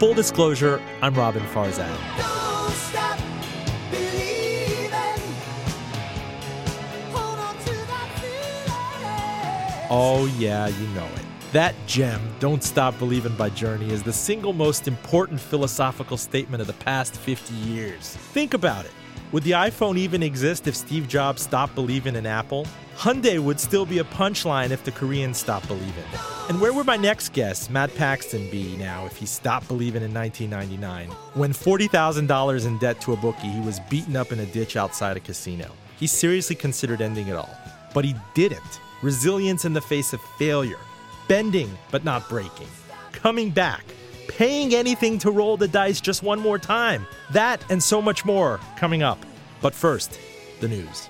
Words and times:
Full 0.00 0.14
disclosure, 0.14 0.80
I'm 1.02 1.12
Roben 1.12 1.46
Farzad. 1.52 1.94
Don't 2.16 2.72
stop 2.72 3.18
believing. 3.90 4.90
Hold 7.12 7.38
on 7.38 7.54
to 7.58 7.74
that 7.86 8.08
feeling. 8.18 9.88
Oh, 9.90 10.24
yeah, 10.38 10.68
you 10.68 10.86
know 10.94 11.04
it. 11.04 11.52
That 11.52 11.74
gem, 11.86 12.18
Don't 12.38 12.64
Stop 12.64 12.98
Believing 12.98 13.36
by 13.36 13.50
Journey, 13.50 13.90
is 13.90 14.02
the 14.02 14.10
single 14.10 14.54
most 14.54 14.88
important 14.88 15.38
philosophical 15.38 16.16
statement 16.16 16.62
of 16.62 16.66
the 16.66 16.72
past 16.72 17.14
50 17.14 17.52
years. 17.52 18.16
Think 18.32 18.54
about 18.54 18.86
it. 18.86 18.92
Would 19.32 19.44
the 19.44 19.52
iPhone 19.52 19.96
even 19.96 20.22
exist 20.22 20.66
if 20.66 20.74
Steve 20.74 21.06
Jobs 21.06 21.42
stopped 21.42 21.74
believing 21.74 22.16
in 22.16 22.26
Apple? 22.26 22.66
Hyundai 22.96 23.38
would 23.38 23.60
still 23.60 23.86
be 23.86 23.98
a 23.98 24.04
punchline 24.04 24.70
if 24.70 24.82
the 24.82 24.90
Koreans 24.90 25.38
stopped 25.38 25.68
believing. 25.68 26.04
And 26.48 26.60
where 26.60 26.72
would 26.72 26.86
my 26.86 26.96
next 26.96 27.32
guest, 27.32 27.70
Matt 27.70 27.94
Paxton, 27.94 28.50
be 28.50 28.76
now 28.76 29.06
if 29.06 29.16
he 29.16 29.26
stopped 29.26 29.68
believing 29.68 30.02
in 30.02 30.12
1999? 30.12 31.10
When 31.34 31.52
$40,000 31.52 32.66
in 32.66 32.78
debt 32.78 33.00
to 33.02 33.12
a 33.12 33.16
bookie, 33.16 33.48
he 33.48 33.60
was 33.60 33.78
beaten 33.88 34.16
up 34.16 34.32
in 34.32 34.40
a 34.40 34.46
ditch 34.46 34.76
outside 34.76 35.16
a 35.16 35.20
casino. 35.20 35.70
He 35.98 36.08
seriously 36.08 36.56
considered 36.56 37.00
ending 37.00 37.28
it 37.28 37.36
all. 37.36 37.56
But 37.94 38.04
he 38.04 38.16
didn't. 38.34 38.80
Resilience 39.00 39.64
in 39.64 39.72
the 39.72 39.80
face 39.80 40.12
of 40.12 40.20
failure 40.38 40.78
bending 41.30 41.70
but 41.92 42.02
not 42.02 42.28
breaking, 42.28 42.66
coming 43.12 43.50
back, 43.50 43.84
paying 44.30 44.74
anything 44.74 45.18
to 45.18 45.30
roll 45.30 45.56
the 45.56 45.68
dice 45.68 46.00
just 46.00 46.22
one 46.22 46.40
more 46.40 46.58
time. 46.58 47.06
That 47.32 47.64
and 47.70 47.82
so 47.82 48.00
much 48.00 48.24
more 48.24 48.60
coming 48.76 49.02
up. 49.02 49.18
But 49.60 49.74
first, 49.74 50.18
the 50.60 50.68
news. 50.68 51.08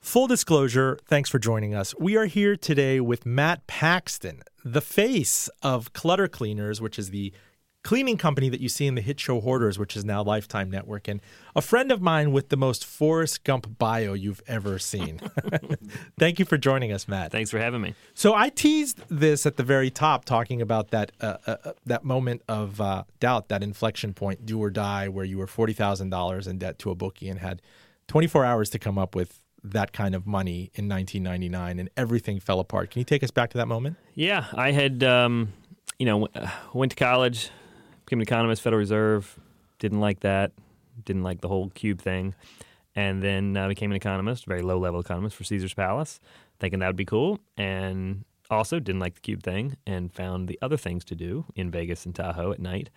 Full 0.00 0.26
disclosure, 0.26 0.98
thanks 1.06 1.28
for 1.28 1.38
joining 1.38 1.74
us. 1.74 1.94
We 1.98 2.16
are 2.16 2.26
here 2.26 2.56
today 2.56 3.00
with 3.00 3.26
Matt 3.26 3.66
Paxton, 3.66 4.42
the 4.64 4.80
face 4.82 5.48
of 5.62 5.92
Clutter 5.92 6.28
Cleaners, 6.28 6.80
which 6.80 6.98
is 6.98 7.10
the 7.10 7.32
cleaning 7.84 8.16
company 8.16 8.48
that 8.48 8.60
you 8.60 8.68
see 8.68 8.86
in 8.86 8.96
the 8.96 9.00
hit 9.00 9.20
show 9.20 9.40
Hoarders, 9.40 9.78
which 9.78 9.94
is 9.94 10.04
now 10.04 10.22
Lifetime 10.24 10.70
Network, 10.70 11.06
and 11.06 11.20
a 11.54 11.60
friend 11.60 11.92
of 11.92 12.00
mine 12.00 12.32
with 12.32 12.48
the 12.48 12.56
most 12.56 12.84
Forrest 12.84 13.44
Gump 13.44 13.78
bio 13.78 14.14
you've 14.14 14.42
ever 14.48 14.78
seen. 14.78 15.20
Thank 16.18 16.38
you 16.38 16.44
for 16.44 16.56
joining 16.56 16.90
us, 16.92 17.06
Matt. 17.06 17.30
Thanks 17.30 17.50
for 17.50 17.58
having 17.58 17.82
me. 17.82 17.94
So 18.14 18.34
I 18.34 18.48
teased 18.48 19.02
this 19.08 19.46
at 19.46 19.56
the 19.56 19.62
very 19.62 19.90
top, 19.90 20.24
talking 20.24 20.60
about 20.60 20.90
that 20.90 21.12
uh, 21.20 21.36
uh, 21.46 21.56
uh, 21.64 21.72
that 21.86 22.04
moment 22.04 22.42
of 22.48 22.80
uh, 22.80 23.04
doubt, 23.20 23.48
that 23.50 23.62
inflection 23.62 24.14
point, 24.14 24.46
do 24.46 24.58
or 24.58 24.70
die, 24.70 25.08
where 25.08 25.24
you 25.24 25.38
were 25.38 25.46
forty 25.46 25.74
thousand 25.74 26.08
dollars 26.10 26.46
in 26.46 26.58
debt 26.58 26.78
to 26.80 26.90
a 26.90 26.94
bookie 26.94 27.28
and 27.28 27.38
had 27.38 27.60
twenty 28.08 28.26
four 28.26 28.44
hours 28.44 28.70
to 28.70 28.78
come 28.78 28.98
up 28.98 29.14
with 29.14 29.44
that 29.62 29.92
kind 29.92 30.14
of 30.14 30.26
money 30.26 30.70
in 30.74 30.88
1999, 30.88 31.78
and 31.78 31.88
everything 31.96 32.38
fell 32.38 32.60
apart. 32.60 32.90
Can 32.90 33.00
you 33.00 33.04
take 33.04 33.22
us 33.22 33.30
back 33.30 33.48
to 33.50 33.58
that 33.58 33.66
moment? 33.66 33.96
Yeah, 34.14 34.44
I 34.52 34.72
had, 34.72 35.02
um, 35.02 35.54
you 35.98 36.04
know, 36.04 36.28
uh, 36.34 36.50
went 36.74 36.92
to 36.92 36.96
college, 36.96 37.50
became 38.04 38.18
an 38.18 38.22
economist, 38.22 38.62
Federal 38.62 38.78
Reserve. 38.78 39.38
Didn't 39.78 40.00
like 40.00 40.20
that. 40.20 40.52
Didn't 41.04 41.24
like 41.24 41.40
the 41.40 41.48
whole 41.48 41.70
cube 41.70 42.00
thing, 42.00 42.34
and 42.94 43.20
then 43.22 43.56
uh, 43.56 43.66
became 43.66 43.90
an 43.90 43.96
economist, 43.96 44.46
very 44.46 44.62
low 44.62 44.78
level 44.78 45.00
economist 45.00 45.34
for 45.34 45.42
Caesar's 45.42 45.74
Palace, 45.74 46.20
thinking 46.60 46.78
that 46.78 46.86
would 46.86 46.94
be 46.94 47.04
cool, 47.04 47.40
and 47.56 48.24
also 48.48 48.78
didn't 48.78 49.00
like 49.00 49.14
the 49.14 49.20
cube 49.20 49.42
thing, 49.42 49.76
and 49.86 50.12
found 50.12 50.46
the 50.46 50.56
other 50.62 50.76
things 50.76 51.04
to 51.06 51.16
do 51.16 51.46
in 51.56 51.70
Vegas 51.70 52.06
and 52.06 52.14
Tahoe 52.14 52.52
at 52.52 52.60
night, 52.60 52.90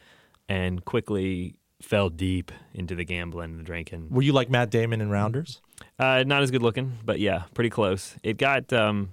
and 0.47 0.85
quickly 0.85 1.55
fell 1.81 2.09
deep 2.09 2.51
into 2.73 2.93
the 2.93 3.03
gambling 3.03 3.51
and 3.51 3.59
the 3.59 3.63
drinking. 3.63 4.09
Were 4.11 4.21
you 4.21 4.33
like 4.33 4.49
Matt 4.49 4.69
Damon 4.69 5.01
in 5.01 5.09
Rounders? 5.09 5.61
Uh, 5.97 6.23
not 6.25 6.43
as 6.43 6.51
good 6.51 6.61
looking, 6.61 6.97
but 7.03 7.19
yeah, 7.19 7.43
pretty 7.55 7.71
close. 7.71 8.15
It 8.21 8.37
got, 8.37 8.71
um, 8.73 9.09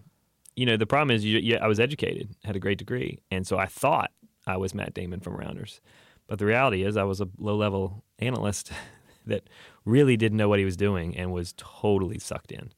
you 0.56 0.66
know, 0.66 0.76
the 0.76 0.86
problem 0.86 1.14
is 1.14 1.24
you, 1.24 1.38
you, 1.38 1.56
I 1.56 1.68
was 1.68 1.80
educated, 1.80 2.28
had 2.44 2.54
a 2.54 2.60
great 2.60 2.76
degree, 2.76 3.20
and 3.30 3.46
so 3.46 3.56
I 3.56 3.66
thought 3.66 4.10
I 4.46 4.56
was 4.56 4.74
Matt 4.74 4.94
Damon 4.94 5.20
from 5.20 5.34
Rounders, 5.36 5.80
but 6.26 6.38
the 6.38 6.46
reality 6.46 6.84
is 6.84 6.96
I 6.96 7.04
was 7.04 7.20
a 7.20 7.28
low 7.38 7.56
level 7.56 8.04
analyst 8.18 8.70
that 9.26 9.48
really 9.84 10.16
didn't 10.16 10.36
know 10.38 10.48
what 10.48 10.58
he 10.58 10.64
was 10.64 10.76
doing 10.76 11.16
and 11.16 11.32
was 11.32 11.54
totally 11.56 12.18
sucked 12.18 12.52
in. 12.52 12.72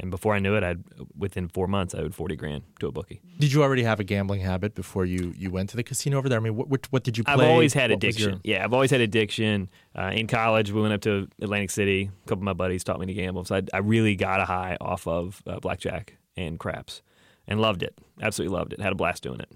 And 0.00 0.10
before 0.10 0.34
I 0.34 0.40
knew 0.40 0.56
it, 0.56 0.64
I'd 0.64 0.82
within 1.16 1.46
four 1.46 1.68
months 1.68 1.94
I 1.94 1.98
owed 1.98 2.16
forty 2.16 2.34
grand 2.34 2.64
to 2.80 2.88
a 2.88 2.90
bookie. 2.90 3.20
Did 3.38 3.52
you 3.52 3.62
already 3.62 3.84
have 3.84 4.00
a 4.00 4.04
gambling 4.04 4.40
habit 4.40 4.74
before 4.74 5.04
you, 5.04 5.32
you 5.36 5.52
went 5.52 5.70
to 5.70 5.76
the 5.76 5.84
casino 5.84 6.18
over 6.18 6.28
there? 6.28 6.40
I 6.40 6.42
mean, 6.42 6.56
what 6.56 6.66
what, 6.68 6.86
what 6.90 7.04
did 7.04 7.16
you 7.16 7.22
play? 7.22 7.34
I've 7.34 7.40
always 7.48 7.72
had 7.74 7.90
What 7.92 7.98
addiction. 7.98 8.40
your- 8.42 8.56
Yeah, 8.56 8.64
I've 8.64 8.72
always 8.74 8.90
had 8.90 9.00
addiction. 9.00 9.70
Uh, 9.96 10.10
in 10.12 10.26
college, 10.26 10.72
we 10.72 10.82
went 10.82 10.94
up 10.94 11.00
to 11.02 11.28
Atlantic 11.40 11.70
City. 11.70 12.10
A 12.24 12.28
couple 12.28 12.40
of 12.40 12.42
my 12.42 12.54
buddies 12.54 12.82
taught 12.82 12.98
me 12.98 13.06
to 13.06 13.14
gamble, 13.14 13.44
so 13.44 13.54
I, 13.54 13.62
I 13.72 13.78
really 13.78 14.16
got 14.16 14.40
a 14.40 14.44
high 14.46 14.76
off 14.80 15.06
of 15.06 15.40
uh, 15.46 15.60
blackjack 15.60 16.16
and 16.36 16.58
craps, 16.58 17.00
and 17.46 17.60
loved 17.60 17.84
it. 17.84 17.96
Absolutely 18.20 18.56
loved 18.58 18.72
it. 18.72 18.80
Had 18.80 18.90
a 18.90 18.96
blast 18.96 19.22
doing 19.22 19.38
it. 19.38 19.52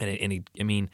And 0.00 0.10
it, 0.10 0.20
and 0.20 0.32
he, 0.32 0.42
I 0.60 0.62
mean, 0.64 0.90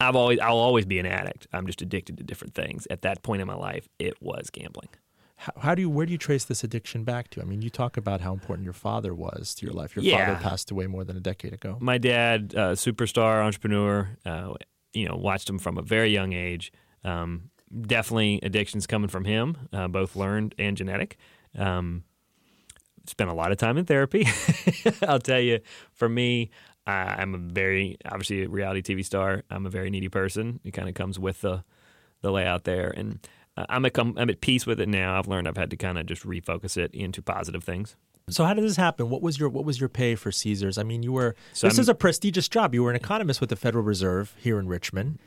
I've 0.00 0.16
always 0.16 0.38
I'll 0.40 0.56
always 0.58 0.86
be 0.86 0.98
an 0.98 1.06
addict. 1.06 1.46
I'm 1.52 1.66
just 1.66 1.82
addicted 1.82 2.18
to 2.18 2.24
different 2.24 2.54
things. 2.54 2.86
At 2.90 3.02
that 3.02 3.22
point 3.22 3.40
in 3.42 3.48
my 3.48 3.54
life, 3.56 3.88
it 3.98 4.14
was 4.22 4.50
gambling. 4.50 4.88
How, 5.36 5.52
how 5.58 5.74
do 5.74 5.82
you 5.82 5.90
where 5.90 6.06
do 6.06 6.12
you 6.12 6.18
trace 6.18 6.44
this 6.44 6.62
addiction 6.64 7.04
back 7.04 7.30
to? 7.30 7.40
I 7.40 7.44
mean, 7.44 7.62
you 7.62 7.70
talk 7.70 7.96
about 7.96 8.20
how 8.20 8.32
important 8.32 8.64
your 8.64 8.72
father 8.72 9.14
was 9.14 9.54
to 9.56 9.66
your 9.66 9.74
life. 9.74 9.96
Your 9.96 10.04
Yeah. 10.04 10.24
father 10.26 10.40
passed 10.40 10.70
away 10.70 10.86
more 10.86 11.04
than 11.04 11.16
a 11.16 11.20
decade 11.20 11.52
ago. 11.52 11.78
my 11.80 11.98
dad, 11.98 12.54
uh, 12.56 12.72
superstar 12.72 13.42
entrepreneur, 13.44 14.16
uh, 14.24 14.54
you 14.92 15.08
know, 15.08 15.16
watched 15.16 15.48
him 15.50 15.58
from 15.58 15.78
a 15.78 15.82
very 15.82 16.10
young 16.10 16.32
age. 16.32 16.72
Um, 17.04 17.50
definitely 17.82 18.40
addictions 18.42 18.86
coming 18.86 19.08
from 19.08 19.24
him, 19.24 19.68
uh, 19.72 19.88
both 19.88 20.16
learned 20.16 20.54
and 20.58 20.76
genetic. 20.76 21.16
Um, 21.56 22.04
spent 23.06 23.30
a 23.30 23.34
lot 23.34 23.52
of 23.52 23.58
time 23.58 23.78
in 23.78 23.84
therapy. 23.84 24.26
I'll 25.08 25.18
tell 25.18 25.40
you, 25.40 25.60
for 25.92 26.08
me, 26.08 26.50
I, 26.88 27.16
I'm 27.20 27.34
a 27.34 27.38
very 27.38 27.96
obviously 28.06 28.42
a 28.44 28.48
reality 28.48 28.82
TV 28.94 29.04
star. 29.04 29.42
I'm 29.50 29.66
a 29.66 29.70
very 29.70 29.90
needy 29.90 30.08
person. 30.08 30.60
It 30.64 30.72
kind 30.72 30.88
of 30.88 30.94
comes 30.94 31.18
with 31.18 31.42
the 31.42 31.62
the 32.22 32.32
layout 32.32 32.64
there, 32.64 32.90
and 32.96 33.18
uh, 33.56 33.66
I'm 33.68 33.84
at 33.84 33.92
com- 33.94 34.14
I'm 34.16 34.30
at 34.30 34.40
peace 34.40 34.66
with 34.66 34.80
it 34.80 34.88
now. 34.88 35.18
I've 35.18 35.28
learned 35.28 35.46
I've 35.46 35.56
had 35.56 35.70
to 35.70 35.76
kind 35.76 35.98
of 35.98 36.06
just 36.06 36.24
refocus 36.26 36.76
it 36.76 36.92
into 36.94 37.22
positive 37.22 37.62
things. 37.62 37.94
So 38.30 38.44
how 38.44 38.52
did 38.54 38.64
this 38.64 38.76
happen? 38.76 39.08
What 39.08 39.22
was 39.22 39.38
your 39.38 39.48
what 39.48 39.64
was 39.64 39.78
your 39.80 39.88
pay 39.88 40.14
for 40.14 40.32
Caesars? 40.32 40.78
I 40.78 40.82
mean, 40.82 41.02
you 41.02 41.12
were 41.12 41.34
So 41.52 41.66
this 41.68 41.78
I'm- 41.78 41.82
is 41.82 41.88
a 41.88 41.94
prestigious 41.94 42.48
job. 42.48 42.74
You 42.74 42.82
were 42.82 42.90
an 42.90 42.96
economist 42.96 43.40
with 43.40 43.50
the 43.50 43.56
Federal 43.56 43.84
Reserve 43.84 44.34
here 44.38 44.58
in 44.58 44.66
Richmond, 44.68 45.18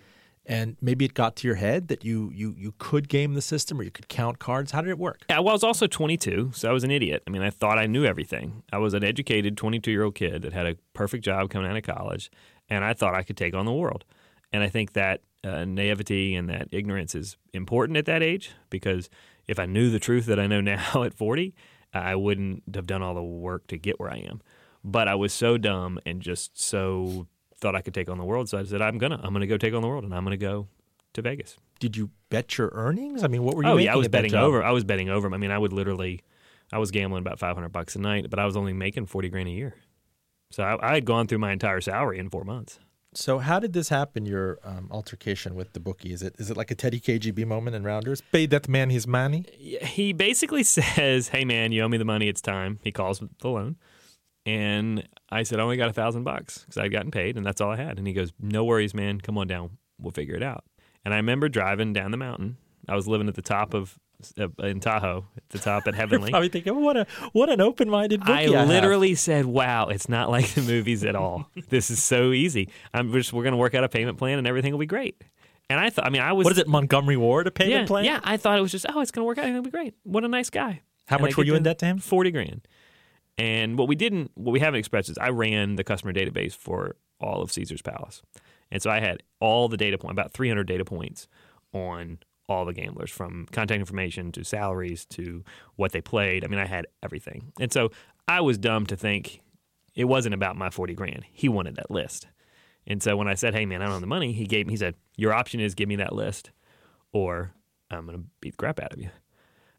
and 0.45 0.75
maybe 0.81 1.05
it 1.05 1.13
got 1.13 1.35
to 1.37 1.47
your 1.47 1.55
head 1.55 1.87
that 1.89 2.03
you 2.03 2.31
you 2.33 2.55
you 2.57 2.73
could 2.77 3.07
game 3.07 3.33
the 3.33 3.41
system 3.41 3.79
or 3.79 3.83
you 3.83 3.91
could 3.91 4.07
count 4.07 4.39
cards. 4.39 4.71
How 4.71 4.81
did 4.81 4.89
it 4.89 4.97
work? 4.97 5.23
Yeah, 5.29 5.39
well, 5.39 5.49
I 5.49 5.53
was 5.53 5.63
also 5.63 5.87
22, 5.87 6.51
so 6.53 6.69
I 6.69 6.73
was 6.73 6.83
an 6.83 6.91
idiot. 6.91 7.23
I 7.27 7.29
mean, 7.29 7.41
I 7.41 7.49
thought 7.49 7.77
I 7.77 7.85
knew 7.85 8.05
everything. 8.05 8.63
I 8.71 8.77
was 8.77 8.93
an 8.93 9.03
educated 9.03 9.57
22 9.57 9.91
year 9.91 10.03
old 10.03 10.15
kid 10.15 10.41
that 10.41 10.53
had 10.53 10.65
a 10.65 10.75
perfect 10.93 11.23
job 11.23 11.49
coming 11.49 11.69
out 11.69 11.77
of 11.77 11.83
college, 11.83 12.31
and 12.69 12.83
I 12.83 12.93
thought 12.93 13.15
I 13.15 13.23
could 13.23 13.37
take 13.37 13.53
on 13.53 13.65
the 13.65 13.73
world. 13.73 14.05
And 14.53 14.63
I 14.63 14.69
think 14.69 14.93
that 14.93 15.21
uh, 15.43 15.65
naivety 15.65 16.35
and 16.35 16.49
that 16.49 16.67
ignorance 16.71 17.15
is 17.15 17.37
important 17.53 17.97
at 17.97 18.05
that 18.05 18.21
age 18.21 18.51
because 18.69 19.09
if 19.47 19.59
I 19.59 19.65
knew 19.65 19.89
the 19.89 19.99
truth 19.99 20.25
that 20.25 20.39
I 20.39 20.47
know 20.47 20.61
now 20.61 21.03
at 21.03 21.13
40, 21.13 21.53
I 21.93 22.15
wouldn't 22.15 22.63
have 22.73 22.87
done 22.87 23.01
all 23.01 23.13
the 23.13 23.23
work 23.23 23.67
to 23.67 23.77
get 23.77 23.99
where 23.99 24.11
I 24.11 24.17
am. 24.17 24.41
But 24.83 25.07
I 25.07 25.15
was 25.15 25.33
so 25.33 25.57
dumb 25.57 25.99
and 26.05 26.21
just 26.21 26.59
so 26.59 27.27
thought 27.61 27.75
I 27.75 27.81
could 27.81 27.93
take 27.93 28.09
on 28.09 28.17
the 28.17 28.25
world, 28.25 28.49
so 28.49 28.57
I 28.57 28.63
said, 28.63 28.81
I'm 28.81 28.97
gonna, 28.97 29.19
I'm 29.23 29.33
gonna 29.33 29.47
go 29.47 29.57
take 29.57 29.73
on 29.73 29.81
the 29.81 29.87
world, 29.87 30.03
and 30.03 30.13
I'm 30.13 30.23
gonna 30.23 30.37
go 30.37 30.67
to 31.13 31.21
Vegas. 31.21 31.57
Did 31.79 31.95
you 31.95 32.09
bet 32.29 32.57
your 32.57 32.69
earnings? 32.73 33.23
I 33.23 33.27
mean, 33.27 33.43
what 33.43 33.55
were 33.55 33.63
you? 33.63 33.69
Oh 33.69 33.77
yeah, 33.77 33.93
I 33.93 33.95
was 33.95 34.07
betting 34.07 34.31
job? 34.31 34.43
over. 34.43 34.63
I 34.63 34.71
was 34.71 34.83
betting 34.83 35.09
over. 35.09 35.33
I 35.33 35.37
mean, 35.37 35.51
I 35.51 35.57
would 35.57 35.73
literally, 35.73 36.21
I 36.73 36.79
was 36.79 36.91
gambling 36.91 37.21
about 37.21 37.39
five 37.39 37.55
hundred 37.55 37.69
bucks 37.69 37.95
a 37.95 37.99
night, 37.99 38.29
but 38.29 38.39
I 38.39 38.45
was 38.45 38.57
only 38.57 38.73
making 38.73 39.05
forty 39.05 39.29
grand 39.29 39.47
a 39.47 39.51
year. 39.51 39.75
So 40.51 40.63
I, 40.63 40.91
I 40.91 40.93
had 40.95 41.05
gone 41.05 41.27
through 41.27 41.39
my 41.39 41.53
entire 41.53 41.79
salary 41.81 42.19
in 42.19 42.29
four 42.29 42.43
months. 42.43 42.79
So 43.13 43.39
how 43.39 43.59
did 43.59 43.73
this 43.73 43.89
happen? 43.89 44.25
Your 44.25 44.59
um, 44.63 44.87
altercation 44.89 45.53
with 45.55 45.73
the 45.73 45.81
bookie 45.81 46.13
is 46.13 46.21
it 46.21 46.35
is 46.39 46.49
it 46.49 46.55
like 46.55 46.71
a 46.71 46.75
Teddy 46.75 46.99
KGB 46.99 47.45
moment 47.45 47.75
in 47.75 47.83
Rounders? 47.83 48.21
Pay 48.31 48.45
that 48.47 48.69
man 48.69 48.89
his 48.89 49.05
money. 49.05 49.45
He 49.59 50.13
basically 50.13 50.63
says, 50.77 51.29
"Hey 51.29 51.43
man, 51.43 51.71
you 51.71 51.83
owe 51.83 51.89
me 51.89 51.97
the 51.97 52.05
money. 52.05 52.29
It's 52.29 52.41
time." 52.41 52.79
He 52.83 52.91
calls 52.91 53.19
the 53.19 53.49
loan, 53.49 53.75
and 54.45 55.07
I 55.29 55.43
said, 55.43 55.59
"I 55.59 55.63
only 55.63 55.77
got 55.77 55.89
a 55.89 55.93
thousand 55.93 56.23
bucks 56.23 56.59
because 56.59 56.77
I'd 56.77 56.91
gotten 56.91 57.11
paid, 57.11 57.37
and 57.37 57.45
that's 57.45 57.61
all 57.61 57.71
I 57.71 57.77
had." 57.77 57.97
And 57.97 58.07
he 58.07 58.13
goes, 58.13 58.31
"No 58.39 58.63
worries, 58.63 58.93
man. 58.93 59.21
Come 59.21 59.37
on 59.37 59.47
down. 59.47 59.77
We'll 59.99 60.11
figure 60.11 60.35
it 60.35 60.43
out." 60.43 60.63
And 61.05 61.13
I 61.13 61.17
remember 61.17 61.49
driving 61.49 61.93
down 61.93 62.11
the 62.11 62.17
mountain. 62.17 62.57
I 62.87 62.95
was 62.95 63.07
living 63.07 63.27
at 63.27 63.35
the 63.35 63.41
top 63.41 63.73
of 63.73 63.97
uh, 64.39 64.47
in 64.63 64.79
Tahoe, 64.79 65.25
at 65.37 65.49
the 65.49 65.59
top 65.59 65.87
at 65.87 65.95
Heavenly. 66.01 66.31
Probably 66.31 66.49
thinking, 66.49 66.81
what 66.81 66.97
a 66.97 67.05
what 67.33 67.49
an 67.49 67.61
open 67.61 67.89
minded. 67.89 68.21
I 68.23 68.33
I 68.33 68.43
have." 68.49 68.67
literally 68.67 69.15
said, 69.15 69.45
"Wow, 69.45 69.87
it's 69.87 70.09
not 70.09 70.29
like 70.29 70.47
the 70.53 70.61
movies 70.61 71.03
at 71.03 71.15
all. 71.15 71.49
this 71.69 71.89
is 71.89 72.01
so 72.01 72.31
easy. 72.31 72.69
I'm 72.93 73.11
just 73.13 73.33
we're 73.33 73.43
going 73.43 73.53
to 73.53 73.57
work 73.57 73.75
out 73.75 73.83
a 73.83 73.89
payment 73.89 74.17
plan 74.17 74.37
and 74.37 74.47
everything 74.47 74.71
will 74.71 74.79
be 74.79 74.85
great." 74.85 75.23
And 75.69 75.79
I 75.79 75.89
thought, 75.89 76.05
I 76.05 76.09
mean, 76.09 76.21
I 76.21 76.33
was 76.33 76.43
What 76.43 76.51
is 76.51 76.57
it, 76.57 76.67
Montgomery 76.67 77.15
Ward, 77.15 77.47
a 77.47 77.51
payment 77.51 77.81
yeah, 77.83 77.85
plan? 77.85 78.03
Yeah, 78.03 78.19
I 78.25 78.35
thought 78.35 78.57
it 78.57 78.61
was 78.61 78.73
just, 78.73 78.85
oh, 78.89 78.99
it's 78.99 79.09
going 79.09 79.23
to 79.23 79.25
work 79.25 79.37
out. 79.37 79.45
And 79.45 79.53
it'll 79.53 79.63
be 79.63 79.69
great. 79.69 79.93
What 80.03 80.25
a 80.25 80.27
nice 80.27 80.49
guy. 80.49 80.81
How 81.05 81.15
And 81.15 81.23
much 81.23 81.37
were 81.37 81.45
you 81.45 81.55
in 81.55 81.63
debt 81.63 81.79
to 81.79 81.85
him? 81.85 81.97
Forty 81.99 82.29
grand. 82.29 82.67
And 83.37 83.77
what 83.77 83.87
we 83.87 83.95
didn't, 83.95 84.31
what 84.35 84.51
we 84.51 84.59
haven't 84.59 84.79
expressed 84.79 85.09
is 85.09 85.17
I 85.17 85.29
ran 85.29 85.75
the 85.75 85.83
customer 85.83 86.13
database 86.13 86.55
for 86.55 86.95
all 87.19 87.41
of 87.41 87.51
Caesar's 87.51 87.81
Palace, 87.81 88.21
and 88.71 88.81
so 88.81 88.89
I 88.89 88.99
had 88.99 89.23
all 89.39 89.67
the 89.67 89.77
data 89.77 89.97
point, 89.97 90.11
about 90.11 90.31
300 90.33 90.65
data 90.65 90.85
points 90.85 91.27
on 91.73 92.19
all 92.49 92.65
the 92.65 92.73
gamblers, 92.73 93.09
from 93.09 93.47
contact 93.51 93.79
information 93.79 94.31
to 94.33 94.43
salaries 94.43 95.05
to 95.05 95.43
what 95.75 95.91
they 95.91 96.01
played. 96.01 96.43
I 96.43 96.47
mean, 96.47 96.59
I 96.59 96.65
had 96.65 96.87
everything, 97.01 97.53
and 97.59 97.71
so 97.71 97.91
I 98.27 98.41
was 98.41 98.57
dumb 98.57 98.85
to 98.87 98.95
think 98.95 99.41
It 99.95 100.05
wasn't 100.05 100.33
about 100.33 100.55
my 100.55 100.69
40 100.69 100.93
grand. 100.93 101.25
He 101.31 101.49
wanted 101.49 101.75
that 101.75 101.91
list. 101.91 102.27
And 102.87 103.03
so 103.03 103.15
when 103.15 103.27
I 103.27 103.35
said, 103.35 103.53
hey, 103.53 103.65
man, 103.65 103.81
I 103.81 103.85
don't 103.85 103.93
have 103.93 104.01
the 104.01 104.07
money, 104.07 104.31
he 104.31 104.45
gave 104.45 104.65
me 104.67 104.73
he 104.73 104.77
said, 104.77 104.95
your 105.17 105.33
option 105.33 105.59
is 105.59 105.75
give 105.75 105.87
me 105.87 105.97
that 105.97 106.13
list 106.13 106.51
or 107.11 107.53
I'm 107.89 108.05
going 108.05 108.17
to 108.17 108.23
beat 108.39 108.51
the 108.51 108.57
crap 108.57 108.79
out 108.79 108.93
of 108.93 108.99
you. 108.99 109.09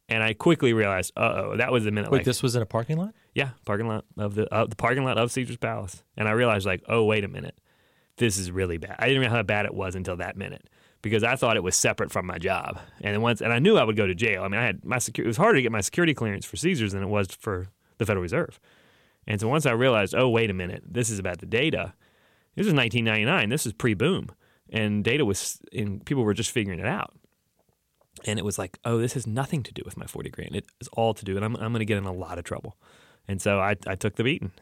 And 0.09 0.23
I 0.23 0.35
quickly 0.35 0.73
realized, 0.73 1.13
uh 1.17 1.33
oh, 1.35 1.57
that 1.57 1.73
was 1.73 1.85
the 1.85 1.91
minute. 1.91 2.11
Wait, 2.11 2.19
like, 2.19 2.25
this 2.27 2.43
was 2.43 2.55
in 2.55 2.63
a 2.63 2.67
parking 2.67 2.99
lot? 2.99 3.15
Yeah, 3.35 3.51
parking 3.65 3.89
lot 3.89 4.05
of 4.19 4.35
the 4.35 4.53
uh, 4.53 4.67
the 4.67 4.77
parking 4.77 5.05
lot 5.05 5.19
of 5.19 5.33
Caesar's 5.33 5.57
Palace, 5.57 6.03
and 6.17 6.29
I 6.29 6.33
realized 6.33 6.67
like, 6.67 6.83
oh 6.89 7.05
wait 7.05 7.25
a 7.25 7.29
minute, 7.29 7.59
this 8.17 8.37
is 8.37 8.51
really 8.51 8.79
bad. 8.79 8.97
I 8.99 9.09
didn't 9.09 9.23
know 9.23 9.31
how 9.31 9.43
bad 9.43 9.65
it 9.65 9.75
was 9.75 9.95
until 9.95 10.17
that 10.17 10.37
minute 10.37 10.69
because 11.01 11.25
I 11.25 11.37
thought 11.37 11.57
it 11.57 11.63
was 11.63 11.75
separate 11.75 12.13
from 12.13 12.27
my 12.27 12.39
job, 12.39 12.79
and 13.01 13.23
once 13.23 13.41
and 13.41 13.53
I 13.53 13.59
knew 13.59 13.77
I 13.77 13.85
would 13.85 13.97
go 13.97 14.07
to 14.07 14.15
jail. 14.15 14.43
I 14.43 14.49
mean, 14.49 14.61
I 14.61 14.65
had 14.65 14.85
my 14.85 14.99
security. 14.99 15.29
It 15.29 15.31
was 15.31 15.37
harder 15.39 15.57
to 15.57 15.63
get 15.63 15.73
my 15.73 15.81
security 15.81 16.15
clearance 16.15 16.45
for 16.45 16.57
Caesars 16.57 16.93
than 16.93 17.03
it 17.03 17.09
was 17.09 17.29
for 17.29 17.69
the 17.99 18.05
Federal 18.05 18.23
Reserve, 18.23 18.61
and 19.27 19.41
so 19.41 19.49
once 19.49 19.65
I 19.65 19.73
realized, 19.73 20.15
oh 20.15 20.29
wait 20.29 20.51
a 20.51 20.55
minute, 20.55 20.83
this 20.87 21.11
is 21.11 21.19
about 21.19 21.39
the 21.39 21.47
data. 21.47 21.95
This 22.55 22.67
is 22.67 22.75
1999. 22.75 23.49
This 23.49 23.65
is 23.65 23.73
pre-boom, 23.73 24.29
and 24.71 25.03
data 25.03 25.25
was 25.25 25.59
and 25.73 26.05
people 26.05 26.23
were 26.23 26.35
just 26.35 26.51
figuring 26.51 26.81
it 26.81 26.87
out. 26.87 27.15
And 28.27 28.39
it 28.39 28.45
was 28.45 28.59
like, 28.59 28.79
oh, 28.85 28.99
this 28.99 29.15
has 29.15 29.27
nothing 29.27 29.63
to 29.63 29.73
do 29.73 29.83
with 29.87 29.97
my 29.97 30.07
40 30.07 30.29
grand. 30.29 30.55
It 30.55 30.67
is 30.81 30.89
all 30.93 31.15
to 31.15 31.25
do, 31.25 31.35
and 31.37 31.45
I'm, 31.45 31.57
I'm 31.57 31.73
going 31.73 31.81
to 31.81 31.87
get 31.87 31.97
in 31.97 32.05
a 32.05 32.13
lot 32.13 32.37
of 32.39 32.45
trouble. 32.45 32.77
And 33.29 33.41
so 33.41 33.61
I, 33.61 33.77
I 33.87 33.95
took 33.95 34.17
the 34.17 34.25
beating. 34.25 34.53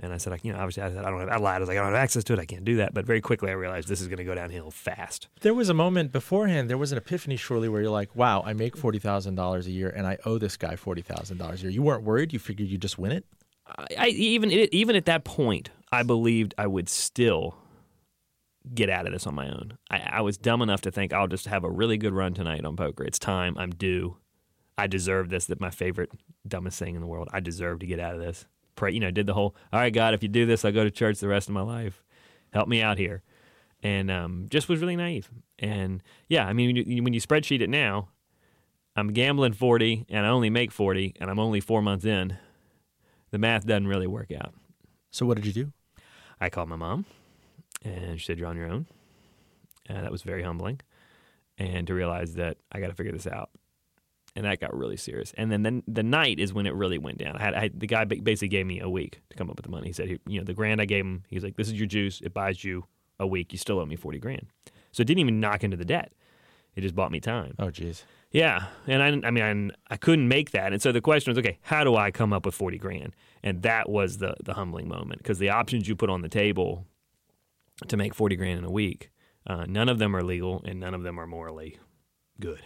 And 0.00 0.12
I 0.12 0.18
said, 0.18 0.30
like, 0.30 0.44
you 0.44 0.52
know, 0.52 0.58
obviously 0.58 0.82
I 0.82 0.90
said, 0.90 1.04
I 1.04 1.10
don't 1.10 1.20
have, 1.20 1.28
I 1.30 1.36
lied. 1.36 1.56
I 1.56 1.60
was 1.60 1.68
like, 1.68 1.78
I 1.78 1.80
don't 1.80 1.92
have 1.92 2.02
access 2.02 2.22
to 2.24 2.34
it. 2.34 2.38
I 2.38 2.44
can't 2.44 2.64
do 2.64 2.76
that. 2.76 2.92
But 2.92 3.06
very 3.06 3.22
quickly 3.22 3.50
I 3.50 3.54
realized 3.54 3.88
this 3.88 4.02
is 4.02 4.08
going 4.08 4.18
to 4.18 4.24
go 4.24 4.34
downhill 4.34 4.70
fast. 4.70 5.28
There 5.40 5.54
was 5.54 5.70
a 5.70 5.74
moment 5.74 6.12
beforehand, 6.12 6.68
there 6.68 6.76
was 6.76 6.92
an 6.92 6.98
epiphany 6.98 7.36
surely 7.36 7.68
where 7.68 7.80
you're 7.80 7.90
like, 7.90 8.14
wow, 8.14 8.42
I 8.44 8.52
make 8.52 8.76
$40,000 8.76 9.66
a 9.66 9.70
year 9.70 9.88
and 9.88 10.06
I 10.06 10.18
owe 10.26 10.36
this 10.36 10.58
guy 10.58 10.76
$40,000 10.76 11.54
a 11.54 11.58
year. 11.58 11.70
You 11.70 11.82
weren't 11.82 12.02
worried? 12.02 12.34
You 12.34 12.38
figured 12.38 12.68
you'd 12.68 12.82
just 12.82 12.98
win 12.98 13.12
it? 13.12 13.24
I, 13.66 13.86
I 13.98 14.06
even 14.08 14.50
even 14.50 14.94
at 14.96 15.06
that 15.06 15.24
point, 15.24 15.70
I 15.90 16.02
believed 16.02 16.54
I 16.56 16.66
would 16.66 16.88
still 16.88 17.56
get 18.74 18.90
out 18.90 19.06
of 19.06 19.12
this 19.12 19.26
on 19.26 19.34
my 19.34 19.48
own. 19.48 19.78
I, 19.90 19.98
I 19.98 20.20
was 20.20 20.36
dumb 20.36 20.62
enough 20.62 20.82
to 20.82 20.90
think 20.90 21.12
I'll 21.12 21.26
just 21.26 21.46
have 21.46 21.64
a 21.64 21.70
really 21.70 21.96
good 21.96 22.12
run 22.12 22.34
tonight 22.34 22.64
on 22.64 22.76
poker. 22.76 23.04
It's 23.04 23.18
time. 23.18 23.56
I'm 23.58 23.70
due. 23.70 24.16
I 24.78 24.86
deserve 24.86 25.28
this. 25.28 25.46
That 25.46 25.60
my 25.60 25.70
favorite 25.70 26.10
dumbest 26.46 26.78
thing 26.78 26.94
in 26.94 27.00
the 27.00 27.06
world. 27.06 27.28
I 27.32 27.40
deserve 27.40 27.80
to 27.80 27.86
get 27.86 28.00
out 28.00 28.14
of 28.14 28.20
this. 28.20 28.46
Pray, 28.74 28.92
you 28.92 29.00
know, 29.00 29.10
did 29.10 29.26
the 29.26 29.34
whole. 29.34 29.56
All 29.72 29.80
right, 29.80 29.92
God, 29.92 30.12
if 30.12 30.22
you 30.22 30.28
do 30.28 30.44
this, 30.46 30.64
I'll 30.64 30.72
go 30.72 30.84
to 30.84 30.90
church 30.90 31.18
the 31.18 31.28
rest 31.28 31.48
of 31.48 31.54
my 31.54 31.62
life. 31.62 32.02
Help 32.52 32.68
me 32.68 32.82
out 32.82 32.98
here, 32.98 33.22
and 33.82 34.10
um, 34.10 34.46
just 34.50 34.68
was 34.68 34.80
really 34.80 34.96
naive. 34.96 35.30
And 35.58 36.02
yeah, 36.28 36.46
I 36.46 36.52
mean, 36.52 36.68
when 36.68 36.76
you, 36.76 37.02
when 37.02 37.12
you 37.12 37.20
spreadsheet 37.20 37.60
it 37.60 37.70
now, 37.70 38.08
I'm 38.94 39.12
gambling 39.12 39.54
forty, 39.54 40.06
and 40.08 40.24
I 40.26 40.28
only 40.28 40.50
make 40.50 40.72
forty, 40.72 41.14
and 41.20 41.30
I'm 41.30 41.38
only 41.38 41.60
four 41.60 41.82
months 41.82 42.04
in. 42.04 42.36
The 43.30 43.38
math 43.38 43.66
doesn't 43.66 43.88
really 43.88 44.06
work 44.06 44.30
out. 44.30 44.54
So 45.10 45.26
what 45.26 45.36
did 45.36 45.46
you 45.46 45.52
do? 45.52 45.72
I 46.40 46.50
called 46.50 46.68
my 46.68 46.76
mom, 46.76 47.06
and 47.82 48.20
she 48.20 48.26
said, 48.26 48.38
"You're 48.38 48.48
on 48.48 48.56
your 48.56 48.68
own." 48.68 48.86
And 49.88 50.04
that 50.04 50.12
was 50.12 50.22
very 50.22 50.42
humbling, 50.42 50.80
and 51.58 51.86
to 51.86 51.94
realize 51.94 52.34
that 52.34 52.58
I 52.72 52.80
got 52.80 52.88
to 52.88 52.94
figure 52.94 53.12
this 53.12 53.26
out, 53.26 53.50
and 54.36 54.44
that 54.44 54.60
got 54.60 54.76
really 54.76 54.96
serious. 54.96 55.32
And 55.36 55.50
then 55.50 55.62
the, 55.62 55.82
the 55.88 56.02
night 56.02 56.38
is 56.38 56.52
when 56.52 56.66
it 56.66 56.74
really 56.74 56.98
went 56.98 57.18
down. 57.18 57.36
I 57.36 57.42
had, 57.42 57.54
I 57.54 57.60
had 57.60 57.80
the 57.80 57.86
guy 57.86 58.04
basically 58.04 58.48
gave 58.48 58.66
me 58.66 58.80
a 58.80 58.88
week 58.88 59.20
to 59.30 59.36
come 59.36 59.50
up 59.50 59.56
with 59.56 59.64
the 59.64 59.72
money. 59.72 59.88
He 59.88 59.92
said, 59.92 60.20
you 60.26 60.38
know, 60.38 60.44
the 60.44 60.54
grand 60.54 60.80
I 60.80 60.84
gave 60.84 61.04
him, 61.04 61.24
he's 61.28 61.42
like, 61.42 61.56
"This 61.56 61.68
is 61.68 61.74
your 61.74 61.88
juice. 61.88 62.20
It 62.20 62.34
buys 62.34 62.62
you 62.62 62.84
a 63.18 63.26
week. 63.26 63.52
You 63.52 63.58
still 63.58 63.80
owe 63.80 63.86
me 63.86 63.96
forty 63.96 64.18
grand." 64.18 64.46
So 64.92 65.00
it 65.00 65.06
didn't 65.06 65.20
even 65.20 65.40
knock 65.40 65.64
into 65.64 65.76
the 65.76 65.84
debt. 65.84 66.12
It 66.74 66.82
just 66.82 66.94
bought 66.94 67.10
me 67.10 67.20
time. 67.20 67.54
Oh, 67.58 67.66
jeez. 67.66 68.04
Yeah, 68.30 68.66
and 68.86 69.02
I, 69.02 69.28
I 69.28 69.30
mean, 69.30 69.72
I, 69.88 69.94
I 69.94 69.96
couldn't 69.96 70.28
make 70.28 70.50
that, 70.50 70.72
and 70.72 70.82
so 70.82 70.92
the 70.92 71.00
question 71.00 71.30
was, 71.30 71.38
okay, 71.38 71.58
how 71.62 71.84
do 71.84 71.96
I 71.96 72.10
come 72.10 72.34
up 72.34 72.44
with 72.44 72.54
forty 72.54 72.76
grand? 72.76 73.14
And 73.42 73.62
that 73.62 73.88
was 73.88 74.18
the 74.18 74.34
the 74.44 74.54
humbling 74.54 74.88
moment 74.88 75.22
because 75.22 75.38
the 75.38 75.48
options 75.48 75.88
you 75.88 75.96
put 75.96 76.10
on 76.10 76.20
the 76.20 76.28
table 76.28 76.86
to 77.88 77.96
make 77.96 78.14
forty 78.14 78.36
grand 78.36 78.58
in 78.58 78.64
a 78.64 78.70
week, 78.70 79.10
uh, 79.46 79.64
none 79.66 79.88
of 79.88 79.98
them 79.98 80.14
are 80.14 80.22
legal 80.22 80.62
and 80.66 80.78
none 80.80 80.92
of 80.92 81.02
them 81.02 81.18
are 81.18 81.26
morally 81.26 81.78
good, 82.40 82.60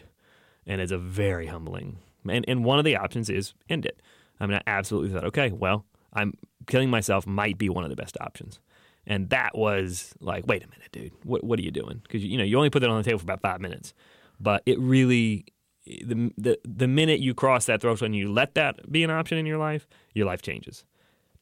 and 0.66 0.80
it's 0.80 0.92
a 0.92 0.98
very 0.98 1.46
humbling. 1.46 1.98
And 2.28 2.44
and 2.48 2.64
one 2.64 2.78
of 2.78 2.84
the 2.84 2.96
options 2.96 3.30
is 3.30 3.54
end 3.68 3.86
it. 3.86 4.00
I 4.38 4.46
mean, 4.46 4.56
I 4.56 4.62
absolutely 4.66 5.10
thought, 5.10 5.24
okay, 5.24 5.50
well, 5.50 5.84
I'm 6.12 6.34
killing 6.66 6.90
myself 6.90 7.26
might 7.26 7.58
be 7.58 7.68
one 7.68 7.84
of 7.84 7.90
the 7.90 7.96
best 7.96 8.16
options. 8.20 8.60
And 9.06 9.30
that 9.30 9.56
was 9.56 10.14
like, 10.20 10.46
wait 10.46 10.62
a 10.62 10.68
minute, 10.68 10.92
dude, 10.92 11.12
what 11.24 11.42
what 11.42 11.58
are 11.58 11.62
you 11.62 11.70
doing? 11.70 12.00
Because 12.02 12.24
you 12.24 12.38
know 12.38 12.44
you 12.44 12.56
only 12.56 12.70
put 12.70 12.80
that 12.80 12.90
on 12.90 12.98
the 12.98 13.04
table 13.04 13.18
for 13.18 13.24
about 13.24 13.40
five 13.40 13.60
minutes, 13.60 13.94
but 14.38 14.62
it 14.66 14.78
really 14.78 15.46
the 15.86 16.32
the 16.36 16.58
the 16.64 16.88
minute 16.88 17.20
you 17.20 17.34
cross 17.34 17.64
that 17.66 17.80
threshold 17.80 18.06
and 18.06 18.16
you 18.16 18.30
let 18.30 18.54
that 18.54 18.90
be 18.90 19.02
an 19.02 19.10
option 19.10 19.38
in 19.38 19.46
your 19.46 19.58
life, 19.58 19.86
your 20.14 20.26
life 20.26 20.42
changes, 20.42 20.84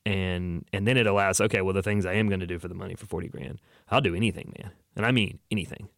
and 0.06 0.64
and 0.72 0.86
then 0.86 0.96
it 0.96 1.06
allows 1.06 1.40
okay, 1.40 1.60
well 1.60 1.74
the 1.74 1.82
things 1.82 2.06
I 2.06 2.14
am 2.14 2.28
going 2.28 2.40
to 2.40 2.46
do 2.46 2.58
for 2.58 2.68
the 2.68 2.74
money 2.74 2.94
for 2.94 3.06
forty 3.06 3.28
grand, 3.28 3.60
I'll 3.90 4.00
do 4.00 4.14
anything, 4.14 4.54
man, 4.58 4.70
and 4.96 5.04
I 5.04 5.10
mean 5.10 5.40
anything, 5.50 5.88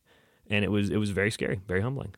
and 0.48 0.64
it 0.64 0.70
was 0.70 0.90
it 0.90 0.96
was 0.96 1.10
very 1.10 1.30
scary, 1.30 1.60
very 1.66 1.82
humbling. 1.82 2.14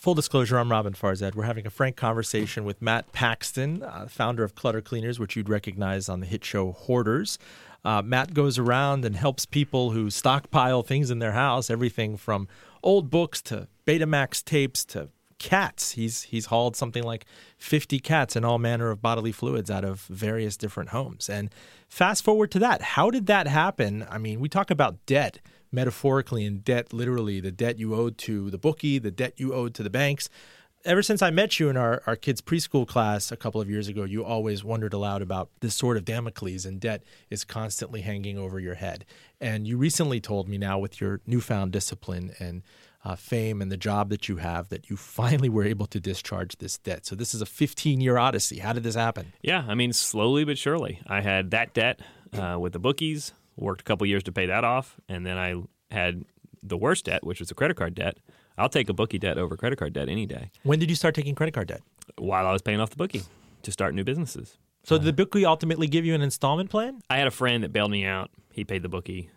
Full 0.00 0.14
disclosure, 0.14 0.58
I'm 0.58 0.70
Roben 0.70 0.96
Farzad. 0.96 1.34
We're 1.34 1.44
having 1.44 1.66
a 1.66 1.70
frank 1.70 1.94
conversation 1.94 2.64
with 2.64 2.80
Matt 2.80 3.12
Paxton, 3.12 3.82
uh, 3.82 4.06
founder 4.08 4.42
of 4.42 4.54
Clutter 4.54 4.80
Cleaners, 4.80 5.18
which 5.18 5.36
you'd 5.36 5.50
recognize 5.50 6.08
on 6.08 6.20
the 6.20 6.26
hit 6.26 6.42
show 6.42 6.72
Hoarders. 6.72 7.38
Uh, 7.84 8.00
Matt 8.00 8.32
goes 8.32 8.56
around 8.56 9.04
and 9.04 9.14
helps 9.14 9.44
people 9.44 9.90
who 9.90 10.08
stockpile 10.08 10.82
things 10.82 11.10
in 11.10 11.18
their 11.18 11.32
house, 11.32 11.68
everything 11.68 12.16
from 12.16 12.48
old 12.82 13.10
books 13.10 13.42
to 13.42 13.68
Betamax 13.86 14.42
tapes 14.42 14.86
to 14.86 15.10
cats. 15.38 15.90
He's 15.90 16.22
he's 16.22 16.46
hauled 16.46 16.76
something 16.76 17.02
like 17.02 17.26
50 17.58 17.98
cats 17.98 18.34
and 18.36 18.46
all 18.46 18.58
manner 18.58 18.90
of 18.90 19.02
bodily 19.02 19.32
fluids 19.32 19.70
out 19.70 19.84
of 19.84 20.00
various 20.04 20.56
different 20.56 20.90
homes. 20.90 21.28
And 21.28 21.50
fast 21.90 22.24
forward 22.24 22.50
to 22.52 22.58
that, 22.60 22.80
how 22.80 23.10
did 23.10 23.26
that 23.26 23.46
happen? 23.46 24.06
I 24.08 24.16
mean, 24.16 24.40
we 24.40 24.48
talk 24.48 24.70
about 24.70 25.04
debt 25.04 25.40
metaphorically 25.72 26.44
and 26.44 26.64
debt 26.64 26.92
literally, 26.92 27.40
the 27.40 27.52
debt 27.52 27.78
you 27.78 27.94
owed 27.94 28.18
to 28.18 28.50
the 28.50 28.58
bookie, 28.58 28.98
the 28.98 29.10
debt 29.10 29.34
you 29.36 29.54
owed 29.54 29.74
to 29.74 29.82
the 29.82 29.90
banks. 29.90 30.28
Ever 30.82 31.02
since 31.02 31.20
I 31.20 31.30
met 31.30 31.60
you 31.60 31.68
in 31.68 31.76
our, 31.76 32.02
our 32.06 32.16
kids' 32.16 32.40
preschool 32.40 32.88
class 32.88 33.30
a 33.30 33.36
couple 33.36 33.60
of 33.60 33.68
years 33.68 33.86
ago, 33.86 34.04
you 34.04 34.24
always 34.24 34.64
wondered 34.64 34.94
aloud 34.94 35.20
about 35.20 35.50
this 35.60 35.74
sword 35.74 35.98
of 35.98 36.06
Damocles 36.06 36.64
and 36.64 36.80
debt 36.80 37.02
is 37.28 37.44
constantly 37.44 38.00
hanging 38.00 38.38
over 38.38 38.58
your 38.58 38.76
head. 38.76 39.04
And 39.40 39.66
you 39.66 39.76
recently 39.76 40.20
told 40.20 40.48
me 40.48 40.56
now, 40.56 40.78
with 40.78 40.98
your 40.98 41.20
newfound 41.26 41.72
discipline 41.72 42.32
and 42.38 42.62
uh, 43.04 43.16
fame 43.16 43.62
and 43.62 43.70
the 43.70 43.76
job 43.76 44.10
that 44.10 44.28
you 44.28 44.36
have, 44.36 44.68
that 44.68 44.90
you 44.90 44.96
finally 44.96 45.48
were 45.48 45.64
able 45.64 45.86
to 45.86 46.00
discharge 46.00 46.56
this 46.56 46.78
debt. 46.78 47.06
So 47.06 47.14
this 47.14 47.34
is 47.34 47.42
a 47.42 47.46
15 47.46 48.00
year 48.00 48.18
odyssey. 48.18 48.58
How 48.58 48.72
did 48.72 48.82
this 48.82 48.94
happen? 48.94 49.32
Yeah, 49.42 49.64
I 49.68 49.74
mean, 49.74 49.92
slowly 49.92 50.44
but 50.44 50.58
surely. 50.58 51.00
I 51.06 51.20
had 51.20 51.50
that 51.50 51.74
debt 51.74 52.00
uh, 52.32 52.58
with 52.58 52.72
the 52.72 52.78
bookies, 52.78 53.32
worked 53.60 53.82
a 53.82 53.84
couple 53.84 54.06
years 54.06 54.22
to 54.24 54.32
pay 54.32 54.46
that 54.46 54.64
off, 54.64 54.96
and 55.08 55.24
then 55.24 55.38
I 55.38 55.54
had 55.94 56.24
the 56.62 56.76
worst 56.76 57.04
debt, 57.04 57.24
which 57.24 57.38
was 57.38 57.48
the 57.48 57.54
credit 57.54 57.76
card 57.76 57.94
debt. 57.94 58.18
I'll 58.58 58.68
take 58.68 58.88
a 58.88 58.92
bookie 58.92 59.18
debt 59.18 59.38
over 59.38 59.56
credit 59.56 59.78
card 59.78 59.92
debt 59.92 60.08
any 60.08 60.26
day. 60.26 60.50
When 60.62 60.78
did 60.78 60.90
you 60.90 60.96
start 60.96 61.14
taking 61.14 61.34
credit 61.34 61.54
card 61.54 61.68
debt? 61.68 61.82
While 62.18 62.46
I 62.46 62.52
was 62.52 62.62
paying 62.62 62.80
off 62.80 62.90
the 62.90 62.96
bookie 62.96 63.22
to 63.62 63.72
start 63.72 63.94
new 63.94 64.04
businesses. 64.04 64.58
So 64.82 64.96
did 64.98 65.06
the 65.06 65.12
bookie 65.12 65.44
ultimately 65.44 65.86
give 65.86 66.04
you 66.04 66.14
an 66.14 66.22
installment 66.22 66.70
plan? 66.70 67.02
I 67.10 67.18
had 67.18 67.26
a 67.26 67.30
friend 67.30 67.62
that 67.62 67.72
bailed 67.72 67.90
me 67.90 68.04
out. 68.04 68.30
He 68.52 68.64
paid 68.64 68.82
the 68.82 68.88
bookie, 68.88 69.30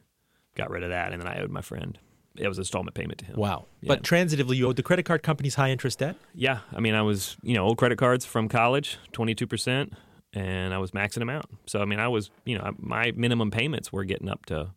got 0.56 0.70
rid 0.70 0.84
of 0.84 0.90
that, 0.90 1.12
and 1.12 1.22
then 1.22 1.28
I 1.28 1.42
owed 1.42 1.52
my 1.52 1.62
friend. 1.62 1.98
It 2.36 2.48
was 2.48 2.58
an 2.58 2.62
installment 2.62 2.96
payment 2.96 3.20
to 3.20 3.26
him. 3.26 3.36
Wow. 3.38 3.66
Yeah. 3.82 3.90
But 3.90 4.04
transitively, 4.04 4.56
you 4.56 4.68
owed 4.68 4.78
the 4.78 4.84
credit 4.84 5.04
card 5.04 5.22
companies 5.22 5.56
high 5.56 5.70
interest 5.70 6.00
debt? 6.00 6.16
Yeah, 6.34 6.60
I 6.74 6.80
mean, 6.80 6.96
I 6.96 7.02
was 7.04 7.38
you 7.44 7.54
know 7.54 7.66
old 7.66 7.78
credit 7.78 7.98
cards 7.98 8.26
from 8.26 8.50
college, 8.50 8.98
twenty 9.12 9.36
two 9.36 9.46
percent, 9.46 9.94
and 10.34 10.74
I 10.74 10.78
was 10.78 10.92
maxing 10.92 11.20
them 11.20 11.30
out. 11.30 11.50
So 11.66 11.82
I 11.82 11.86
mean, 11.86 12.00
I 12.00 12.08
was 12.08 12.30
you 12.46 12.58
know 12.58 12.72
my 12.78 13.12
minimum 13.16 13.52
payments 13.52 13.92
were 13.92 14.04
getting 14.04 14.30
up 14.30 14.46
to 14.48 14.72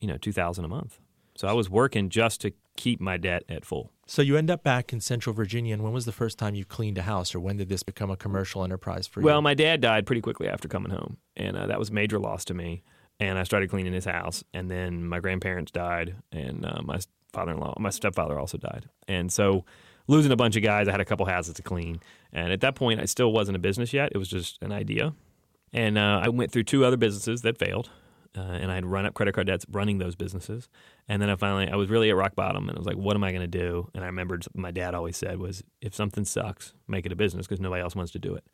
you 0.00 0.08
know 0.08 0.16
two 0.16 0.32
thousand 0.32 0.64
a 0.64 0.68
month. 0.68 0.98
So 1.36 1.48
I 1.48 1.52
was 1.52 1.68
working 1.68 2.08
just 2.08 2.40
to 2.42 2.52
keep 2.76 3.00
my 3.00 3.18
debt 3.18 3.44
at 3.48 3.64
full. 3.64 3.92
So 4.06 4.22
you 4.22 4.36
end 4.36 4.50
up 4.50 4.62
back 4.62 4.92
in 4.92 5.00
Central 5.00 5.34
Virginia, 5.34 5.74
and 5.74 5.82
when 5.82 5.92
was 5.92 6.06
the 6.06 6.12
first 6.12 6.38
time 6.38 6.54
you 6.54 6.64
cleaned 6.64 6.96
a 6.96 7.02
house, 7.02 7.34
or 7.34 7.40
when 7.40 7.56
did 7.56 7.68
this 7.68 7.82
become 7.82 8.10
a 8.10 8.16
commercial 8.16 8.64
enterprise 8.64 9.06
for 9.06 9.20
you? 9.20 9.26
Well, 9.26 9.42
my 9.42 9.54
dad 9.54 9.80
died 9.80 10.06
pretty 10.06 10.22
quickly 10.22 10.48
after 10.48 10.68
coming 10.68 10.92
home, 10.92 11.18
and 11.36 11.56
uh, 11.56 11.66
that 11.66 11.78
was 11.78 11.90
major 11.90 12.18
loss 12.18 12.44
to 12.46 12.54
me. 12.54 12.82
And 13.18 13.38
I 13.38 13.44
started 13.44 13.70
cleaning 13.70 13.94
his 13.94 14.04
house, 14.04 14.44
and 14.52 14.70
then 14.70 15.06
my 15.06 15.20
grandparents 15.20 15.72
died, 15.72 16.16
and 16.32 16.64
uh, 16.64 16.82
my 16.84 16.98
father-in-law, 17.32 17.76
my 17.80 17.90
stepfather 17.90 18.38
also 18.38 18.58
died, 18.58 18.88
and 19.08 19.32
so 19.32 19.64
losing 20.06 20.32
a 20.32 20.36
bunch 20.36 20.56
of 20.56 20.62
guys, 20.62 20.88
I 20.88 20.90
had 20.92 21.00
a 21.00 21.04
couple 21.04 21.26
houses 21.26 21.54
to 21.54 21.62
clean, 21.62 22.00
and 22.32 22.52
at 22.52 22.60
that 22.60 22.74
point, 22.74 23.00
I 23.00 23.04
still 23.04 23.32
wasn't 23.32 23.56
a 23.56 23.58
business 23.58 23.92
yet; 23.92 24.12
it 24.14 24.18
was 24.18 24.28
just 24.28 24.58
an 24.62 24.72
idea. 24.72 25.14
And 25.72 25.98
uh, 25.98 26.20
I 26.22 26.28
went 26.28 26.52
through 26.52 26.64
two 26.64 26.84
other 26.84 26.96
businesses 26.96 27.42
that 27.42 27.58
failed, 27.58 27.90
uh, 28.36 28.40
and 28.40 28.70
I 28.70 28.76
had 28.76 28.86
run 28.86 29.06
up 29.06 29.14
credit 29.14 29.34
card 29.34 29.46
debts 29.46 29.66
running 29.70 29.98
those 29.98 30.14
businesses. 30.14 30.68
And 31.08 31.20
then 31.20 31.28
I 31.28 31.36
finally, 31.36 31.68
I 31.68 31.76
was 31.76 31.88
really 31.88 32.10
at 32.10 32.16
rock 32.16 32.34
bottom, 32.34 32.68
and 32.68 32.76
I 32.76 32.80
was 32.80 32.86
like, 32.86 32.96
"What 32.96 33.16
am 33.16 33.24
I 33.24 33.30
going 33.30 33.48
to 33.48 33.58
do?" 33.58 33.88
And 33.94 34.04
I 34.04 34.06
remembered 34.06 34.44
my 34.54 34.70
dad 34.70 34.94
always 34.94 35.16
said 35.16 35.38
was, 35.38 35.62
"If 35.80 35.94
something 35.94 36.24
sucks, 36.24 36.74
make 36.86 37.06
it 37.06 37.12
a 37.12 37.16
business 37.16 37.46
because 37.46 37.60
nobody 37.60 37.82
else 37.82 37.96
wants 37.96 38.12
to 38.12 38.18
do 38.18 38.34
it." 38.34 38.44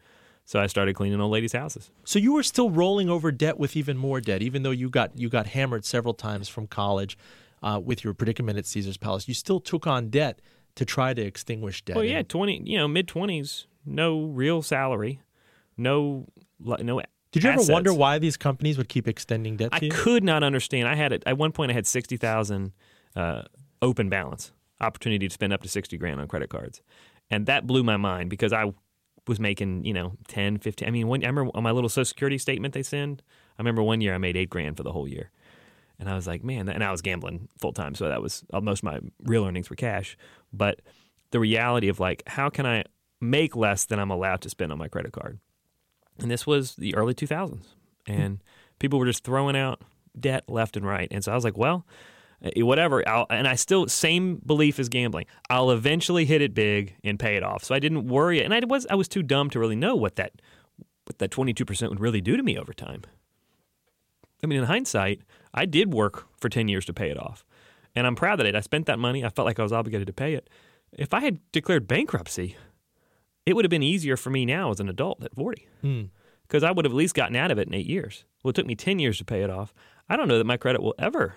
So 0.45 0.61
I 0.61 0.67
started 0.67 0.95
cleaning 0.97 1.21
old 1.21 1.33
ladies' 1.33 1.53
houses. 1.53 1.91
so 2.05 2.19
you 2.19 2.33
were 2.33 2.43
still 2.43 2.71
rolling 2.71 3.09
over 3.09 3.31
debt 3.31 3.59
with 3.59 3.77
even 3.77 3.97
more 3.97 4.21
debt, 4.21 4.43
even 4.43 4.63
though 4.63 4.71
you 4.71 4.91
got 4.91 5.17
you 5.17 5.29
got 5.29 5.47
hammered 5.47 5.85
several 5.85 6.15
times 6.15 6.49
from 6.49 6.67
college 6.67 7.17
uh, 7.63 7.81
with 7.83 8.03
your 8.03 8.15
predicament 8.15 8.59
at 8.59 8.67
Caesar's 8.67 8.97
Palace. 8.97 9.29
You 9.29 9.35
still 9.35 9.61
took 9.61 9.87
on 9.87 10.09
debt 10.09 10.41
to 10.77 10.85
try 10.85 11.15
to 11.15 11.23
extinguish 11.23 11.83
debt. 11.83 11.97
Well, 11.97 12.05
yeah, 12.05 12.23
twenty, 12.23 12.63
you 12.65 12.79
know, 12.79 12.89
mid 12.89 13.09
twenties, 13.09 13.67
no 13.85 14.25
real 14.25 14.63
salary, 14.63 15.21
no 15.77 16.27
no 16.61 17.03
Did 17.31 17.45
you 17.45 17.51
ever 17.51 17.63
wonder 17.69 17.93
why 17.93 18.19
these 18.19 18.37
companies 18.37 18.79
would 18.79 18.89
keep 18.89 19.09
extending 19.09 19.57
debt 19.57 19.73
to 19.73 19.87
I 19.87 19.89
could 19.89 20.25
not 20.25 20.43
understand. 20.43 20.89
I 20.89 20.95
had 20.95 21.13
it 21.13 21.23
at 21.27 21.39
one 21.39 21.53
point. 21.53 21.71
I 21.71 21.75
had 21.75 21.87
sixty 21.87 22.17
thousand 22.17 22.73
uh, 23.17 23.43
open 23.81 24.09
balance, 24.09 24.53
opportunity 24.81 25.29
to 25.29 25.33
spend 25.33 25.53
up 25.53 25.63
to 25.63 25.69
sixty 25.69 25.97
grand 25.97 26.21
on 26.21 26.29
credit 26.29 26.51
cards, 26.51 26.83
and 27.31 27.47
that 27.47 27.67
blew 27.67 27.83
my 27.83 27.97
mind 27.97 28.31
because 28.31 28.53
I 28.53 28.73
was 29.27 29.39
making 29.39 29.85
you 29.85 29.93
know 29.93 30.13
10, 30.29 30.59
15. 30.59 30.87
I 30.87 30.91
mean, 30.91 31.07
one, 31.09 31.23
I 31.25 31.29
remember 31.29 31.51
on 31.55 31.63
my 31.63 31.71
little 31.71 31.89
Social 31.89 32.05
Security 32.05 32.39
statement 32.39 32.75
they 32.75 32.83
send. 32.83 33.23
I 33.59 33.63
remember 33.63 33.83
one 33.83 34.01
year 34.01 34.15
I 34.15 34.19
made 34.19 34.37
eight 34.37 34.51
grand 34.51 34.77
for 34.77 34.83
the 34.83 34.93
whole 34.93 35.07
year, 35.07 35.31
and 35.99 36.09
I 36.09 36.15
was 36.15 36.27
like, 36.27 36.43
man, 36.43 36.69
and 36.69 36.83
I 36.83 36.91
was 36.91 37.03
gambling 37.03 37.49
full 37.59 37.73
time, 37.73 37.95
so 37.95 38.09
that 38.09 38.23
was 38.23 38.45
uh, 38.53 38.61
most 38.61 38.81
of 38.81 38.85
my 38.85 39.01
real 39.23 39.45
earnings 39.45 39.71
were 39.71 39.77
cash. 39.77 40.17
But 40.53 40.81
the 41.31 41.41
reality 41.41 41.89
of 41.89 42.01
like, 42.01 42.23
how 42.27 42.51
can 42.51 42.67
I 42.67 42.85
make 43.21 43.55
less 43.57 43.85
than 43.85 43.99
I'm 43.99 44.11
allowed 44.11 44.41
to 44.43 44.51
spend 44.51 44.73
on 44.73 44.79
my 44.79 44.89
credit 44.89 45.13
card? 45.13 45.39
And 46.19 46.31
this 46.31 46.47
was 46.47 46.77
the 46.77 46.95
early 46.95 47.15
2000s, 47.15 47.65
and 48.07 48.43
people 48.79 48.99
were 48.99 49.07
just 49.07 49.25
throwing 49.25 49.57
out 49.57 49.83
debt 50.19 50.45
left 50.49 50.77
and 50.77 50.87
right. 50.87 51.09
And 51.11 51.25
so 51.25 51.33
I 51.33 51.35
was 51.35 51.45
like, 51.45 51.57
well, 51.57 51.87
eh, 52.43 52.63
whatever. 52.63 53.07
I'll, 53.09 53.27
and 53.31 53.49
I 53.49 53.55
still 53.55 53.89
same 53.89 54.37
belief 54.45 54.79
as 54.79 54.89
gambling. 54.89 55.27
I'll 55.49 55.71
eventually 55.71 56.25
hit 56.25 56.43
it 56.43 56.55
big 56.55 56.97
and 57.05 57.19
pay 57.19 57.37
it 57.37 57.43
off. 57.43 57.65
So 57.65 57.75
I 57.75 57.79
didn't 57.79 58.09
worry. 58.09 58.43
And 58.43 58.53
I 58.53 58.61
was 58.67 58.87
I 58.91 58.95
was 58.95 59.09
too 59.09 59.23
dumb 59.23 59.51
to 59.51 59.59
really 59.59 59.77
know 59.77 59.95
what 59.95 60.17
that 60.17 60.33
what 61.07 61.19
that 61.19 61.31
22 61.31 61.65
percent 61.65 61.91
would 61.91 62.01
really 62.01 62.21
do 62.21 62.37
to 62.37 62.43
me 62.43 62.59
over 62.59 62.73
time. 62.73 63.03
I 64.43 64.47
mean, 64.47 64.59
in 64.59 64.65
hindsight, 64.65 65.23
I 65.55 65.67
did 65.67 65.93
work 65.93 66.27
for 66.41 66.49
10 66.49 66.69
years 66.69 66.85
to 66.87 66.93
pay 66.95 67.11
it 67.11 67.19
off, 67.19 67.45
and 67.95 68.07
I'm 68.07 68.17
proud 68.17 68.41
of 68.41 68.47
it. 68.47 68.55
I 68.57 68.61
spent 68.61 68.87
that 68.87 68.99
money. 68.99 69.25
I 69.25 69.29
felt 69.29 69.47
like 69.47 69.59
I 69.59 69.63
was 69.63 69.73
obligated 69.73 70.07
to 70.07 70.13
pay 70.13 70.35
it. 70.35 70.49
If 70.93 71.13
I 71.15 71.21
had 71.21 71.41
declared 71.53 71.87
bankruptcy, 71.89 72.57
it 73.47 73.55
would 73.55 73.65
have 73.65 73.71
been 73.71 73.83
easier 73.83 74.17
for 74.17 74.31
me 74.31 74.45
now 74.47 74.71
as 74.71 74.81
an 74.81 74.89
adult 74.89 75.23
at 75.25 75.35
40 75.35 75.67
Hmm. 75.81 76.03
because 76.43 76.63
I 76.63 76.71
would 76.71 76.85
have 76.85 76.93
at 76.93 76.97
least 76.97 77.15
gotten 77.15 77.37
out 77.37 77.51
of 77.51 77.59
it 77.59 77.67
in 77.69 77.75
eight 77.75 77.87
years. 77.87 78.25
Well, 78.43 78.51
it 78.51 78.55
took 78.57 78.67
me 78.67 78.75
10 78.75 78.99
years 78.99 79.19
to 79.19 79.25
pay 79.25 79.43
it 79.43 79.51
off. 79.51 79.75
I 80.09 80.17
don't 80.17 80.29
know 80.29 80.39
that 80.39 80.45
my 80.45 80.57
credit 80.57 80.83
will 80.83 80.95
ever. 80.99 81.35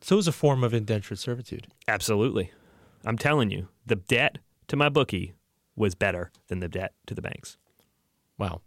So 0.00 0.16
it 0.16 0.16
was 0.16 0.28
a 0.28 0.32
form 0.32 0.62
of 0.64 0.74
indentured 0.74 1.18
servitude. 1.18 1.66
Absolutely. 1.88 2.50
I'm 3.04 3.18
telling 3.18 3.50
you, 3.50 3.68
the 3.86 3.96
debt 3.96 4.38
to 4.68 4.76
my 4.76 4.88
bookie 4.88 5.34
was 5.76 5.94
better 5.94 6.30
than 6.48 6.60
the 6.60 6.68
debt 6.68 6.92
to 7.06 7.14
the 7.14 7.22
banks. 7.22 7.56
Wow. 8.38 8.60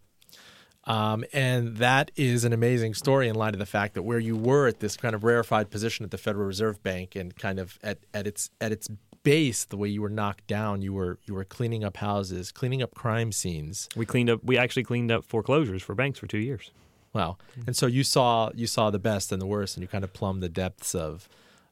Um, 0.88 1.26
and 1.34 1.78
that 1.78 2.12
is 2.16 2.46
an 2.46 2.54
amazing 2.54 2.94
story 2.94 3.28
in 3.28 3.36
light 3.36 3.54
of 3.54 3.60
the 3.60 3.66
fact 3.66 3.94
that 3.96 4.04
where 4.04 4.20
you 4.20 4.38
were 4.38 4.68
at 4.68 4.80
this 4.80 4.96
kind 4.96 5.14
of 5.14 5.26
rarefied 5.26 5.70
position 5.70 6.06
at 6.06 6.12
the 6.12 6.18
Federal 6.18 6.48
Reserve 6.48 6.82
Bank 6.82 7.14
and 7.14 7.36
kind 7.36 7.60
of 7.60 7.78
at, 7.84 8.00
at 8.14 8.26
its 8.26 8.50
at 8.62 8.72
its 8.72 8.88
base, 9.24 9.66
the 9.66 9.76
way 9.76 9.90
you 9.90 10.02
were 10.02 10.10
knocked 10.10 10.48
down, 10.48 10.82
you 10.82 10.94
were 10.94 11.20
you 11.26 11.34
were 11.34 11.44
cleaning 11.44 11.84
up 11.84 11.98
houses, 11.98 12.54
cleaning 12.54 12.82
up 12.82 12.96
crime 12.96 13.34
scenes. 13.34 13.90
We 13.98 14.06
cleaned 14.06 14.30
up. 14.30 14.42
We 14.46 14.58
actually 14.58 14.84
cleaned 14.84 15.12
up 15.12 15.26
foreclosures 15.26 15.84
for 15.84 15.94
banks 15.94 16.20
for 16.20 16.28
two 16.28 16.38
years. 16.38 16.72
Wow. 17.14 17.38
And 17.66 17.76
so 17.76 17.88
you 17.88 18.04
saw 18.04 18.52
you 18.56 18.68
saw 18.68 18.90
the 18.90 19.00
best 19.00 19.34
and 19.34 19.42
the 19.42 19.46
worst, 19.46 19.76
and 19.76 19.82
you 19.82 19.90
kind 19.90 20.06
of 20.06 20.14
plumbed 20.14 20.42
the 20.42 20.50
depths 20.50 20.96
of 20.96 21.28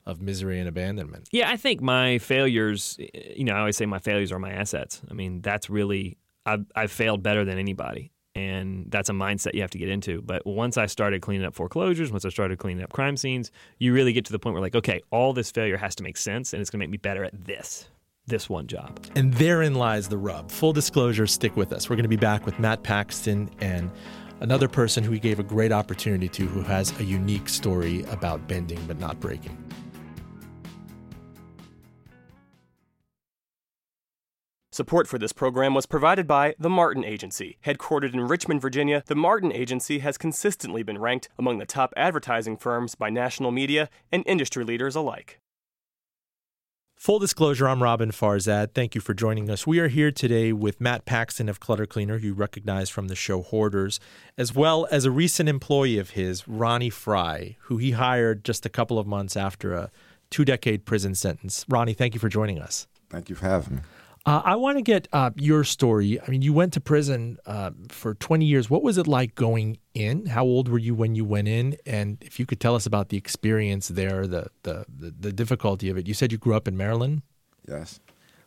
of 0.06 0.22
misery 0.22 0.60
and 0.60 0.68
abandonment. 0.68 1.30
Yeah, 1.32 1.50
I 1.50 1.56
think 1.56 1.82
my 1.82 2.18
failures. 2.18 2.98
You 3.14 3.46
know, 3.46 3.54
I 3.54 3.60
always 3.60 3.78
say 3.78 3.86
my 3.86 4.00
failures 4.00 4.34
are 4.34 4.40
my 4.40 4.52
assets. 4.52 5.02
I 5.10 5.14
mean, 5.14 5.40
that's 5.42 5.70
really 5.70 6.18
I've, 6.46 6.66
I've 6.76 6.92
failed 6.92 7.24
better 7.24 7.46
than 7.46 7.58
anybody, 7.58 8.12
and 8.36 8.86
that's 8.90 9.10
a 9.10 9.14
mindset 9.14 9.54
you 9.54 9.62
have 9.62 9.72
to 9.72 9.78
get 9.78 9.90
into. 9.90 10.22
But 10.22 10.46
once 10.46 10.78
I 10.78 10.86
started 10.86 11.22
cleaning 11.22 11.46
up 11.46 11.56
foreclosures, 11.56 12.12
once 12.12 12.26
I 12.26 12.30
started 12.30 12.60
cleaning 12.60 12.84
up 12.84 12.92
crime 12.92 13.18
scenes, 13.18 13.52
you 13.80 13.94
really 13.94 14.14
get 14.14 14.26
to 14.26 14.32
the 14.32 14.40
point 14.40 14.54
where 14.54 14.62
like, 14.62 14.76
okay, 14.76 15.02
all 15.12 15.34
this 15.34 15.52
failure 15.52 15.78
has 15.78 15.96
to 15.96 16.04
make 16.04 16.18
sense, 16.18 16.54
and 16.54 16.62
it's 16.62 16.70
going 16.70 16.80
to 16.80 16.84
make 16.86 16.92
me 16.92 16.98
better 16.98 17.24
at 17.24 17.46
this 17.46 17.88
this 18.28 18.50
one 18.50 18.66
job. 18.66 19.00
And 19.16 19.34
therein 19.36 19.76
lies 19.76 20.08
the 20.08 20.18
rub. 20.18 20.50
Full 20.50 20.74
disclosure, 20.74 21.28
stick 21.28 21.56
with 21.56 21.72
us. 21.72 21.90
We're 21.90 21.96
going 21.96 22.04
to 22.06 22.10
be 22.10 22.16
back 22.16 22.44
with 22.46 22.58
Matt 22.60 22.82
Paxton 22.82 23.52
and 23.62 23.92
another 24.40 24.68
person 24.68 25.04
who 25.04 25.12
we 25.12 25.20
gave 25.20 25.40
a 25.40 25.44
great 25.44 25.72
opportunity 25.72 26.28
to 26.30 26.48
who 26.48 26.62
has 26.62 26.98
a 27.00 27.04
unique 27.04 27.48
story 27.48 28.04
about 28.06 28.48
bending 28.48 28.84
but 28.88 29.00
not 29.00 29.20
breaking. 29.20 29.58
Support 34.76 35.08
for 35.08 35.18
this 35.18 35.32
program 35.32 35.74
was 35.74 35.86
provided 35.86 36.28
by 36.28 36.54
The 36.60 36.70
Martin 36.70 37.06
Agency. 37.06 37.58
Headquartered 37.66 38.14
in 38.14 38.28
Richmond, 38.28 38.62
Virginia, 38.62 39.04
The 39.06 39.16
Martin 39.16 39.54
Agency 39.54 40.00
has 40.00 40.18
consistently 40.18 40.84
been 40.84 40.98
ranked 40.98 41.30
among 41.40 41.60
the 41.60 41.66
top 41.66 41.94
advertising 41.96 42.58
firms 42.58 42.94
by 42.94 43.10
national 43.10 43.52
media 43.52 43.90
and 44.12 44.22
industry 44.28 44.66
leaders 44.66 44.94
alike. 44.94 45.40
Full 46.98 47.20
disclosure, 47.20 47.70
I'm 47.70 47.80
Roben 47.80 48.12
Farzad. 48.12 48.74
Thank 48.74 48.96
you 48.96 49.00
for 49.00 49.14
joining 49.14 49.50
us. 49.50 49.66
We 49.66 49.80
are 49.80 49.88
here 49.88 50.12
today 50.12 50.52
with 50.52 50.82
Matt 50.82 51.06
Paxton 51.06 51.48
of 51.48 51.62
Clutter 51.62 51.86
Cleaner, 51.86 52.18
who 52.18 52.28
you 52.28 52.34
recognize 52.34 52.90
from 52.90 53.08
the 53.08 53.16
show 53.16 53.44
Hoarders, 53.44 54.02
as 54.38 54.54
well 54.54 54.90
as 54.92 55.06
a 55.06 55.12
recent 55.12 55.48
employee 55.48 56.00
of 56.00 56.10
his, 56.10 56.50
Ronnie 56.50 56.90
Fry, 56.90 57.56
who 57.62 57.78
he 57.78 57.92
hired 57.92 58.44
just 58.44 58.66
a 58.66 58.70
couple 58.70 59.00
of 59.00 59.08
months 59.08 59.38
after 59.38 59.74
a 59.74 59.90
two 60.30 60.44
decade 60.44 60.84
prison 60.84 61.16
sentence. 61.16 61.64
Ronnie, 61.70 61.94
thank 61.94 62.14
you 62.14 62.20
for 62.20 62.28
joining 62.28 62.60
us. 62.60 62.88
Thank 63.10 63.30
you 63.30 63.36
for 63.36 63.46
having 63.46 63.76
me. 63.78 63.82
Uh, 64.26 64.42
I 64.44 64.56
want 64.56 64.78
to 64.78 64.82
get 64.82 65.08
uh, 65.14 65.30
your 65.36 65.64
story. 65.64 66.20
I 66.20 66.30
mean, 66.32 66.42
you 66.42 66.52
went 66.52 66.74
to 66.74 66.82
prison 66.82 67.38
uh, 67.46 67.72
for 67.90 68.16
20 68.16 68.44
years. 68.44 68.70
What 68.70 68.82
was 68.82 68.98
it 68.98 69.06
like 69.06 69.36
going 69.36 69.78
in? 69.94 70.26
How 70.26 70.44
old 70.44 70.68
were 70.68 70.80
you 70.80 70.96
when 70.96 71.14
you 71.14 71.24
went 71.24 71.48
in? 71.48 71.78
And 71.86 72.18
if 72.22 72.40
you 72.40 72.48
could 72.48 72.60
tell 72.60 72.74
us 72.74 72.88
about 72.88 73.10
the 73.10 73.18
experience 73.18 73.88
there, 73.88 74.26
the, 74.26 74.48
the, 74.64 74.86
the, 74.90 75.14
the 75.20 75.32
difficulty 75.32 75.90
of 75.90 75.98
it. 75.98 76.08
You 76.08 76.16
said 76.16 76.32
you 76.32 76.40
grew 76.40 76.56
up 76.56 76.68
in 76.68 76.76
Maryland? 76.76 77.22
Yes. 77.68 78.00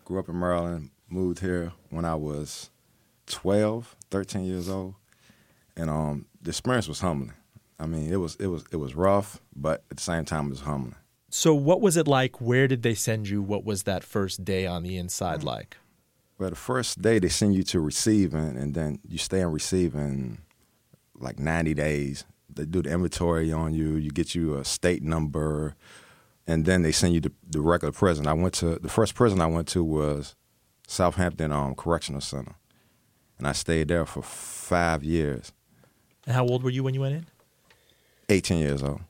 Grew 0.05 0.19
up 0.19 0.29
in 0.29 0.41
Maryland, 0.41 0.91
moved 1.09 1.39
here 1.39 1.73
when 1.91 2.05
I 2.05 2.17
was 2.17 2.71
12, 3.27 3.95
13 4.11 4.45
years 4.45 4.69
old. 4.69 4.95
And 5.77 5.89
um, 5.89 6.27
the 6.43 6.51
experience 6.51 6.89
was 6.89 7.01
humbling. 7.01 7.35
I 7.79 7.87
mean, 7.87 8.13
it 8.13 8.17
was 8.17 8.35
it 8.37 8.49
was 8.49 8.65
it 8.73 8.77
was 8.77 8.97
rough, 8.97 9.41
but 9.55 9.85
at 9.93 9.99
the 9.99 10.03
same 10.03 10.25
time 10.25 10.47
it 10.47 10.51
was 10.51 10.61
humbling. 10.63 10.97
So, 11.31 11.55
what 11.55 11.81
was 11.81 11.97
it 11.97 12.09
like? 12.09 12.41
Where 12.41 12.67
did 12.67 12.83
they 12.83 12.95
send 12.95 13.29
you? 13.29 13.43
What 13.43 13.65
was 13.65 13.83
that 13.83 14.03
first 14.03 14.45
day 14.45 14.67
on 14.67 14.83
the 14.83 14.97
inside 14.97 15.43
like? 15.43 15.77
Well, 16.39 16.51
the 16.51 16.57
first 16.57 17.03
day 17.03 17.19
they 17.19 17.29
send 17.29 17.55
you 17.55 17.63
to 17.65 17.81
receiving, 17.81 18.57
and 18.57 18.75
then 18.75 19.01
you 19.07 19.19
stay 19.19 19.41
in 19.41 19.51
receiving 19.53 20.39
like 21.19 21.39
90 21.39 21.75
days. 21.75 22.25
They 22.49 22.65
do 22.65 22.81
the 22.83 22.91
inventory 22.91 23.53
on 23.53 23.75
you. 23.75 23.97
You 23.97 24.11
get 24.11 24.35
you 24.35 24.57
a 24.57 24.65
state 24.65 25.03
number, 25.03 25.75
and 26.47 26.65
then 26.65 26.83
they 26.83 26.93
send 26.93 27.15
you 27.15 27.21
to 27.23 27.33
the 27.51 27.61
regular 27.61 27.93
prison. 27.93 28.27
I 28.27 28.33
went 28.33 28.55
to 28.55 28.79
the 28.79 28.89
first 28.89 29.15
prison 29.15 29.41
I 29.41 29.47
went 29.47 29.69
to 29.69 29.85
was 29.85 30.35
Southampton 30.87 31.53
um, 31.53 31.75
Correctional 31.75 32.21
Center, 32.23 32.55
and 33.37 33.47
I 33.47 33.53
stayed 33.53 33.89
there 33.89 34.07
for 34.07 34.23
five 34.23 35.05
years. 35.05 35.53
And 36.25 36.35
how 36.35 36.47
old 36.47 36.63
were 36.63 36.71
you 36.71 36.83
when 36.85 36.95
you 36.95 37.01
went 37.01 37.15
in? 37.17 37.27
18 38.31 38.59
years 38.59 38.83
old. 38.83 39.01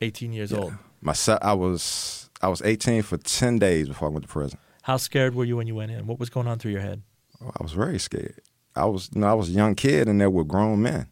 18 0.00 0.32
years 0.32 0.50
Yeah. 0.50 0.58
old. 0.58 0.74
My 1.04 1.14
I 1.42 1.52
was 1.52 2.30
I 2.40 2.48
was 2.48 2.62
18 2.62 3.02
for 3.02 3.18
10 3.18 3.58
days 3.58 3.88
before 3.88 4.08
I 4.08 4.10
went 4.10 4.24
to 4.24 4.28
prison. 4.28 4.58
How 4.82 4.96
scared 4.96 5.34
were 5.34 5.44
you 5.44 5.58
when 5.58 5.66
you 5.66 5.74
went 5.74 5.92
in? 5.92 6.06
What 6.06 6.18
was 6.18 6.30
going 6.30 6.48
on 6.48 6.58
through 6.58 6.72
your 6.72 6.80
head? 6.80 7.02
I 7.40 7.62
was 7.62 7.72
very 7.72 7.98
scared. 7.98 8.40
I 8.74 8.86
was 8.86 9.10
you 9.14 9.20
know 9.20 9.28
I 9.28 9.34
was 9.34 9.50
a 9.50 9.52
young 9.52 9.74
kid 9.74 10.08
and 10.08 10.20
there 10.20 10.30
were 10.30 10.44
grown 10.44 10.82
men, 10.82 11.06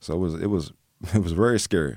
so 0.00 0.14
it 0.14 0.18
was 0.18 0.34
it 0.34 0.46
was 0.46 0.72
it 1.14 1.22
was 1.22 1.32
very 1.32 1.58
scary. 1.58 1.96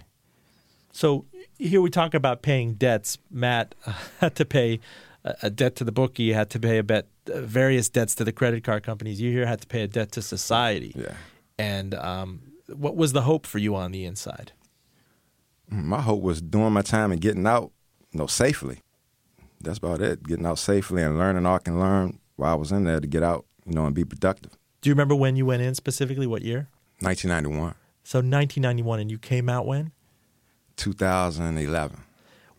So 0.94 1.26
here 1.58 1.82
we 1.82 1.90
talk 1.90 2.14
about 2.14 2.42
paying 2.42 2.76
debts. 2.76 3.18
Matt 3.30 3.76
uh, 3.86 3.94
had 4.20 4.36
to 4.36 4.46
pay 4.46 4.80
a, 5.26 5.36
a 5.44 5.50
debt 5.50 5.76
to 5.76 5.84
the 5.84 5.92
bookie, 5.92 6.32
had 6.32 6.50
to 6.52 6.60
pay 6.60 6.78
a 6.78 6.84
bet, 6.84 7.08
uh, 7.32 7.42
various 7.42 7.90
debts 7.90 8.16
to 8.16 8.24
the 8.24 8.32
credit 8.32 8.64
card 8.64 8.84
companies. 8.84 9.20
You 9.20 9.32
here 9.32 9.46
had 9.46 9.60
to 9.62 9.68
pay 9.68 9.82
a 9.82 9.88
debt 9.88 10.14
to 10.14 10.22
society. 10.22 10.94
Yeah. 10.96 11.16
And 11.60 11.94
um, 11.94 12.54
what 12.68 12.96
was 12.96 13.12
the 13.12 13.22
hope 13.24 13.46
for 13.46 13.60
you 13.60 13.76
on 13.76 13.92
the 13.92 14.06
inside? 14.06 14.54
My 15.70 16.02
hope 16.02 16.22
was 16.22 16.42
doing 16.42 16.74
my 16.74 16.82
time 16.82 17.12
and 17.12 17.20
getting 17.20 17.46
out, 17.48 17.72
you 18.12 18.20
know, 18.20 18.28
safely. 18.28 18.80
That's 19.62 19.78
about 19.80 20.02
it. 20.02 20.24
Getting 20.24 20.46
out 20.46 20.60
safely 20.60 21.02
and 21.02 21.18
learning 21.18 21.46
all 21.46 21.56
I 21.56 21.60
can 21.60 21.80
learn 21.80 22.20
while 22.36 22.52
I 22.52 22.56
was 22.56 22.72
in 22.72 22.84
there 22.84 23.00
to 23.00 23.08
get 23.08 23.24
out, 23.24 23.46
you 23.66 23.74
know, 23.74 23.86
and 23.86 23.96
be 23.96 24.06
productive. 24.06 24.52
Do 24.82 24.90
you 24.90 24.94
remember 24.94 25.16
when 25.16 25.36
you 25.36 25.46
went 25.46 25.64
in 25.64 25.74
specifically? 25.74 26.28
What 26.28 26.44
year? 26.44 26.68
1991, 27.00 27.74
So 28.04 28.20
1991, 28.20 29.00
and 29.00 29.10
you 29.12 29.18
came 29.18 29.50
out 29.50 29.66
when? 29.66 29.92
2011. 30.78 31.98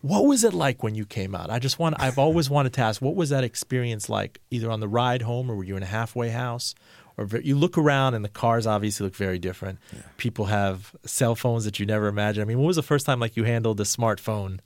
What 0.01 0.25
was 0.25 0.43
it 0.43 0.53
like 0.53 0.83
when 0.83 0.95
you 0.95 1.05
came 1.05 1.33
out? 1.33 1.49
I 1.49 1.59
just 1.59 1.79
want 1.79 1.95
I've 1.99 2.17
always 2.19 2.49
wanted 2.49 2.73
to 2.73 2.81
ask 2.81 3.01
what 3.01 3.15
was 3.15 3.29
that 3.29 3.43
experience 3.43 4.09
like 4.09 4.39
either 4.51 4.69
on 4.69 4.79
the 4.79 4.87
ride 4.87 5.23
home 5.23 5.49
or 5.49 5.55
were 5.55 5.63
you 5.63 5.75
in 5.75 5.83
a 5.83 5.87
halfway 5.87 6.29
house 6.29 6.75
or 7.17 7.27
you 7.41 7.55
look 7.55 7.77
around 7.77 8.13
and 8.13 8.23
the 8.23 8.29
cars 8.29 8.67
obviously 8.67 9.05
look 9.05 9.15
very 9.15 9.39
different. 9.39 9.79
People 10.17 10.45
have 10.45 10.95
cell 11.03 11.35
phones 11.35 11.65
that 11.65 11.79
you 11.79 11.85
never 11.85 12.07
imagined. 12.07 12.43
I 12.43 12.45
mean, 12.45 12.57
when 12.59 12.67
was 12.67 12.75
the 12.75 12.83
first 12.83 13.05
time 13.05 13.19
like 13.19 13.35
you 13.35 13.43
handled 13.43 13.79
a 13.79 13.83
smartphone? 13.83 14.59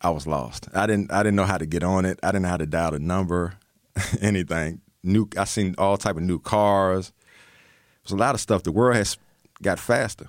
I 0.00 0.10
was 0.10 0.26
lost. 0.26 0.68
I 0.74 0.86
didn't 0.86 1.12
I 1.12 1.22
didn't 1.22 1.36
know 1.36 1.44
how 1.44 1.58
to 1.58 1.66
get 1.66 1.82
on 1.82 2.04
it. 2.04 2.18
I 2.22 2.28
didn't 2.28 2.42
know 2.42 2.48
how 2.48 2.56
to 2.56 2.66
dial 2.66 2.92
the 2.92 2.98
number, 2.98 3.54
anything. 4.20 4.80
New 5.02 5.28
I 5.36 5.44
seen 5.44 5.74
all 5.76 5.96
type 5.96 6.16
of 6.16 6.22
new 6.22 6.38
cars. 6.38 7.12
There's 8.04 8.12
a 8.12 8.16
lot 8.16 8.34
of 8.34 8.40
stuff. 8.40 8.62
The 8.62 8.72
world 8.72 8.96
has 8.96 9.18
got 9.60 9.78
faster. 9.78 10.28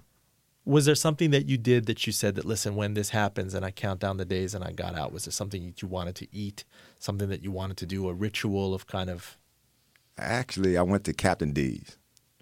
Was 0.65 0.85
there 0.85 0.95
something 0.95 1.31
that 1.31 1.47
you 1.47 1.57
did 1.57 1.85
that 1.85 2.05
you 2.05 2.13
said 2.13 2.35
that 2.35 2.45
listen, 2.45 2.75
when 2.75 2.93
this 2.93 3.09
happens 3.09 3.53
and 3.53 3.65
I 3.65 3.71
count 3.71 4.01
down 4.01 4.17
the 4.17 4.25
days 4.25 4.53
and 4.53 4.63
I 4.63 4.71
got 4.71 4.95
out, 4.95 5.13
was 5.13 5.25
there 5.25 5.31
something 5.31 5.65
that 5.65 5.81
you 5.81 5.87
wanted 5.87 6.15
to 6.15 6.27
eat, 6.31 6.65
something 6.99 7.29
that 7.29 7.41
you 7.41 7.51
wanted 7.51 7.77
to 7.77 7.85
do, 7.85 8.07
a 8.09 8.13
ritual 8.13 8.73
of 8.75 8.85
kind 8.85 9.09
of 9.09 9.37
Actually, 10.21 10.77
I 10.77 10.81
went 10.81 11.03
to 11.05 11.13
Captain 11.13 11.51
D's. 11.53 11.97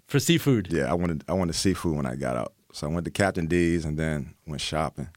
for 0.06 0.18
seafood. 0.20 0.68
Yeah, 0.72 0.90
I 0.90 0.94
wanted 0.94 1.24
I 1.28 1.32
wanted 1.34 1.54
seafood 1.54 1.96
when 1.96 2.06
I 2.06 2.14
got 2.16 2.36
out, 2.36 2.52
so 2.72 2.88
I 2.88 2.90
went 2.92 3.04
to 3.04 3.10
Captain 3.10 3.46
D's 3.46 3.84
and 3.84 3.98
then 3.98 4.34
went 4.46 4.60
shopping. 4.60 5.08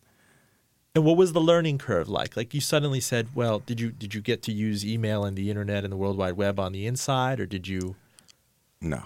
And 0.93 1.05
what 1.05 1.15
was 1.15 1.31
the 1.31 1.39
learning 1.39 1.77
curve 1.77 2.09
like? 2.09 2.35
Like 2.35 2.53
you 2.53 2.59
suddenly 2.59 2.99
said, 2.99 3.29
well, 3.33 3.59
did 3.59 3.79
you 3.79 3.91
did 3.91 4.13
you 4.13 4.19
get 4.21 4.41
to 4.43 4.51
use 4.51 4.85
email 4.85 5.23
and 5.23 5.37
the 5.37 5.49
internet 5.49 5.83
and 5.85 5.91
the 5.93 5.97
World 5.97 6.17
Wide 6.17 6.33
Web 6.33 6.59
on 6.59 6.73
the 6.73 6.85
inside, 6.85 7.39
or 7.39 7.45
did 7.45 7.67
you? 7.67 7.95
No, 8.81 9.03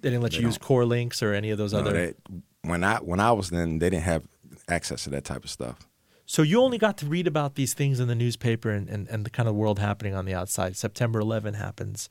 They 0.00 0.10
didn't 0.10 0.22
let 0.22 0.32
They 0.32 0.38
you 0.38 0.44
use 0.46 0.58
don't. 0.58 0.66
core 0.66 0.84
links 0.84 1.22
or 1.22 1.32
any 1.32 1.50
of 1.50 1.58
those 1.58 1.72
no 1.72 1.80
other. 1.80 1.92
they, 1.92 2.14
when 2.62 2.84
I 2.84 2.96
when 2.98 3.18
I 3.18 3.32
was 3.32 3.50
then, 3.50 3.78
they 3.80 3.90
didn't 3.90 4.04
have 4.04 4.28
access 4.68 5.04
to 5.04 5.10
that 5.10 5.24
type 5.24 5.42
of 5.42 5.50
stuff. 5.50 5.78
So 6.26 6.42
you 6.42 6.60
only 6.60 6.76
got 6.78 6.96
to 6.98 7.06
read 7.06 7.26
about 7.28 7.54
these 7.54 7.72
things 7.72 7.98
in 8.00 8.08
the 8.08 8.14
newspaper 8.16 8.70
and, 8.70 8.88
and, 8.88 9.06
and 9.08 9.24
the 9.24 9.30
kind 9.30 9.48
of 9.48 9.54
world 9.54 9.78
happening 9.78 10.12
on 10.14 10.24
the 10.24 10.34
outside. 10.34 10.76
September 10.76 11.20
11 11.20 11.54
happens. 11.54 12.08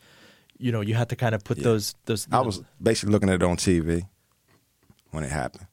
You 0.57 0.71
know, 0.71 0.81
you 0.81 0.93
had 0.95 1.09
to 1.09 1.15
kind 1.15 1.35
of 1.35 1.43
put 1.43 1.57
Yeah. 1.57 1.63
those 1.65 1.95
those. 2.05 2.27
I 2.31 2.39
was 2.41 2.62
basically 2.81 3.12
looking 3.12 3.29
at 3.29 3.35
it 3.35 3.43
on 3.43 3.57
TV 3.57 4.03
when 5.12 5.24
it 5.24 5.31
happened. 5.31 5.67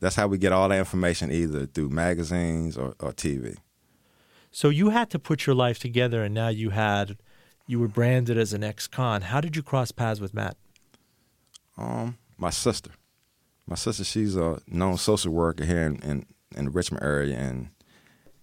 That's 0.00 0.16
how 0.16 0.26
we 0.26 0.36
get 0.38 0.52
all 0.52 0.68
that 0.68 0.78
information, 0.78 1.32
either 1.32 1.66
through 1.66 1.88
magazines 1.88 2.76
or, 2.76 2.94
or 3.00 3.12
TV. 3.12 3.56
So 4.50 4.68
you 4.68 4.90
had 4.90 5.08
to 5.10 5.18
put 5.18 5.46
your 5.46 5.54
life 5.56 5.78
together, 5.78 6.22
and 6.22 6.34
now 6.34 6.48
you 6.48 6.70
had 6.70 7.16
you 7.66 7.78
were 7.80 7.88
branded 7.88 8.38
as 8.38 8.52
an 8.52 8.62
ex-con. 8.62 9.22
How 9.22 9.40
did 9.40 9.56
you 9.56 9.62
cross 9.62 9.90
paths 9.92 10.20
with 10.20 10.32
Matt? 10.34 10.56
Um, 11.78 12.16
my 12.38 12.50
sister, 12.50 12.90
my 13.66 13.74
sister, 13.76 14.04
she's 14.04 14.36
a 14.36 14.60
known 14.68 14.96
social 14.98 15.32
worker 15.32 15.64
here 15.64 15.82
in, 15.82 15.96
in, 16.02 16.26
in 16.56 16.64
the 16.66 16.70
Richmond 16.70 17.02
area, 17.02 17.36
and 17.36 17.70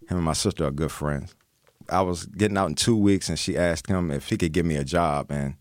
him 0.09 0.17
and 0.17 0.23
my 0.23 0.33
sister 0.33 0.65
are 0.65 0.71
good 0.71 0.91
friends. 0.91 1.33
I 1.89 2.01
was 2.01 2.25
getting 2.25 2.57
out 2.57 2.69
in 2.69 2.75
two 2.75 2.95
weeks, 2.97 3.29
and 3.29 3.37
she 3.37 3.57
asked 3.57 3.87
him 3.87 4.11
if 4.11 4.29
he 4.29 4.37
could 4.37 4.53
give 4.53 4.65
me 4.65 4.75
a 4.75 4.83
job, 4.83 5.31
and 5.31 5.55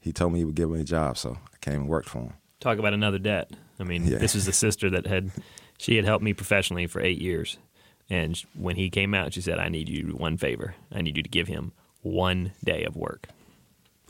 he 0.00 0.12
told 0.12 0.32
me 0.32 0.40
he 0.40 0.44
would 0.44 0.54
give 0.54 0.70
me 0.70 0.80
a 0.80 0.84
job, 0.84 1.16
so 1.18 1.38
I 1.52 1.56
came 1.60 1.74
and 1.82 1.88
worked 1.88 2.08
for 2.08 2.18
him. 2.20 2.32
Talk 2.60 2.78
about 2.78 2.94
another 2.94 3.18
debt. 3.18 3.50
I 3.78 3.84
mean, 3.84 4.06
Yeah. 4.06 4.18
this 4.18 4.34
is 4.34 4.46
the 4.46 4.52
sister 4.52 4.88
that 4.90 5.06
had 5.06 5.30
she 5.78 5.96
had 5.96 6.04
helped 6.04 6.24
me 6.24 6.32
professionally 6.32 6.86
for 6.86 7.00
eight 7.02 7.20
years, 7.20 7.58
and 8.08 8.36
when 8.54 8.76
he 8.76 8.90
came 8.90 9.12
out, 9.14 9.32
she 9.34 9.40
said, 9.40 9.58
"I 9.58 9.68
need 9.68 9.88
you 9.88 10.02
to 10.02 10.08
do 10.10 10.16
one 10.16 10.36
favor. 10.36 10.74
I 10.92 11.02
need 11.02 11.16
you 11.16 11.22
to 11.22 11.28
give 11.28 11.48
him 11.48 11.72
one 12.02 12.52
day 12.64 12.84
of 12.84 12.96
work. 12.96 13.28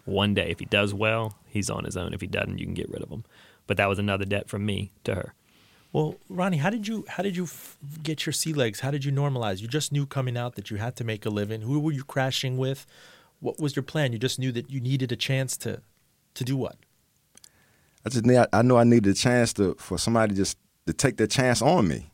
One 0.04 0.34
day. 0.34 0.50
If 0.50 0.58
he 0.58 0.66
does 0.66 0.92
well, 0.92 1.38
he's 1.46 1.70
on 1.70 1.84
his 1.84 1.96
own. 1.96 2.12
If 2.12 2.20
he 2.20 2.26
doesn't, 2.26 2.58
you 2.58 2.66
can 2.66 2.74
get 2.74 2.90
rid 2.90 3.02
of 3.02 3.08
him." 3.08 3.24
But 3.66 3.78
that 3.78 3.88
was 3.88 3.98
another 3.98 4.26
debt 4.26 4.48
from 4.48 4.66
me 4.66 4.92
to 5.04 5.14
her. 5.14 5.34
Well, 5.94 6.16
Ronnie, 6.28 6.56
how 6.56 6.70
did 6.70 6.88
you 6.88 7.04
how 7.08 7.22
did 7.22 7.36
you 7.36 7.44
f- 7.44 7.78
get 8.02 8.26
your 8.26 8.32
sea 8.32 8.52
legs? 8.52 8.80
How 8.80 8.90
did 8.90 9.04
you 9.04 9.12
normalize? 9.12 9.62
You 9.62 9.68
just 9.68 9.92
knew 9.92 10.06
coming 10.06 10.36
out 10.36 10.56
that 10.56 10.68
you 10.68 10.76
had 10.76 10.96
to 10.96 11.04
make 11.04 11.24
a 11.24 11.30
living. 11.30 11.60
Who 11.60 11.78
were 11.78 11.92
you 11.92 12.02
crashing 12.02 12.58
with? 12.58 12.84
What 13.38 13.60
was 13.60 13.76
your 13.76 13.84
plan? 13.84 14.12
You 14.12 14.18
just 14.18 14.40
knew 14.40 14.50
that 14.50 14.68
you 14.68 14.80
needed 14.80 15.12
a 15.12 15.16
chance 15.16 15.56
to 15.58 15.82
to 16.34 16.44
do 16.44 16.56
what? 16.56 16.74
I 18.04 18.08
just 18.08 18.26
need, 18.26 18.44
I 18.52 18.62
knew 18.62 18.76
I 18.76 18.82
needed 18.82 19.08
a 19.08 19.14
chance 19.14 19.52
to 19.52 19.76
for 19.78 19.96
somebody 19.96 20.34
just 20.34 20.58
to 20.88 20.92
take 20.92 21.16
their 21.16 21.28
chance 21.28 21.62
on 21.62 21.86
me, 21.86 22.10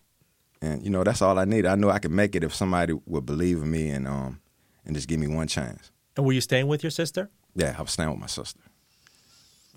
and 0.61 0.85
you 0.85 0.91
know 0.91 1.03
that's 1.03 1.23
all 1.23 1.39
I 1.39 1.47
needed. 1.47 1.65
I 1.65 1.75
knew 1.77 1.89
I 1.89 2.01
could 2.01 2.13
make 2.13 2.37
it 2.37 2.45
if 2.45 2.55
somebody 2.55 2.93
would 3.07 3.25
believe 3.25 3.63
in 3.63 3.71
me 3.71 3.89
and 3.89 4.07
um 4.07 4.41
and 4.85 4.95
just 4.95 5.09
give 5.09 5.19
me 5.19 5.27
one 5.27 5.49
chance. 5.49 5.91
And 6.19 6.27
were 6.27 6.35
you 6.35 6.43
staying 6.43 6.69
with 6.69 6.85
your 6.85 6.91
sister? 6.91 7.31
Yeah, 7.55 7.77
I 7.79 7.81
was 7.81 7.93
staying 7.93 8.11
with 8.11 8.21
my 8.21 8.27
sister. 8.27 8.61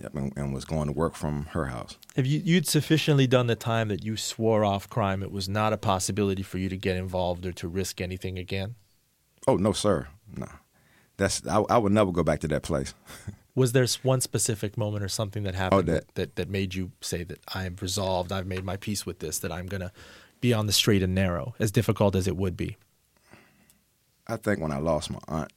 Yep, 0.02 0.16
and, 0.16 0.34
and 0.36 0.54
was 0.54 0.66
going 0.66 0.88
to 0.88 0.92
work 0.94 1.16
from 1.16 1.46
her 1.52 1.66
house. 1.68 1.98
Have 2.16 2.26
you 2.26 2.42
you'd 2.44 2.68
sufficiently 2.68 3.28
done 3.28 3.48
the 3.48 3.56
time 3.56 3.90
that 3.90 4.04
you 4.04 4.18
swore 4.18 4.66
off 4.66 4.90
crime? 4.90 5.22
It 5.22 5.32
was 5.32 5.48
not 5.48 5.72
a 5.72 5.78
possibility 5.78 6.42
for 6.44 6.58
you 6.58 6.68
to 6.70 6.78
get 6.78 6.96
involved 6.98 7.46
or 7.46 7.52
to 7.54 7.68
risk 7.68 8.02
anything 8.02 8.38
again. 8.40 8.76
Oh 9.48 9.56
no, 9.56 9.72
sir, 9.72 10.08
no. 10.36 10.48
That's 11.18 11.46
I, 11.48 11.60
I 11.70 11.78
would 11.78 11.92
never 11.92 12.12
go 12.12 12.24
back 12.24 12.40
to 12.42 12.48
that 12.50 12.64
place. 12.64 12.94
Was 13.56 13.72
there 13.74 13.86
one 14.02 14.20
specific 14.20 14.78
moment 14.80 15.04
or 15.04 15.08
something 15.08 15.44
that 15.44 15.54
happened 15.54 15.88
that- 15.88 16.16
that, 16.16 16.36
that 16.38 16.50
made 16.50 16.74
you 16.74 16.92
say 17.02 17.24
that 17.24 17.40
I'm 17.54 17.76
resolved, 17.80 18.32
I've 18.32 18.48
made 18.48 18.64
my 18.64 18.78
peace 18.78 19.06
with 19.06 19.20
this, 19.20 19.38
that 19.40 19.52
I'm 19.52 19.68
gonna 19.68 19.92
be 20.42 20.54
on 20.54 20.66
the 20.66 20.74
straight 20.74 21.04
and 21.04 21.14
narrow, 21.14 21.54
as 21.60 21.72
difficult 21.72 22.16
as 22.16 22.28
it 22.28 22.36
would 22.36 22.58
be? 22.58 22.78
I 24.28 24.38
think 24.38 24.60
when 24.60 24.72
I 24.72 24.78
lost 24.78 25.12
my 25.12 25.20
aunt, 25.28 25.52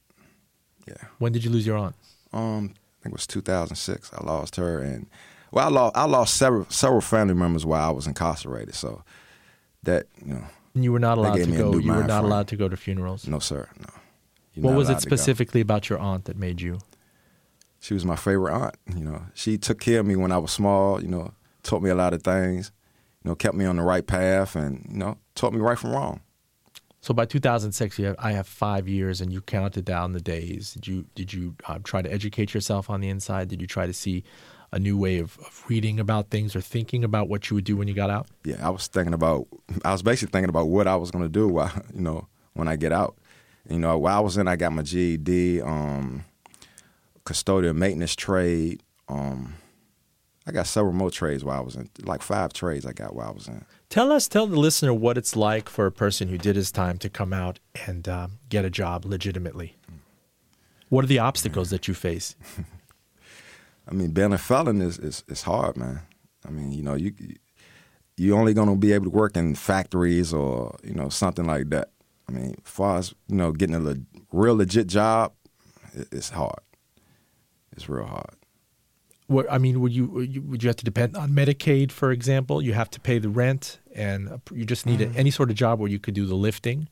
yeah, 0.87 0.93
When 1.17 1.31
did 1.31 1.43
you 1.43 1.49
lose 1.49 1.65
your 1.65 1.77
aunt? 1.77 1.95
um, 2.33 2.75
I 2.99 3.03
think 3.03 3.13
it 3.13 3.17
was 3.17 3.27
2006. 3.27 4.11
I 4.13 4.23
lost 4.23 4.55
her, 4.55 4.79
and 4.79 5.07
well, 5.51 5.65
I 5.67 5.69
lost 5.69 5.97
I 5.97 6.05
lost 6.05 6.37
several 6.37 6.65
several 6.69 7.01
family 7.01 7.33
members 7.33 7.65
while 7.65 7.87
I 7.87 7.91
was 7.91 8.07
incarcerated. 8.07 8.75
So 8.75 9.03
that 9.83 10.07
you 10.25 10.33
know, 10.33 10.43
And 10.75 10.83
you 10.83 10.91
were 10.91 10.99
not 10.99 11.17
allowed 11.17 11.35
to 11.35 11.45
go. 11.45 11.77
You 11.77 11.93
were 11.93 12.03
not 12.03 12.23
allowed 12.23 12.47
to 12.49 12.55
go 12.55 12.67
to 12.67 12.77
funerals. 12.77 13.27
no 13.27 13.39
sir, 13.39 13.69
no. 13.79 13.85
You're 14.53 14.65
what 14.65 14.75
was 14.75 14.89
it 14.89 14.93
allowed 14.93 14.99
to 15.01 15.09
go. 15.09 15.15
specifically 15.15 15.61
about 15.61 15.89
your 15.89 15.99
aunt 15.99 16.25
that 16.25 16.37
made 16.37 16.61
you? 16.61 16.79
She 17.79 17.93
was 17.93 18.03
my 18.03 18.15
favorite 18.15 18.53
aunt. 18.53 18.75
You 18.95 19.03
know, 19.05 19.21
she 19.33 19.57
took 19.57 19.79
care 19.79 19.99
of 19.99 20.05
me 20.05 20.15
when 20.15 20.31
I 20.31 20.39
was 20.39 20.51
small. 20.51 21.01
You 21.01 21.07
know, 21.07 21.33
taught 21.63 21.83
me 21.83 21.89
a 21.91 21.95
lot 21.95 22.13
of 22.13 22.23
things. 22.23 22.71
You 23.23 23.29
know, 23.29 23.35
kept 23.35 23.55
me 23.55 23.65
on 23.65 23.77
the 23.77 23.83
right 23.83 24.05
path, 24.05 24.55
and 24.55 24.85
you 24.89 24.97
know, 24.97 25.17
taught 25.35 25.53
me 25.53 25.59
right 25.59 25.77
from 25.77 25.91
wrong. 25.91 26.21
So 27.07 27.13
by 27.13 27.23
2006, 27.25 27.99
you 27.99 28.05
have, 28.07 28.17
I 28.19 28.33
have 28.33 28.45
five 28.45 28.85
years, 28.85 29.21
and 29.21 29.31
you 29.31 29.39
counted 29.39 29.85
down 29.85 30.11
the 30.11 30.19
days. 30.19 30.73
Did 30.73 30.87
you 30.87 31.05
did 31.15 31.31
you 31.31 31.55
uh, 31.65 31.79
try 31.81 32.01
to 32.01 32.11
educate 32.11 32.53
yourself 32.53 32.89
on 32.89 32.99
the 32.99 33.07
inside? 33.07 33.47
Did 33.47 33.61
you 33.61 33.65
try 33.65 33.87
to 33.87 33.93
see 33.93 34.25
a 34.73 34.77
new 34.77 34.97
way 34.97 35.19
of, 35.19 35.39
of 35.39 35.63
reading 35.69 36.01
about 36.01 36.31
things 36.31 36.53
or 36.53 36.59
thinking 36.59 37.05
about 37.05 37.29
what 37.29 37.49
you 37.49 37.55
would 37.55 37.63
do 37.63 37.77
when 37.77 37.87
you 37.87 37.93
got 37.93 38.09
out? 38.09 38.27
yeah, 38.43 38.57
I 38.61 38.69
was 38.71 38.87
thinking 38.87 39.13
about. 39.13 39.47
I 39.85 39.93
was 39.93 40.01
basically 40.01 40.33
thinking 40.33 40.49
about 40.49 40.67
what 40.67 40.85
I 40.85 40.97
was 40.97 41.09
going 41.09 41.23
to 41.23 41.29
do 41.29 41.47
while 41.47 41.71
you 41.93 42.01
know 42.01 42.27
when 42.55 42.67
I 42.67 42.75
get 42.75 42.91
out. 42.91 43.15
You 43.69 43.79
know, 43.79 43.97
while 43.97 44.17
I 44.17 44.19
was 44.19 44.35
in, 44.35 44.49
I 44.49 44.57
got 44.57 44.73
my 44.73 44.81
GED, 44.81 45.61
um, 45.61 46.25
custodial 47.23 47.73
maintenance 47.73 48.17
trade. 48.17 48.83
Um, 49.07 49.53
I 50.45 50.51
got 50.51 50.67
several 50.67 50.93
more 50.93 51.09
trades 51.09 51.45
while 51.45 51.57
I 51.57 51.63
was 51.63 51.77
in, 51.77 51.89
like 52.01 52.21
five 52.21 52.51
trades 52.51 52.85
I 52.85 52.91
got 52.91 53.15
while 53.15 53.29
I 53.29 53.31
was 53.31 53.47
in. 53.47 53.63
Tell 53.89 54.11
us, 54.11 54.27
tell 54.27 54.47
the 54.47 54.59
listener 54.59 54.93
what 54.93 55.17
it's 55.17 55.35
like 55.35 55.69
for 55.69 55.85
a 55.85 55.91
person 55.91 56.27
who 56.27 56.37
did 56.37 56.55
his 56.57 56.71
time 56.71 56.97
to 56.97 57.09
come 57.09 57.31
out 57.31 57.59
and 57.85 58.07
um, 58.07 58.39
get 58.49 58.65
a 58.65 58.69
job 58.69 59.05
legitimately. 59.05 59.75
What 60.89 61.05
are 61.05 61.07
the 61.07 61.19
obstacles 61.19 61.69
that 61.69 61.87
you 61.87 61.93
face? 61.93 62.35
I 63.89 63.93
mean, 63.93 64.11
being 64.11 64.33
a 64.33 64.37
felon 64.37 64.81
is 64.81 64.97
is, 64.99 65.23
is 65.29 65.43
hard, 65.43 65.77
man. 65.77 66.01
I 66.45 66.51
mean, 66.51 66.71
you 66.71 66.83
know, 66.83 66.95
you 66.95 67.13
you 68.17 68.35
only 68.35 68.53
gonna 68.53 68.75
be 68.75 68.91
able 68.91 69.05
to 69.05 69.11
work 69.11 69.37
in 69.37 69.55
factories 69.55 70.33
or 70.33 70.75
you 70.83 70.93
know 70.93 71.07
something 71.09 71.45
like 71.45 71.69
that. 71.69 71.91
I 72.27 72.33
mean, 72.33 72.55
as 72.65 72.71
far 72.71 72.97
as 72.97 73.13
you 73.27 73.35
know, 73.35 73.51
getting 73.51 73.75
a 73.75 73.79
le- 73.79 73.97
real 74.31 74.55
legit 74.55 74.87
job, 74.87 75.33
it, 75.93 76.09
it's 76.11 76.29
hard. 76.29 76.59
It's 77.71 77.87
real 77.87 78.05
hard. 78.05 78.35
What 79.27 79.51
I 79.51 79.57
mean, 79.57 79.81
would 79.81 79.91
you, 79.91 80.05
would 80.07 80.33
you 80.33 80.41
would 80.41 80.63
you 80.63 80.69
have 80.69 80.77
to 80.77 80.85
depend 80.85 81.17
on 81.17 81.31
Medicaid, 81.31 81.91
for 81.91 82.11
example? 82.11 82.61
You 82.61 82.73
have 82.73 82.89
to 82.91 82.99
pay 82.99 83.19
the 83.19 83.29
rent, 83.29 83.79
and 83.93 84.39
you 84.53 84.65
just 84.65 84.85
need 84.85 85.01
a, 85.01 85.07
mm. 85.07 85.17
any 85.17 85.31
sort 85.31 85.49
of 85.49 85.57
job 85.57 85.79
where 85.79 85.89
you 85.89 85.99
could 85.99 86.13
do 86.13 86.25
the 86.25 86.35
lifting, 86.35 86.87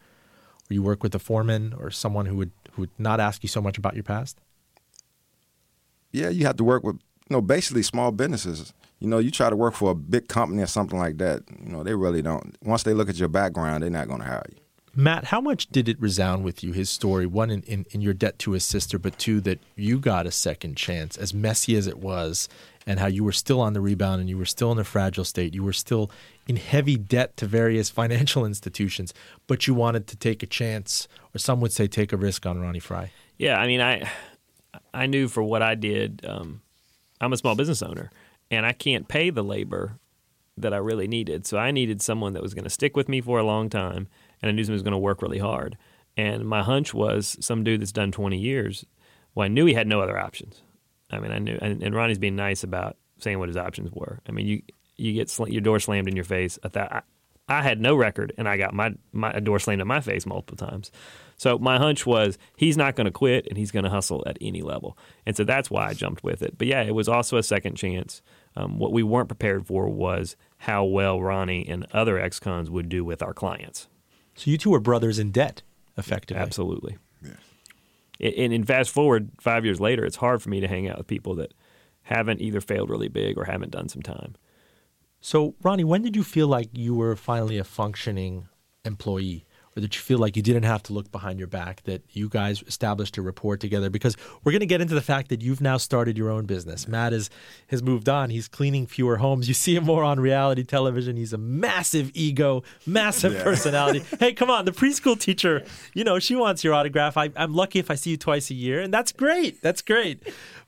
or 0.70 0.74
you 0.74 0.84
work 0.84 1.02
with 1.02 1.16
a 1.16 1.20
foreman 1.20 1.74
or 1.80 1.90
someone 1.92 2.26
who 2.26 2.36
would 2.36 2.52
who 2.74 2.82
would 2.84 2.90
not 2.98 3.22
ask 3.22 3.42
you 3.42 3.48
so 3.48 3.62
much 3.62 3.78
about 3.78 3.94
your 3.94 4.04
past. 4.04 4.38
Yeah, 6.12 6.30
you 6.30 6.46
have 6.46 6.58
to 6.58 6.64
work 6.66 6.84
with 6.84 6.96
you 6.96 7.36
know 7.36 7.42
basically 7.42 7.84
small 7.84 8.12
businesses. 8.12 8.74
You 9.00 9.08
know, 9.08 9.18
you 9.20 9.32
try 9.32 9.50
to 9.50 9.56
work 9.56 9.74
for 9.74 9.92
a 9.92 9.96
big 9.96 10.28
company 10.28 10.62
or 10.62 10.68
something 10.68 11.00
like 11.00 11.18
that. 11.20 11.44
You 11.64 11.72
know, 11.72 11.84
they 11.84 11.96
really 11.96 12.22
don't. 12.22 12.58
Once 12.64 12.84
they 12.84 12.94
look 12.94 13.10
at 13.10 13.18
your 13.18 13.30
background, 13.30 13.84
they're 13.84 13.90
not 13.90 14.10
gonna 14.10 14.26
hire 14.26 14.44
you. 14.50 14.58
Matt, 14.98 15.26
how 15.26 15.42
much 15.42 15.68
did 15.68 15.90
it 15.90 16.00
resound 16.00 16.46
with 16.46 16.64
you, 16.64 16.72
his 16.72 16.90
story? 16.90 17.26
One, 17.26 17.52
in, 17.52 17.64
in, 17.64 17.86
in 17.92 18.00
your 18.00 18.14
debt 18.14 18.40
to 18.40 18.52
his 18.52 18.64
sister, 18.64 18.98
but 18.98 19.20
two, 19.20 19.42
that 19.42 19.60
you 19.76 20.00
got 20.00 20.26
a 20.26 20.32
second 20.32 20.78
chance, 20.78 21.18
as 21.18 21.34
messy 21.34 21.76
as 21.76 21.86
it 21.86 21.98
was, 21.98 22.48
and 22.88 23.00
how 23.00 23.08
you 23.08 23.24
were 23.24 23.34
still 23.34 23.60
on 23.60 23.74
the 23.74 23.82
rebound 23.82 24.22
and 24.22 24.30
you 24.30 24.38
were 24.38 24.46
still 24.46 24.72
in 24.72 24.80
a 24.80 24.86
fragile 24.86 25.26
state. 25.26 25.54
You 25.54 25.64
were 25.64 25.74
still 25.74 26.10
in 26.48 26.56
heavy 26.56 26.96
debt 26.96 27.36
to 27.38 27.46
various 27.46 27.90
financial 28.02 28.46
institutions, 28.46 29.14
but 29.48 29.68
you 29.68 29.74
wanted 29.74 30.08
to 30.08 30.16
take 30.16 30.42
a 30.44 30.48
chance, 30.48 31.10
or 31.34 31.40
some 31.40 31.60
would 31.60 31.74
say 31.74 31.88
take 31.88 32.14
a 32.14 32.18
risk 32.18 32.46
on 32.46 32.62
Ronnie 32.62 32.80
Fry. 32.80 33.12
Yeah, 33.38 33.60
I 33.60 33.68
mean, 33.68 33.82
I 33.82 34.10
I 34.94 35.08
knew 35.08 35.28
for 35.28 35.44
what 35.44 35.62
I 35.62 35.76
did, 35.76 36.26
um, 36.26 36.62
I'm 37.20 37.34
a 37.34 37.38
small 37.38 37.56
business 37.56 37.82
owner, 37.82 38.12
and 38.50 38.66
I 38.66 38.72
can't 38.72 39.10
pay 39.10 39.30
the 39.30 39.44
labor 39.44 40.00
that 40.58 40.74
I 40.74 40.78
really 40.78 41.08
needed. 41.08 41.46
So 41.46 41.58
I 41.58 41.72
needed 41.72 42.02
someone 42.02 42.34
that 42.34 42.42
was 42.42 42.54
going 42.54 42.64
to 42.64 42.70
stick 42.70 42.96
with 42.96 43.10
me 43.10 43.20
for 43.20 43.40
a 43.40 43.44
long 43.44 43.70
time, 43.70 44.08
and 44.46 44.52
I 44.52 44.56
knew 44.56 44.64
someone 44.64 44.76
was 44.76 44.84
going 44.84 44.92
to 44.92 44.98
work 45.00 45.24
really 45.24 45.40
hard. 45.40 45.76
And 46.16 46.48
my 46.48 46.62
hunch 46.62 46.94
was 46.94 47.36
some 47.42 47.64
dude 47.64 47.82
that's 47.82 47.92
done 47.92 48.12
20 48.12 48.38
years. 48.38 48.86
Well, 49.34 49.46
I 49.46 49.48
knew 49.48 49.66
he 49.66 49.74
had 49.74 49.88
no 49.88 50.02
other 50.02 50.20
options. 50.20 50.62
I 51.10 51.20
mean, 51.20 51.32
I 51.32 51.40
knew, 51.40 51.58
and, 51.62 51.82
and 51.82 51.96
Ronnie's 51.96 52.20
being 52.20 52.36
nice 52.36 52.64
about 52.64 52.96
saying 53.20 53.40
what 53.40 53.50
his 53.50 53.58
options 53.58 53.92
were. 53.92 54.20
I 54.28 54.32
mean, 54.32 54.46
you 54.46 54.62
you 54.98 55.14
get 55.14 55.30
sl- 55.30 55.50
your 55.50 55.62
door 55.62 55.80
slammed 55.80 56.08
in 56.08 56.16
your 56.16 56.26
face. 56.26 56.58
I 56.64 56.70
thought 56.70 56.92
I, 56.92 57.02
I 57.48 57.62
had 57.62 57.82
no 57.82 57.96
record, 57.96 58.34
and 58.38 58.48
I 58.48 58.58
got 58.58 58.74
my 58.74 58.94
my 59.12 59.40
door 59.40 59.60
slammed 59.60 59.82
in 59.82 59.88
my 59.88 60.00
face 60.00 60.26
multiple 60.26 60.58
times. 60.58 60.92
So 61.38 61.58
my 61.58 61.78
hunch 61.78 62.06
was 62.06 62.38
he's 62.56 62.78
not 62.78 62.96
going 62.96 63.06
to 63.06 63.12
quit, 63.12 63.48
and 63.48 63.58
he's 63.58 63.72
going 63.72 63.84
to 63.84 63.90
hustle 63.90 64.24
at 64.26 64.38
any 64.42 64.62
level. 64.62 64.98
And 65.26 65.36
so 65.36 65.44
that's 65.44 65.70
why 65.70 65.88
I 65.88 65.94
jumped 65.94 66.24
with 66.24 66.42
it. 66.42 66.58
But 66.58 66.68
yeah, 66.68 66.84
it 66.84 66.96
was 66.96 67.10
also 67.10 67.38
a 67.38 67.44
second 67.44 67.76
chance. 67.76 68.22
Um, 68.56 68.80
what 68.80 68.94
we 68.94 69.04
weren't 69.04 69.28
prepared 69.28 69.68
for 69.68 69.90
was 69.90 70.38
how 70.60 70.86
well 70.86 71.22
Ronnie 71.22 71.68
and 71.68 71.86
other 71.92 72.18
ex-cons 72.18 72.70
would 72.70 72.88
do 72.88 73.04
with 73.04 73.22
our 73.22 73.34
clients. 73.34 73.90
So 74.36 74.52
you 74.52 74.58
two 74.58 74.70
were 74.70 74.80
brothers 74.80 75.18
in 75.18 75.32
debt, 75.32 75.62
effectively. 75.98 76.42
Absolutely. 76.42 76.98
And, 78.20 78.54
and 78.54 78.66
fast 78.66 78.92
forward 78.92 79.30
five 79.40 79.66
years 79.66 79.82
later, 79.82 80.06
it's 80.06 80.16
hard 80.16 80.42
for 80.42 80.50
me 80.50 80.60
to 80.62 80.68
hang 80.68 80.88
out 80.88 80.98
with 80.98 81.08
people 81.08 81.36
that 81.36 81.54
haven't 82.04 82.42
either 82.42 82.62
failed 82.62 82.90
really 82.90 83.08
big 83.08 83.38
or 83.38 83.46
haven't 83.46 83.72
done 83.72 83.90
some 83.90 84.02
time. 84.02 84.36
So, 85.20 85.56
Ronnie, 85.62 85.84
when 85.84 86.02
did 86.02 86.16
you 86.16 86.24
feel 86.24 86.48
like 86.48 86.70
you 86.74 86.94
were 86.94 87.16
finally 87.16 87.58
a 87.58 87.64
functioning 87.64 88.48
employee? 88.86 89.45
Or 89.78 89.82
that 89.82 89.94
you 89.94 90.02
feel 90.02 90.20
like 90.20 90.38
you 90.38 90.42
didn't 90.42 90.64
have 90.64 90.84
to 90.84 90.94
look 90.94 91.12
behind 91.12 91.38
your 91.38 91.50
back, 91.50 91.84
that 91.84 92.02
you 92.12 92.30
guys 92.30 92.64
established 92.66 93.18
a 93.18 93.22
rapport 93.22 93.58
together? 93.58 93.90
Because 93.90 94.16
we're 94.44 94.54
going 94.54 94.62
to 94.62 94.66
get 94.66 94.80
into 94.80 94.96
the 94.96 95.02
fact 95.02 95.28
that 95.28 95.42
you've 95.42 95.60
now 95.60 95.76
started 95.76 96.18
your 96.18 96.30
own 96.30 96.46
business. 96.46 96.88
Matt 96.88 97.12
is, 97.12 97.30
has 97.68 97.84
moved 97.84 98.08
on. 98.08 98.30
He's 98.30 98.48
cleaning 98.48 98.88
fewer 98.88 99.18
homes. 99.18 99.50
You 99.50 99.54
see 99.54 99.76
him 99.76 99.84
more 99.84 100.02
on 100.06 100.18
reality 100.18 100.64
television. 100.64 101.18
He's 101.18 101.34
a 101.34 101.38
massive 101.38 102.10
ego, 102.14 102.64
massive 102.86 103.34
Yeah. 103.34 103.44
personality. 103.44 104.04
hey, 104.20 104.32
come 104.32 104.50
on, 104.50 104.64
the 104.64 104.72
preschool 104.72 105.20
teacher, 105.20 105.66
you 105.94 106.06
know, 106.06 106.20
she 106.20 106.38
wants 106.38 106.64
your 106.64 106.74
autograph. 106.74 107.18
I, 107.18 107.32
I'm 107.36 107.54
lucky 107.54 107.80
if 107.80 107.92
I 107.92 107.96
see 107.96 108.12
you 108.12 108.18
twice 108.18 108.50
a 108.50 108.54
year, 108.54 108.80
and 108.80 108.94
that's 108.94 109.12
great. 109.12 109.62
That's 109.62 109.82
great. 109.82 110.24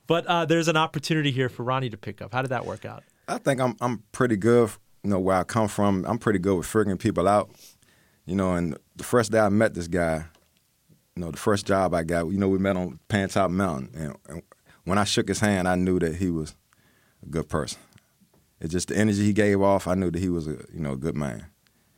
But 0.05 0.25
uh, 0.25 0.43
there's 0.43 0.67
an 0.67 0.75
opportunity 0.75 1.31
here 1.31 1.47
for 1.47 1.63
Ronnie 1.63 1.89
to 1.91 1.97
pick 1.97 2.21
up. 2.21 2.33
How 2.33 2.41
did 2.41 2.49
that 2.49 2.65
work 2.65 2.83
out? 2.83 3.03
I 3.29 3.37
think 3.37 3.61
I'm 3.61 3.77
I'm 3.79 4.03
pretty 4.11 4.35
good. 4.35 4.69
You 5.03 5.11
know 5.11 5.19
where 5.19 5.37
I 5.37 5.43
come 5.45 5.69
from. 5.69 6.03
I'm 6.05 6.17
pretty 6.17 6.39
good 6.39 6.57
with 6.57 6.65
figuring 6.65 6.97
people 6.97 7.25
out. 7.27 7.49
You 8.25 8.35
know, 8.35 8.53
and 8.55 8.77
the 8.97 9.03
first 9.03 9.31
day 9.31 9.39
I 9.39 9.49
met 9.49 9.73
this 9.73 9.88
guy, 9.88 10.25
you 11.15 11.21
know, 11.21 11.31
the 11.31 11.38
first 11.38 11.65
job 11.65 11.93
I 11.93 12.03
got, 12.03 12.27
you 12.27 12.38
know, 12.38 12.49
we 12.49 12.57
met 12.57 12.75
on 12.75 12.99
Pantop 13.10 13.51
Mountain, 13.51 13.91
and, 13.95 14.15
and 14.27 14.43
when 14.83 14.97
I 14.97 15.03
shook 15.03 15.27
his 15.27 15.39
hand, 15.39 15.67
I 15.67 15.75
knew 15.75 15.99
that 15.99 16.15
he 16.15 16.29
was 16.29 16.55
a 17.23 17.29
good 17.29 17.49
person. 17.49 17.79
It's 18.60 18.71
just 18.71 18.88
the 18.88 18.97
energy 18.97 19.23
he 19.23 19.33
gave 19.33 19.62
off. 19.62 19.88
I 19.88 19.93
knew 19.93 20.10
that 20.10 20.19
he 20.19 20.29
was 20.29 20.47
a 20.47 20.57
you 20.73 20.79
know 20.79 20.93
a 20.93 20.97
good 20.97 21.15
man. 21.15 21.45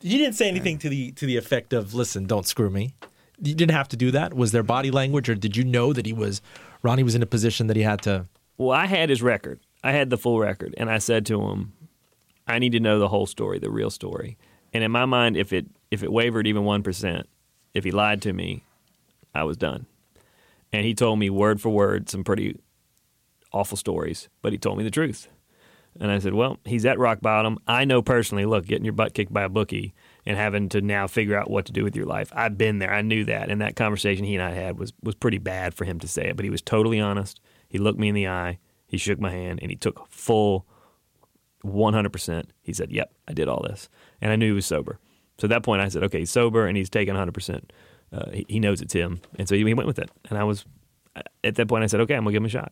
You 0.01 0.17
didn't 0.17 0.35
say 0.35 0.47
anything 0.47 0.77
to 0.79 0.89
the 0.89 1.12
to 1.13 1.25
the 1.25 1.38
effect 1.38 1.73
of 1.73 1.93
"Listen, 1.93 2.25
don't 2.25 2.45
screw 2.45 2.69
me." 2.69 2.95
You 3.41 3.55
didn't 3.55 3.75
have 3.75 3.88
to 3.89 3.97
do 3.97 4.12
that. 4.12 4.33
Was 4.33 4.51
there 4.51 4.63
body 4.63 4.91
language, 4.91 5.29
or 5.29 5.35
did 5.35 5.55
you 5.55 5.63
know 5.63 5.93
that 5.93 6.05
he 6.05 6.12
was 6.12 6.41
Ronnie 6.83 7.03
was 7.03 7.15
in 7.15 7.23
a 7.23 7.25
position 7.25 7.67
that 7.67 7.77
he 7.77 7.83
had 7.83 8.01
to? 8.01 8.25
Well, 8.57 8.71
I 8.71 8.88
had 8.88 9.09
his 9.09 9.21
record. 9.21 9.62
I 9.81 9.93
had 9.93 10.09
the 10.09 10.17
full 10.17 10.39
record, 10.39 10.75
and 10.77 10.89
I 10.89 10.97
said 10.97 11.25
to 11.27 11.41
him, 11.41 11.71
"I 12.45 12.59
need 12.59 12.73
to 12.73 12.81
know 12.81 12.99
the 12.99 13.07
whole 13.07 13.25
story, 13.25 13.59
the 13.59 13.69
real 13.69 13.89
story." 13.89 14.38
And 14.73 14.84
in 14.84 14.91
my 14.91 15.05
mind, 15.05 15.38
if 15.38 15.53
it 15.53 15.67
if 15.91 16.03
it 16.03 16.12
wavered 16.12 16.47
even 16.47 16.63
one 16.63 16.84
percent, 16.84 17.27
if 17.73 17.84
he 17.84 17.91
lied 17.91 18.21
to 18.23 18.34
me, 18.34 18.63
I 19.34 19.43
was 19.43 19.58
done. 19.58 19.86
And 20.71 20.86
he 20.86 20.93
told 20.93 21.19
me 21.19 21.29
word 21.29 21.62
for 21.62 21.69
word 21.69 22.10
some 22.10 22.23
pretty 22.23 22.60
awful 23.51 23.77
stories, 23.77 24.29
but 24.41 24.51
he 24.51 24.58
told 24.58 24.77
me 24.77 24.84
the 24.84 24.91
truth. 24.91 25.27
And 25.99 26.12
I 26.12 26.19
said, 26.19 26.34
"Well, 26.34 26.60
he's 26.65 26.86
at 26.86 26.99
rock 26.99 27.19
bottom. 27.21 27.58
I 27.67 27.84
know 27.84 28.01
personally. 28.01 28.45
Look, 28.45 28.67
getting 28.67 28.86
your 28.86 28.93
butt 28.93 29.13
kicked 29.13 29.34
by 29.34 29.43
a 29.43 29.49
bookie 29.49 29.93
and 30.25 30.38
having 30.38 30.69
to 30.69 30.82
now 30.82 31.08
figure 31.08 31.36
out 31.36 31.49
what 31.49 31.65
to 31.65 31.71
do 31.71 31.84
with 31.84 31.95
your 31.95 32.05
life. 32.05 32.32
I've 32.36 32.58
been 32.58 32.77
there. 32.79 32.93
I 32.93 33.01
knew 33.01 33.25
that. 33.25 33.49
And 33.49 33.62
that 33.62 33.75
conversation 33.75 34.23
he 34.23 34.36
and 34.36 34.43
I 34.43 34.51
had 34.51 34.77
was 34.77 34.93
was 35.01 35.15
pretty 35.15 35.39
bad 35.39 35.73
for 35.73 35.86
him 35.86 35.99
to 35.99 36.08
say 36.08 36.27
it, 36.29 36.36
but 36.36 36.45
he 36.45 36.51
was 36.51 36.62
totally 36.62 36.99
honest. 36.99 37.41
He 37.67 37.79
looked 37.79 37.99
me 37.99 38.10
in 38.10 38.15
the 38.15 38.27
eye. 38.27 38.60
He 38.88 38.97
shook 38.97 39.19
my 39.19 39.32
hand, 39.32 39.60
and 39.62 39.71
he 39.71 39.75
took 39.75 40.08
full 40.10 40.65
100%. 41.63 42.45
He 42.62 42.73
said, 42.73 42.91
"Yep, 42.91 43.12
I 43.27 43.34
did 43.34 43.47
all 43.47 43.63
this," 43.63 43.89
and 44.21 44.32
I 44.32 44.36
knew 44.36 44.47
he 44.47 44.51
was 44.53 44.65
sober. 44.65 44.99
So 45.38 45.45
at 45.45 45.49
that 45.49 45.63
point, 45.63 45.82
I 45.82 45.88
said, 45.89 46.03
"Okay, 46.03 46.19
he's 46.19 46.32
sober, 46.32 46.67
and 46.67 46.75
he's 46.77 46.89
taking 46.89 47.13
100%. 47.13 47.63
Uh, 48.12 48.32
he, 48.32 48.45
he 48.47 48.60
knows 48.60 48.82
it's 48.82 48.93
him." 48.93 49.21
And 49.38 49.47
so 49.47 49.55
he, 49.55 49.63
he 49.65 49.73
went 49.73 49.88
with 49.88 49.99
it. 49.99 50.10
And 50.29 50.38
I 50.38 50.43
was 50.43 50.65
at 51.43 51.55
that 51.55 51.67
point, 51.67 51.84
I 51.84 51.88
said, 51.88 52.01
"Okay, 52.01 52.15
I'm 52.15 52.23
gonna 52.23 52.34
give 52.34 52.41
him 52.41 52.47
a 52.47 52.49
shot." 52.49 52.71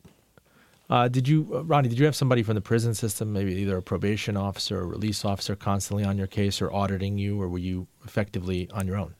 Uh, 0.90 1.08
did 1.08 1.28
you, 1.28 1.50
uh, 1.54 1.64
Ronnie? 1.66 1.90
Did 1.90 2.00
you 2.00 2.06
have 2.06 2.16
somebody 2.16 2.44
from 2.44 2.56
the 2.56 2.62
prison 2.62 2.94
system, 2.94 3.34
maybe 3.34 3.54
either 3.56 3.78
a 3.78 3.82
probation 3.82 4.38
officer 4.38 4.80
or 4.80 4.88
release 4.88 5.26
officer, 5.26 5.56
constantly 5.56 6.06
on 6.06 6.18
your 6.18 6.28
case 6.28 6.62
or 6.62 6.72
auditing 6.72 7.18
you, 7.18 7.42
or 7.42 7.50
were 7.50 7.58
you 7.58 7.88
effectively 8.06 8.70
on 8.72 8.88
your 8.88 8.98
own? 8.98 9.14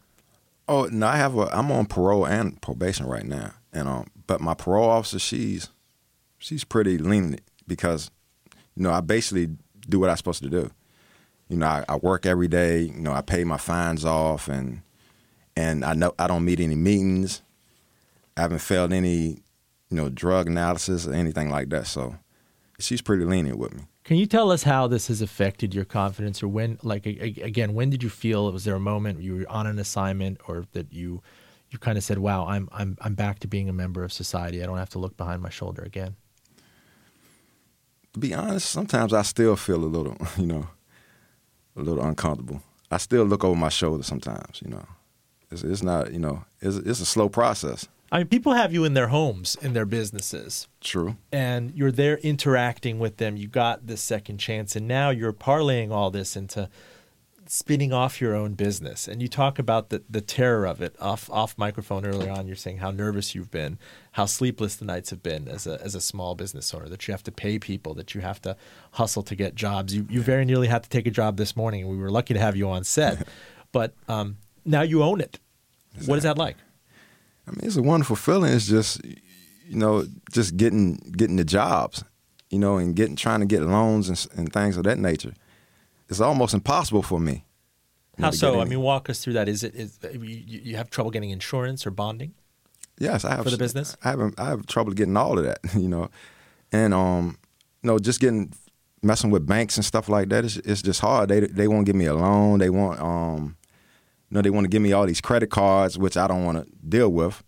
Oh 0.68 0.86
no, 0.92 1.08
I 1.08 1.18
have 1.18 1.36
a. 1.38 1.50
I'm 1.54 1.72
on 1.72 1.86
parole 1.86 2.26
and 2.26 2.62
probation 2.62 3.06
right 3.06 3.26
now, 3.26 3.54
and 3.74 3.88
um, 3.88 4.08
but 4.28 4.42
my 4.42 4.54
parole 4.54 4.90
officer, 4.90 5.20
she's 5.20 5.70
she's 6.38 6.63
pretty 6.63 6.98
lenient 6.98 7.42
because, 7.68 8.12
you 8.76 8.84
know, 8.84 8.92
I 8.92 9.02
basically 9.02 9.50
do 9.90 10.00
what 10.00 10.10
I'm 10.10 10.18
supposed 10.18 10.44
to 10.44 10.50
do. 10.50 10.72
You 11.50 11.58
know, 11.58 11.66
I, 11.66 11.86
I 11.88 11.96
work 11.98 12.26
every 12.26 12.48
day. 12.48 12.82
You 12.82 13.00
know, 13.00 13.14
I 13.14 13.22
pay 13.22 13.44
my 13.44 13.58
fines 13.58 14.06
off, 14.06 14.48
and 14.48 14.82
and 15.56 15.84
I 15.84 15.94
know 15.94 16.14
I 16.20 16.28
don't 16.28 16.46
meet 16.46 16.60
any 16.60 16.76
meetings. 16.76 17.42
I 18.36 18.42
haven't 18.42 18.60
failed 18.60 18.94
any, 18.94 19.42
you 19.90 19.98
know, 19.98 20.10
drug 20.10 20.48
analysis 20.48 21.08
or 21.08 21.14
anything 21.14 21.50
like 21.50 21.70
that. 21.70 21.88
So, 21.88 22.18
she's 22.78 23.02
pretty 23.02 23.26
lenient 23.26 23.58
with 23.58 23.74
me. 23.74 23.84
Can 24.04 24.18
you 24.18 24.28
tell 24.28 24.52
us 24.52 24.64
how 24.64 24.88
this 24.88 25.08
has 25.08 25.22
affected 25.22 25.74
your 25.74 25.86
confidence, 25.86 26.44
or 26.44 26.48
when, 26.48 26.78
like, 26.84 27.06
again, 27.06 27.74
when 27.74 27.90
did 27.90 28.04
you 28.04 28.10
feel? 28.10 28.52
Was 28.52 28.64
there 28.64 28.76
a 28.76 28.80
moment 28.80 29.22
you 29.22 29.38
were 29.38 29.46
on 29.50 29.68
an 29.68 29.80
assignment, 29.80 30.40
or 30.48 30.66
that 30.74 30.94
you, 30.94 31.22
you 31.70 31.80
kind 31.80 31.98
of 31.98 32.04
said, 32.04 32.20
"Wow, 32.20 32.46
I'm, 32.48 32.70
I'm, 32.72 32.98
I'm 33.02 33.16
back 33.16 33.40
to 33.40 33.48
being 33.48 33.68
a 33.68 33.74
member 33.74 34.04
of 34.04 34.14
society. 34.14 34.62
I 34.62 34.66
don't 34.66 34.78
have 34.78 34.92
to 34.92 35.00
look 35.00 35.18
behind 35.18 35.42
my 35.42 35.50
shoulder 35.50 35.82
again." 35.82 36.16
to 38.18 38.28
be 38.28 38.34
honest, 38.34 38.70
sometimes 38.70 39.14
I 39.14 39.22
still 39.22 39.56
feel 39.56 39.84
a 39.84 39.86
little, 39.86 40.18
you 40.38 40.48
know, 40.48 40.68
a 41.78 41.82
little 41.82 42.04
uncomfortable. 42.04 42.62
I 42.92 42.98
still 42.98 43.24
look 43.24 43.44
over 43.44 43.56
my 43.56 43.70
shoulder 43.70 44.04
sometimes, 44.04 44.62
you 44.63 44.72
know. 44.72 44.86
It's, 45.52 45.63
it's 45.63 45.84
not, 45.84 46.12
you 46.12 46.20
know, 46.20 46.44
it's, 46.62 46.78
it's 46.78 47.00
a 47.00 47.06
slow 47.06 47.30
process. 47.30 47.88
I 48.12 48.20
mean, 48.20 48.28
people 48.28 48.54
have 48.54 48.74
you 48.74 48.86
in 48.86 48.94
their 48.94 49.10
homes, 49.10 49.58
in 49.62 49.74
their 49.74 49.86
businesses. 49.86 50.68
True. 50.80 51.18
and 51.32 51.74
you're 51.76 51.92
there 51.92 52.18
interacting 52.18 53.00
with 53.00 53.18
them. 53.18 53.36
You 53.36 53.48
got 53.48 53.88
this 53.88 54.02
second 54.02 54.38
chance, 54.38 54.76
and 54.76 54.88
now 54.88 55.10
you're 55.10 55.34
parlaying 55.34 55.92
all 55.92 56.10
this 56.10 56.38
into 56.38 56.70
spinning 57.48 57.94
off 57.94 58.22
your 58.22 58.36
own 58.36 58.54
business. 58.54 59.08
And 59.08 59.22
you 59.22 59.28
talk 59.28 59.58
about 59.58 59.90
the, 59.90 60.04
the 60.10 60.22
terror 60.22 60.66
of 60.66 60.82
it 60.82 60.96
off 61.00 61.30
off 61.30 61.58
microphone 61.58 62.06
earlier 62.06 62.32
on. 62.32 62.48
You're 62.48 62.56
saying 62.56 62.78
how 62.78 62.92
nervous 62.92 63.34
you've 63.34 63.52
been, 63.52 63.80
how 64.12 64.26
sleepless 64.26 64.76
the 64.76 64.86
nights 64.86 65.10
have 65.10 65.24
been 65.24 65.48
as 65.48 65.66
a 65.66 65.82
as 65.82 65.96
a 65.96 66.02
small 66.02 66.36
business 66.36 66.74
owner. 66.74 66.90
That 66.90 67.08
you 67.08 67.14
have 67.14 67.24
to 67.24 67.32
pay 67.32 67.60
people, 67.60 67.94
that 67.96 68.14
you 68.14 68.22
have 68.22 68.42
to 68.44 68.56
hustle 68.92 69.24
to 69.24 69.36
get 69.36 69.56
jobs. 69.56 69.96
You 69.96 70.06
you 70.10 70.22
very 70.22 70.46
nearly 70.46 70.68
had 70.68 70.84
to 70.84 70.90
take 70.90 71.08
a 71.08 71.12
job 71.12 71.38
this 71.38 71.56
morning, 71.56 71.82
and 71.82 71.90
we 71.90 71.98
were 71.98 72.12
lucky 72.12 72.34
to 72.34 72.40
have 72.40 72.56
you 72.56 72.70
on 72.70 72.84
set. 72.84 73.28
but 73.72 73.94
um, 74.08 74.38
now 74.66 74.82
you 74.82 75.04
own 75.04 75.22
it. 75.22 75.40
What 76.06 76.18
is 76.18 76.24
that 76.24 76.38
like? 76.38 76.58
I 77.48 77.52
mean, 77.52 77.62
it's 77.64 77.78
a 77.78 77.82
wonderful 77.82 78.16
feeling. 78.16 78.54
It's 78.54 78.68
just, 78.68 79.04
you 79.04 79.78
know, 79.78 80.06
just 80.32 80.58
getting 80.58 80.96
getting 81.16 81.38
the 81.38 81.46
jobs, 81.46 82.04
you 82.50 82.60
know, 82.60 82.78
and 82.78 82.96
getting 82.96 83.16
trying 83.16 83.40
to 83.40 83.46
get 83.46 83.62
loans 83.62 84.10
and, 84.10 84.28
and 84.38 84.54
things 84.54 84.78
of 84.78 84.84
that 84.84 85.00
nature. 85.00 85.34
It's 86.10 86.22
almost 86.22 86.54
impossible 86.54 87.04
for 87.04 87.20
me. 87.20 87.46
How 88.20 88.32
so? 88.32 88.60
I 88.60 88.65
mean, 88.65 88.82
walk 88.82 89.10
us 89.10 89.24
through 89.24 89.34
that. 89.34 89.48
Is 89.48 89.63
it 89.63 89.76
is 89.76 90.00
you, 90.12 90.20
you 90.63 90.76
have 90.78 90.89
trouble 90.89 91.12
getting 91.12 91.30
insurance 91.30 91.86
or 91.86 91.91
bonding? 91.91 92.34
Yes, 93.00 93.24
I 93.26 93.36
have 93.36 93.43
For 93.43 93.52
the 93.52 93.58
business? 93.58 93.96
I 94.04 94.10
have 94.10 94.34
I 94.38 94.46
have 94.46 94.65
trouble 94.65 94.93
getting 94.93 95.17
all 95.17 95.38
of 95.38 95.46
that, 95.46 95.60
you 95.76 95.88
know, 95.88 96.10
and 96.72 96.93
um, 96.93 97.38
you 97.84 97.88
know, 97.88 98.00
just 98.00 98.20
getting 98.20 98.54
messing 99.04 99.30
with 99.30 99.46
banks 99.46 99.78
and 99.78 99.86
stuff 99.86 100.10
like 100.10 100.30
that. 100.30 100.46
It's, 100.46 100.58
it's 100.58 100.82
just 100.82 101.02
hard. 101.02 101.30
They 101.30 101.41
they 101.41 101.67
won't 101.67 101.86
give 101.86 101.96
me 101.96 102.06
a 102.06 102.15
loan. 102.15 102.60
They 102.60 102.70
want 102.70 103.00
um, 103.00 103.58
you 104.30 104.36
know, 104.36 104.41
they 104.41 104.50
want 104.50 104.65
to 104.65 104.70
give 104.70 104.82
me 104.82 104.93
all 104.93 105.06
these 105.06 105.22
credit 105.22 105.52
cards, 105.52 105.98
which 105.98 106.17
I 106.17 106.28
don't 106.28 106.43
want 106.43 106.65
to 106.65 106.72
deal 106.88 107.10
with, 107.10 107.43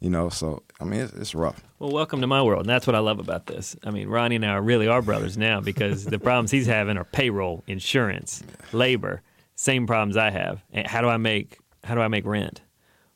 you 0.00 0.10
know. 0.10 0.28
So 0.30 0.64
I 0.80 0.84
mean, 0.84 1.00
it's, 1.00 1.12
it's 1.12 1.34
rough. 1.34 1.62
Well, 1.78 1.90
welcome 1.90 2.20
to 2.20 2.26
my 2.26 2.42
world, 2.42 2.60
and 2.60 2.68
that's 2.68 2.86
what 2.86 2.94
I 2.94 3.00
love 3.00 3.18
about 3.18 3.46
this. 3.46 3.74
I 3.84 3.90
mean, 3.90 4.08
Ronnie 4.08 4.36
and 4.36 4.46
I 4.46 4.56
really 4.56 4.86
are 4.86 5.02
brothers 5.02 5.36
now 5.36 5.60
because 5.60 6.04
the 6.04 6.18
problems 6.18 6.50
he's 6.50 6.66
having 6.66 6.96
are 6.96 7.04
payroll, 7.04 7.64
insurance, 7.66 8.42
labor, 8.72 9.22
same 9.56 9.86
problems 9.86 10.16
I 10.16 10.30
have. 10.30 10.62
And 10.72 10.86
how 10.86 11.00
do 11.00 11.08
I 11.08 11.16
make 11.16 11.58
how 11.84 11.94
do 11.94 12.00
I 12.00 12.08
make 12.08 12.24
rent? 12.26 12.62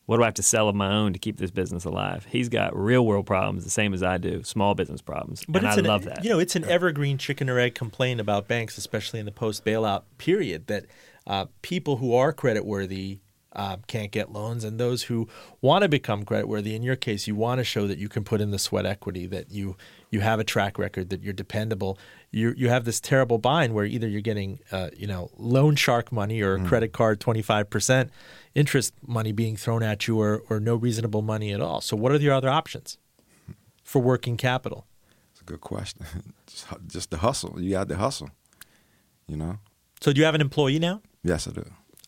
What 0.05 0.17
do 0.17 0.23
I 0.23 0.25
have 0.25 0.33
to 0.35 0.43
sell 0.43 0.67
of 0.67 0.75
my 0.75 0.91
own 0.91 1.13
to 1.13 1.19
keep 1.19 1.37
this 1.37 1.51
business 1.51 1.85
alive? 1.85 2.25
He's 2.29 2.49
got 2.49 2.75
real 2.75 3.05
world 3.05 3.25
problems, 3.25 3.63
the 3.63 3.69
same 3.69 3.93
as 3.93 4.03
I 4.03 4.17
do, 4.17 4.43
small 4.43 4.75
business 4.75 5.01
problems, 5.01 5.45
and 5.47 5.65
I 5.65 5.75
an, 5.75 5.85
love 5.85 6.03
that. 6.03 6.25
You 6.25 6.31
know, 6.31 6.39
it's 6.39 6.57
an 6.57 6.65
evergreen 6.65 7.17
chicken 7.17 7.49
or 7.49 7.57
egg 7.57 7.75
complaint 7.75 8.19
about 8.19 8.49
banks, 8.49 8.77
especially 8.77 9.21
in 9.21 9.25
the 9.25 9.31
post 9.31 9.63
bailout 9.63 10.03
period, 10.17 10.67
that 10.67 10.87
uh, 11.25 11.45
people 11.61 11.97
who 11.97 12.13
are 12.13 12.33
creditworthy 12.33 13.19
uh, 13.55 13.77
can't 13.87 14.11
get 14.11 14.31
loans, 14.31 14.63
and 14.63 14.79
those 14.79 15.03
who 15.03 15.27
want 15.61 15.83
to 15.83 15.89
become 15.89 16.25
creditworthy, 16.25 16.75
in 16.75 16.83
your 16.83 16.95
case, 16.95 17.27
you 17.27 17.35
want 17.35 17.59
to 17.59 17.63
show 17.63 17.87
that 17.87 17.97
you 17.97 18.09
can 18.09 18.23
put 18.23 18.41
in 18.41 18.51
the 18.51 18.59
sweat 18.59 18.85
equity, 18.85 19.27
that 19.27 19.51
you 19.51 19.75
you 20.09 20.21
have 20.21 20.39
a 20.39 20.43
track 20.43 20.77
record, 20.77 21.09
that 21.09 21.21
you're 21.21 21.33
dependable. 21.33 21.97
You 22.31 22.53
you 22.57 22.69
have 22.69 22.85
this 22.85 22.99
terrible 22.99 23.37
bind 23.37 23.73
where 23.73 23.85
either 23.85 24.07
you're 24.07 24.21
getting 24.21 24.59
uh, 24.71 24.89
you 24.95 25.07
know 25.07 25.29
loan 25.37 25.75
shark 25.75 26.11
money 26.11 26.41
or 26.41 26.59
credit 26.65 26.93
card 26.93 27.19
twenty 27.19 27.41
five 27.41 27.69
percent 27.69 28.11
interest 28.55 28.93
money 29.05 29.31
being 29.31 29.55
thrown 29.55 29.83
at 29.83 30.07
you, 30.07 30.19
or 30.19 30.43
or 30.49 30.59
no 30.59 30.75
reasonable 30.75 31.21
money 31.21 31.51
at 31.51 31.61
all. 31.61 31.81
So, 31.81 31.95
what 31.95 32.11
are 32.11 32.17
your 32.17 32.33
other 32.33 32.49
options 32.49 32.97
for 33.83 34.01
working 34.01 34.37
capital? 34.37 34.87
It's 35.31 35.41
a 35.41 35.45
good 35.45 35.61
question. 35.61 36.05
just, 36.47 36.65
just 36.87 37.11
the 37.11 37.17
hustle. 37.17 37.61
You 37.61 37.71
got 37.71 37.87
the 37.87 37.97
hustle, 37.97 38.31
you 39.27 39.37
know. 39.37 39.59
So 40.01 40.11
do 40.11 40.19
you 40.19 40.25
have 40.25 40.35
an 40.35 40.41
employee 40.41 40.79
now? 40.79 41.01
Yes, 41.23 41.47
I 41.47 41.51
do. 41.51 41.63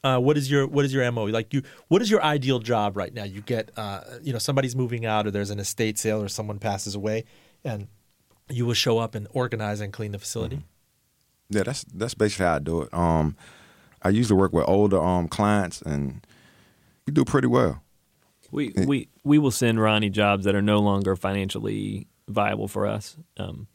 Uh, 0.05 0.19
what 0.19 0.37
is 0.37 0.51
your 0.51 0.67
what 0.67 0.85
is 0.85 0.93
your 0.93 1.11
mo? 1.11 1.23
Like 1.23 1.51
you, 1.51 1.63
what 1.87 1.99
is 1.99 2.11
your 2.11 2.23
ideal 2.23 2.59
job 2.59 2.95
right 2.95 3.11
now? 3.11 3.23
You 3.23 3.41
get, 3.41 3.71
uh, 3.75 4.01
you 4.21 4.33
know, 4.33 4.37
somebody's 4.37 4.75
moving 4.75 5.03
out, 5.03 5.25
or 5.25 5.31
there's 5.31 5.49
an 5.49 5.57
estate 5.57 5.97
sale, 5.97 6.21
or 6.21 6.27
someone 6.27 6.59
passes 6.59 6.93
away, 6.93 7.23
and 7.63 7.87
you 8.47 8.67
will 8.67 8.75
show 8.75 8.99
up 8.99 9.15
and 9.15 9.27
organize 9.31 9.81
and 9.81 9.91
clean 9.91 10.11
the 10.11 10.19
facility. 10.19 10.61
Yeah, 11.49 11.63
that's 11.63 11.85
that's 11.85 12.13
basically 12.13 12.45
how 12.45 12.55
I 12.57 12.59
do 12.59 12.81
it. 12.83 12.93
Um, 12.93 13.35
I 14.03 14.09
usually 14.09 14.39
work 14.39 14.53
with 14.53 14.65
older 14.67 15.01
um 15.01 15.27
clients, 15.27 15.81
and 15.81 16.25
we 17.07 17.11
do 17.11 17.25
pretty 17.25 17.47
well. 17.47 17.81
We 18.51 18.73
we 18.85 19.07
we 19.23 19.39
will 19.39 19.49
send 19.49 19.81
Ronnie 19.81 20.11
jobs 20.11 20.45
that 20.45 20.53
are 20.53 20.61
no 20.61 20.81
longer 20.81 21.15
financially 21.15 22.05
viable 22.27 22.67
for 22.67 22.85
us. 22.85 23.17
Um, 23.37 23.65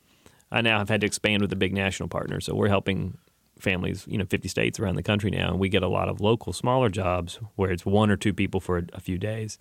I 0.53 0.61
now 0.61 0.79
have 0.79 0.91
had 0.91 1.01
to 1.01 1.09
expand 1.09 1.43
with 1.43 1.53
a 1.53 1.57
big 1.57 1.75
national 1.75 2.09
partner. 2.09 2.41
So 2.41 2.55
we're 2.55 2.69
helping 2.69 3.19
families, 3.61 4.05
you 4.09 4.19
know, 4.19 4.25
50 4.25 4.49
states 4.49 4.81
around 4.81 4.97
the 4.97 5.03
country 5.03 5.31
now, 5.31 5.51
and 5.51 5.59
we 5.59 5.69
get 5.69 5.83
a 5.83 5.89
lot 5.89 6.09
of 6.09 6.21
local, 6.21 6.53
smaller 6.53 6.89
jobs 6.89 7.39
where 7.57 7.71
it's 7.71 7.87
one 7.87 8.11
or 8.11 8.17
two 8.17 8.33
people 8.33 8.61
for 8.61 8.79
a, 8.79 8.83
a 8.93 9.01
few 9.01 9.19
days. 9.19 9.59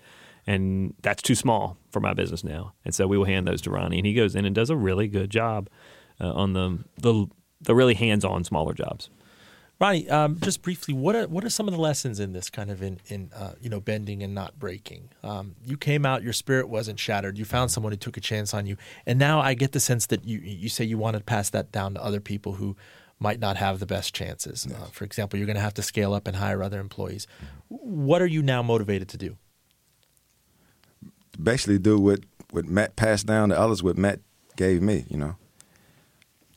And 0.47 0.95
that's 1.01 1.21
too 1.21 1.35
small 1.35 1.77
for 1.91 1.99
my 1.99 2.13
business 2.13 2.43
now. 2.43 2.73
And 2.83 2.95
so 2.95 3.07
we 3.07 3.17
will 3.17 3.25
hand 3.25 3.47
those 3.47 3.62
to 3.63 3.71
Ronnie, 3.71 3.97
and 3.97 4.05
he 4.05 4.13
goes 4.13 4.35
in 4.35 4.45
and 4.45 4.55
does 4.55 4.69
a 4.69 4.75
really 4.75 5.07
good 5.07 5.29
job 5.29 5.69
uh, 6.19 6.31
on 6.31 6.53
the, 6.53 6.83
the, 6.97 7.27
the 7.62 7.75
really 7.75 7.93
hands 7.93 8.25
on 8.25 8.43
smaller 8.43 8.73
jobs. 8.73 9.09
Ronnie, 9.79 10.09
um, 10.09 10.38
just 10.41 10.62
briefly, 10.62 10.93
what 10.93 11.15
are 11.15 11.27
what 11.27 11.45
are 11.45 11.49
some 11.49 11.67
of 11.67 11.73
the 11.73 11.79
lessons 11.79 12.19
in 12.19 12.33
this 12.33 12.49
kind 12.49 12.69
of 12.69 12.81
in 12.83 12.99
in 13.07 13.31
uh, 13.33 13.53
you 13.62 13.69
know 13.69 13.79
bending 13.79 14.21
and 14.21 14.35
not 14.35 14.59
breaking? 14.59 15.09
Um, 15.23 15.55
you 15.63 15.77
came 15.77 16.05
out, 16.05 16.21
your 16.21 16.33
spirit 16.33 16.67
wasn't 16.67 16.99
shattered. 16.99 17.38
You 17.38 17.45
found 17.45 17.71
someone 17.71 17.93
who 17.93 17.97
took 17.97 18.17
a 18.17 18.21
chance 18.21 18.53
on 18.53 18.65
you, 18.65 18.75
and 19.05 19.17
now 19.17 19.39
I 19.39 19.53
get 19.53 19.71
the 19.71 19.79
sense 19.79 20.05
that 20.07 20.25
you 20.25 20.39
you 20.39 20.67
say 20.67 20.83
you 20.83 20.97
want 20.97 21.15
to 21.15 21.23
pass 21.23 21.49
that 21.51 21.71
down 21.71 21.93
to 21.93 22.03
other 22.03 22.19
people 22.19 22.53
who 22.53 22.75
might 23.19 23.39
not 23.39 23.58
have 23.58 23.79
the 23.79 23.86
best 23.86 24.13
chances. 24.13 24.67
Uh, 24.67 24.86
for 24.86 25.03
example, 25.03 25.38
you're 25.38 25.45
going 25.45 25.55
to 25.58 25.62
have 25.62 25.73
to 25.75 25.82
scale 25.82 26.13
up 26.13 26.27
and 26.27 26.38
hire 26.38 26.63
other 26.63 26.79
employees. 26.79 27.27
What 27.67 28.21
are 28.21 28.27
you 28.27 28.41
now 28.41 28.63
motivated 28.63 29.10
to 29.10 29.17
do? 29.17 29.38
Basically, 31.41 31.77
do 31.77 31.99
what 31.99 32.21
what 32.51 32.65
Matt 32.65 32.95
passed 32.95 33.25
down 33.25 33.49
to 33.49 33.60
others. 33.60 33.84
What 33.84 33.97
Matt 33.97 34.19
gave 34.55 34.82
me, 34.82 35.05
you 35.10 35.17
know. 35.17 35.36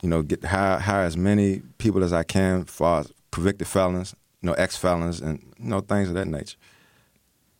You 0.01 0.09
know, 0.09 0.21
get 0.21 0.43
hire 0.43 0.79
hire 0.79 1.03
as 1.03 1.15
many 1.15 1.61
people 1.77 2.03
as 2.03 2.11
I 2.11 2.23
can 2.23 2.65
for 2.65 3.05
convicted 3.31 3.67
felons, 3.67 4.15
you 4.41 4.47
know, 4.47 4.53
ex 4.53 4.75
felons, 4.75 5.21
and 5.21 5.39
you 5.57 5.69
know 5.69 5.79
things 5.79 6.09
of 6.09 6.15
that 6.15 6.27
nature. 6.27 6.57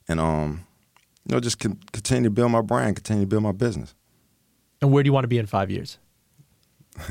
And 0.09 0.19
um, 0.19 0.65
you 1.25 1.35
know, 1.35 1.39
just 1.39 1.59
con- 1.59 1.79
continue 1.93 2.29
to 2.29 2.33
build 2.33 2.51
my 2.51 2.61
brand, 2.61 2.97
continue 2.97 3.23
to 3.23 3.27
build 3.27 3.43
my 3.43 3.53
business. 3.53 3.95
And 4.81 4.91
where 4.91 5.03
do 5.03 5.07
you 5.07 5.13
want 5.13 5.23
to 5.23 5.29
be 5.29 5.37
in 5.37 5.45
five 5.45 5.71
years? 5.71 5.97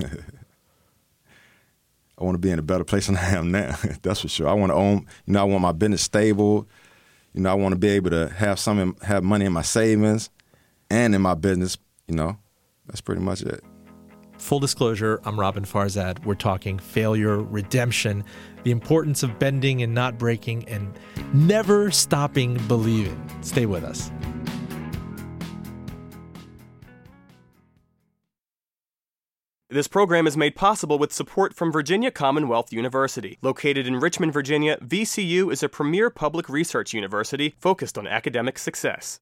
I 2.23 2.25
want 2.25 2.37
to 2.37 2.39
be 2.39 2.53
in 2.53 2.59
a 2.59 2.63
better 2.63 2.85
place 2.85 3.09
than 3.09 3.17
I 3.19 3.31
am 3.31 3.51
now. 3.51 3.77
That's 4.03 4.21
for 4.21 4.29
sure. 4.29 4.49
I 4.49 4.53
want 4.53 4.71
to 4.71 4.77
own. 4.77 5.07
You 5.27 5.35
know, 5.35 5.41
I 5.41 5.45
want 5.45 5.63
my 5.63 5.73
business 5.73 6.03
stable. 6.03 6.69
You 7.35 7.43
know, 7.43 7.51
I 7.51 7.55
want 7.55 7.73
to 7.73 7.79
be 7.79 7.89
able 7.89 8.11
to 8.11 8.29
have 8.29 8.59
some, 8.59 8.97
have 9.03 9.25
money 9.25 9.47
in 9.47 9.53
my 9.53 9.63
savings, 9.63 10.31
and 10.91 11.15
in 11.15 11.23
my 11.23 11.35
business. 11.35 11.77
You 12.07 12.15
know, 12.15 12.39
that's 12.87 13.01
pretty 13.01 13.23
much 13.23 13.43
it. 13.43 13.63
Full 14.39 14.61
disclosure, 14.61 15.21
I'm 15.25 15.37
Roben 15.37 15.67
Farzad. 15.67 16.25
We're 16.25 16.35
talking 16.35 16.79
failure, 16.79 17.39
redemption, 17.39 18.25
the 18.65 18.73
importance 18.73 19.23
of 19.23 19.39
bending 19.39 19.83
and 19.83 19.95
not 19.95 20.19
breaking, 20.19 20.69
and 20.69 20.93
never 21.33 21.91
stopping 21.91 22.57
believing. 22.67 23.21
Stay 23.41 23.67
with 23.67 23.85
us. 23.85 24.11
This 29.73 29.89
program 29.89 30.27
is 30.27 30.37
made 30.37 30.55
possible 30.55 30.99
with 30.99 31.15
support 31.15 31.55
from 31.55 31.73
Virginia 31.73 32.11
Commonwealth 32.11 32.75
University. 32.75 33.39
Located 33.41 33.87
in 33.87 33.97
Richmond, 34.01 34.31
Virginia, 34.31 34.77
VCU 34.83 35.51
is 35.51 35.63
a 35.63 35.69
premier 35.71 36.11
public 36.11 36.51
research 36.51 36.93
university 36.93 37.55
focused 37.59 37.97
on 37.97 38.07
academic 38.07 38.59
success. 38.59 39.19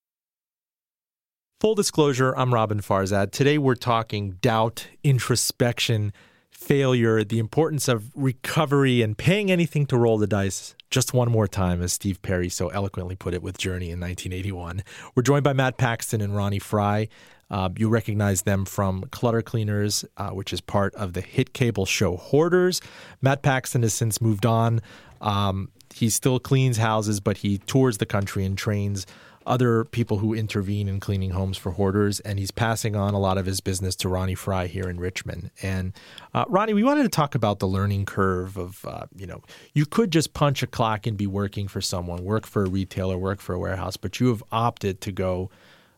Full 1.61 1.77
disclosure, 1.77 2.35
I'm 2.37 2.51
Roben 2.51 2.83
Farzad. 2.85 3.31
Today 3.31 3.59
we're 3.59 3.77
talking 3.77 4.39
doubt, 4.41 4.89
introspection, 5.05 6.13
failure, 6.51 7.23
the 7.23 7.39
importance 7.39 7.87
of 7.87 8.11
recovery, 8.17 9.03
and 9.03 9.17
paying 9.17 9.53
anything 9.53 9.87
to 9.87 9.97
roll 9.97 10.19
the 10.19 10.27
dice. 10.27 10.75
Just 10.91 11.15
one 11.15 11.31
more 11.31 11.47
time, 11.47 11.81
as 11.81 11.93
Steve 11.93 12.21
Perry 12.23 12.49
so 12.49 12.71
eloquently 12.71 13.15
put 13.15 13.35
it 13.35 13.43
with 13.45 13.57
Journey 13.57 13.93
in 13.93 14.01
1981. 14.01 14.83
We're 15.15 15.23
joined 15.23 15.45
by 15.45 15.53
Matt 15.53 15.79
Paxton 15.79 16.21
and 16.21 16.35
Ronnie 16.35 16.59
Fry. 16.59 17.07
Uh, 17.51 17.69
you 17.77 17.89
recognize 17.89 18.43
them 18.43 18.65
from 18.65 19.03
Clutter 19.11 19.43
Cleaners, 19.43 20.05
uh, 20.17 20.31
which 20.31 20.53
is 20.53 20.61
part 20.61 20.95
of 20.95 21.13
the 21.15 21.21
hit 21.21 21.53
cable 21.53 21.87
show 21.87 22.17
Hoarders. 22.17 22.81
Matt 23.21 23.43
Paxton 23.43 23.83
has 23.83 23.95
since 23.95 24.21
moved 24.21 24.47
on. 24.47 24.81
Um, 25.21 25.71
he 25.93 26.09
still 26.09 26.39
cleans 26.39 26.77
houses, 26.77 27.21
but 27.21 27.39
he 27.39 27.59
tours 27.59 27.99
the 27.99 28.07
country 28.07 28.45
and 28.45 28.57
trains 28.57 29.07
other 29.47 29.85
people 29.85 30.19
who 30.19 30.35
intervene 30.35 30.87
in 30.87 31.01
cleaning 31.01 31.31
homes 31.31 31.57
for 31.57 31.73
hoarders, 31.73 32.21
and 32.21 32.39
he's 32.39 32.51
passing 32.51 32.95
on 32.95 33.15
a 33.15 33.19
lot 33.19 33.39
of 33.39 33.47
his 33.47 33.61
business 33.61 33.97
to 33.97 34.09
Ronnie 34.09 34.35
Fry 34.35 34.67
here 34.67 34.89
in 34.89 35.01
Richmond. 35.01 35.51
And 35.63 35.93
uh, 36.35 36.45
Ronnie, 36.49 36.75
we 36.75 36.85
wanted 36.85 37.05
to 37.05 37.09
talk 37.09 37.35
about 37.35 37.59
the 37.59 37.67
learning 37.67 38.05
curve 38.05 38.57
of, 38.57 38.85
uh, 38.85 39.07
you 39.17 39.27
know, 39.27 39.43
you 39.73 39.87
could 39.87 40.11
just 40.11 40.35
punch 40.35 40.63
a 40.63 40.67
clock 40.67 41.07
and 41.07 41.17
be 41.17 41.27
working 41.27 41.69
for 41.69 41.81
someone, 41.81 42.23
work 42.23 42.47
for 42.47 42.65
a 42.65 42.69
retailer, 42.69 43.17
work 43.17 43.41
for 43.41 43.55
a 43.55 43.59
warehouse, 43.59 43.97
but 43.97 44.21
you 44.21 44.29
have 44.29 44.43
opted 44.53 45.01
to 45.01 45.13
go 45.13 45.51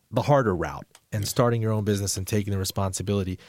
the 0.09 0.23
harder 0.23 0.55
route 0.55 0.85
and 1.13 1.27
starting 1.27 1.61
your 1.61 1.71
own 1.71 1.83
business 1.85 2.17
and 2.17 2.27
taking 2.27 2.51
the 2.51 2.59
responsibility. 2.59 3.39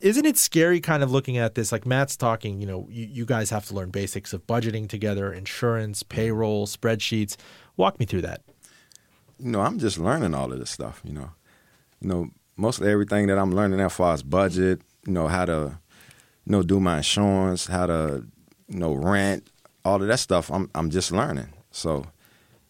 Isn't 0.00 0.26
it 0.26 0.36
scary 0.36 0.80
kind 0.80 1.02
of 1.04 1.12
looking 1.12 1.38
at 1.38 1.54
this? 1.54 1.70
Like 1.70 1.86
Matt's 1.86 2.16
talking, 2.16 2.60
you 2.60 2.66
know, 2.66 2.88
you, 2.90 3.06
you 3.06 3.24
guys 3.24 3.50
have 3.50 3.64
to 3.66 3.74
learn 3.74 3.90
basics 3.90 4.32
of 4.32 4.46
budgeting 4.48 4.88
together, 4.88 5.32
insurance, 5.32 6.02
payroll, 6.02 6.66
spreadsheets. 6.66 7.36
Walk 7.76 8.00
me 8.00 8.06
through 8.06 8.22
that. 8.22 8.42
you 9.38 9.50
know, 9.50 9.60
I'm 9.60 9.78
just 9.78 9.98
learning 9.98 10.34
all 10.34 10.52
of 10.52 10.58
this 10.58 10.70
stuff, 10.70 11.00
you 11.04 11.12
know. 11.12 11.30
You 12.00 12.08
know, 12.08 12.28
mostly 12.56 12.90
everything 12.90 13.28
that 13.28 13.38
I'm 13.38 13.52
learning 13.54 13.80
as 13.80 13.92
far 13.92 14.12
as 14.14 14.22
budget, 14.24 14.80
you 15.06 15.12
know, 15.12 15.28
how 15.28 15.44
to, 15.44 15.78
you 16.44 16.52
know, 16.52 16.62
do 16.62 16.80
my 16.80 16.96
insurance, 16.98 17.66
how 17.66 17.86
to, 17.86 18.24
you 18.68 18.78
know, 18.78 18.92
rent, 18.94 19.48
all 19.84 20.00
of 20.02 20.08
that 20.08 20.18
stuff. 20.18 20.50
I'm 20.50 20.68
I'm 20.74 20.90
just 20.90 21.12
learning. 21.12 21.52
So, 21.70 22.06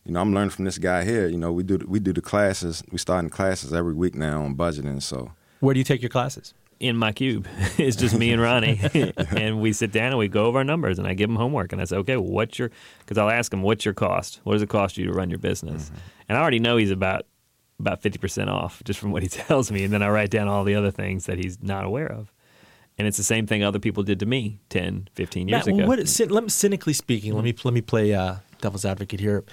you 0.05 0.13
know, 0.13 0.21
I'm 0.21 0.35
learning 0.35 0.51
from 0.51 0.65
this 0.65 0.79
guy 0.79 1.05
here. 1.05 1.29
You 1.29 1.39
know, 1.39 1.53
we 1.53 1.63
do 1.63 1.79
we 1.87 2.01
do 2.01 2.13
the 2.13 2.21
classes. 2.21 2.83
We 2.91 2.99
starting 2.99 3.31
classes 3.31 3.73
every 3.73 3.95
week 3.95 4.15
now 4.15 4.43
on 4.43 4.57
budgeting. 4.57 5.03
So, 5.03 5.33
Where 5.61 5.75
do 5.75 5.81
you 5.81 5.85
take 5.85 6.03
your 6.03 6.11
classes? 6.11 6.55
in 6.83 6.97
my 6.97 7.13
cube. 7.13 7.47
it's 7.79 7.97
just 7.97 8.15
me 8.19 8.33
and 8.33 8.43
Ronnie, 8.43 8.81
and 9.37 9.61
we 9.61 9.73
sit 9.73 9.93
down 9.93 10.09
and 10.09 10.19
we 10.19 10.29
go 10.29 10.47
over 10.47 10.59
our 10.59 10.65
numbers, 10.65 10.99
and 10.99 11.07
I 11.07 11.15
give 11.15 11.31
him 11.31 11.37
homework, 11.37 11.73
and 11.73 11.81
I 11.81 11.85
say, 11.85 11.97
okay, 11.99 12.17
well, 12.17 12.31
what's 12.31 12.59
your? 12.59 12.71
Because 12.99 13.17
I'll 13.17 13.31
ask 13.31 13.53
him, 13.53 13.63
what's 13.63 13.85
your 13.85 13.95
cost? 13.95 14.41
What 14.45 14.55
does 14.55 14.63
it 14.63 14.69
cost 14.69 14.99
you 14.99 15.07
to 15.07 15.13
run 15.13 15.31
your 15.31 15.39
business? 15.39 15.91
And 16.29 16.37
I 16.37 16.41
already 16.41 16.59
know 16.59 16.77
he's 16.77 16.91
about 16.91 17.27
about 17.79 18.03
fifty 18.03 18.19
percent 18.19 18.51
off 18.51 18.83
just 18.85 18.99
from 19.01 19.13
what 19.13 19.23
he 19.23 19.29
tells 19.29 19.71
me, 19.71 19.85
and 19.85 19.93
then 19.93 20.03
I 20.03 20.11
write 20.11 20.31
down 20.31 20.49
all 20.49 20.65
the 20.65 20.75
other 20.75 20.91
things 20.91 21.27
that 21.27 21.39
he's 21.39 21.63
not 21.63 21.85
aware 21.85 22.11
of. 22.11 22.33
And 22.99 23.09
it's 23.09 23.17
the 23.17 23.25
same 23.25 23.47
thing 23.47 23.65
other 23.65 23.79
people 23.79 24.03
did 24.03 24.21
to 24.21 24.27
me 24.27 24.61
10, 24.69 25.09
15 25.15 25.49
years 25.49 25.67
Matt, 25.67 25.75
ago. 25.75 25.87
what, 25.87 25.99
cyn- 26.01 26.31
let 26.31 26.43
me, 26.45 26.51
cynically 26.51 26.93
speaking, 26.93 27.33
let 27.33 27.43
me 27.43 27.55
let 27.65 27.73
me 27.73 27.81
play 27.81 28.13
uh, 28.13 28.37
devil's 28.61 28.85
advocate 28.85 29.19
here. 29.19 29.45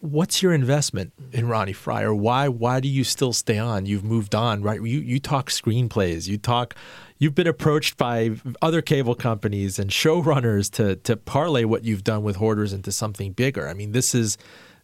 What's 0.00 0.42
your 0.42 0.52
investment 0.52 1.12
in 1.32 1.46
Ronnie 1.48 1.72
Fryer? 1.72 2.12
why 2.12 2.48
why 2.48 2.80
do 2.80 2.88
you 2.88 3.04
still 3.04 3.32
stay 3.32 3.58
on? 3.58 3.86
You've 3.86 4.04
moved 4.04 4.34
on, 4.34 4.62
right? 4.62 4.80
You 4.80 5.00
you 5.00 5.20
talk 5.20 5.48
screenplays, 5.50 6.26
you 6.26 6.38
talk. 6.38 6.74
You've 7.18 7.34
been 7.34 7.46
approached 7.46 7.96
by 7.96 8.32
other 8.60 8.82
cable 8.82 9.14
companies 9.14 9.78
and 9.78 9.90
showrunners 9.90 10.70
to 10.72 10.96
to 10.96 11.16
parlay 11.16 11.64
what 11.64 11.84
you've 11.84 12.04
done 12.04 12.24
with 12.24 12.36
Hoarders 12.36 12.72
into 12.72 12.90
something 12.90 13.32
bigger. 13.32 13.68
I 13.68 13.74
mean, 13.74 13.92
this 13.92 14.14
is 14.14 14.36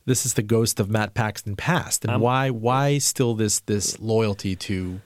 this 0.05 0.25
is 0.25 0.35
the 0.35 0.43
ghost 0.43 0.79
of 0.79 0.89
Matt 0.89 1.15
Paxton 1.15 1.57
past, 1.57 2.05
and 2.05 2.15
Um, 2.15 2.21
why 2.21 2.51
why 2.51 2.99
still 2.99 3.35
this 3.35 3.61
this 3.61 3.99
loyalty 4.01 4.55
to 4.57 5.01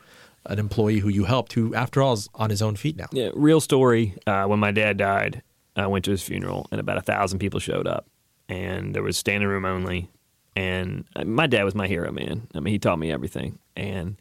an 0.45 0.59
employee 0.59 0.99
who 0.99 1.09
you 1.09 1.25
helped, 1.25 1.55
who 1.55 1.75
after 1.75 2.03
all 2.03 2.13
is 2.13 2.29
on 2.35 2.51
his 2.51 2.61
own 2.61 2.77
feet 2.77 2.97
now? 2.97 3.07
Yeah, 3.13 3.31
real 3.35 3.61
story. 3.61 4.15
Uh, 4.27 4.45
when 4.45 4.59
my 4.59 4.73
dad 4.73 4.99
died, 4.99 5.43
I 5.75 5.87
went 5.87 6.05
to 6.05 6.11
his 6.11 6.23
funeral, 6.23 6.69
and 6.71 6.81
about 6.81 6.99
a 6.99 7.03
thousand 7.03 7.39
people 7.41 7.61
showed 7.61 7.87
up, 7.87 8.07
and 8.49 8.95
there 8.95 9.03
was 9.03 9.17
standing 9.17 9.49
room 9.49 9.65
only. 9.65 10.11
And 10.55 11.05
uh, 11.15 11.25
my 11.25 11.47
dad 11.47 11.65
was 11.65 11.75
my 11.75 11.87
hero, 11.87 12.11
man. 12.11 12.49
I 12.55 12.61
mean, 12.61 12.73
he 12.73 12.79
taught 12.79 12.99
me 12.99 13.13
everything, 13.13 13.59
and 13.77 14.17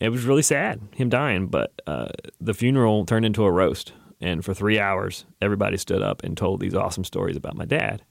it 0.00 0.08
was 0.08 0.24
really 0.24 0.42
sad 0.42 0.80
him 0.94 1.08
dying. 1.08 1.46
But 1.46 1.80
uh, 1.86 2.08
the 2.40 2.54
funeral 2.54 3.06
turned 3.06 3.24
into 3.24 3.44
a 3.44 3.52
roast, 3.52 3.92
and 4.20 4.44
for 4.44 4.54
three 4.54 4.78
hours, 4.78 5.24
everybody 5.40 5.76
stood 5.76 6.02
up 6.02 6.24
and 6.24 6.36
told 6.36 6.60
these 6.60 6.74
awesome 6.74 7.04
stories 7.04 7.36
about 7.36 7.56
my 7.56 7.64
dad. 7.64 8.02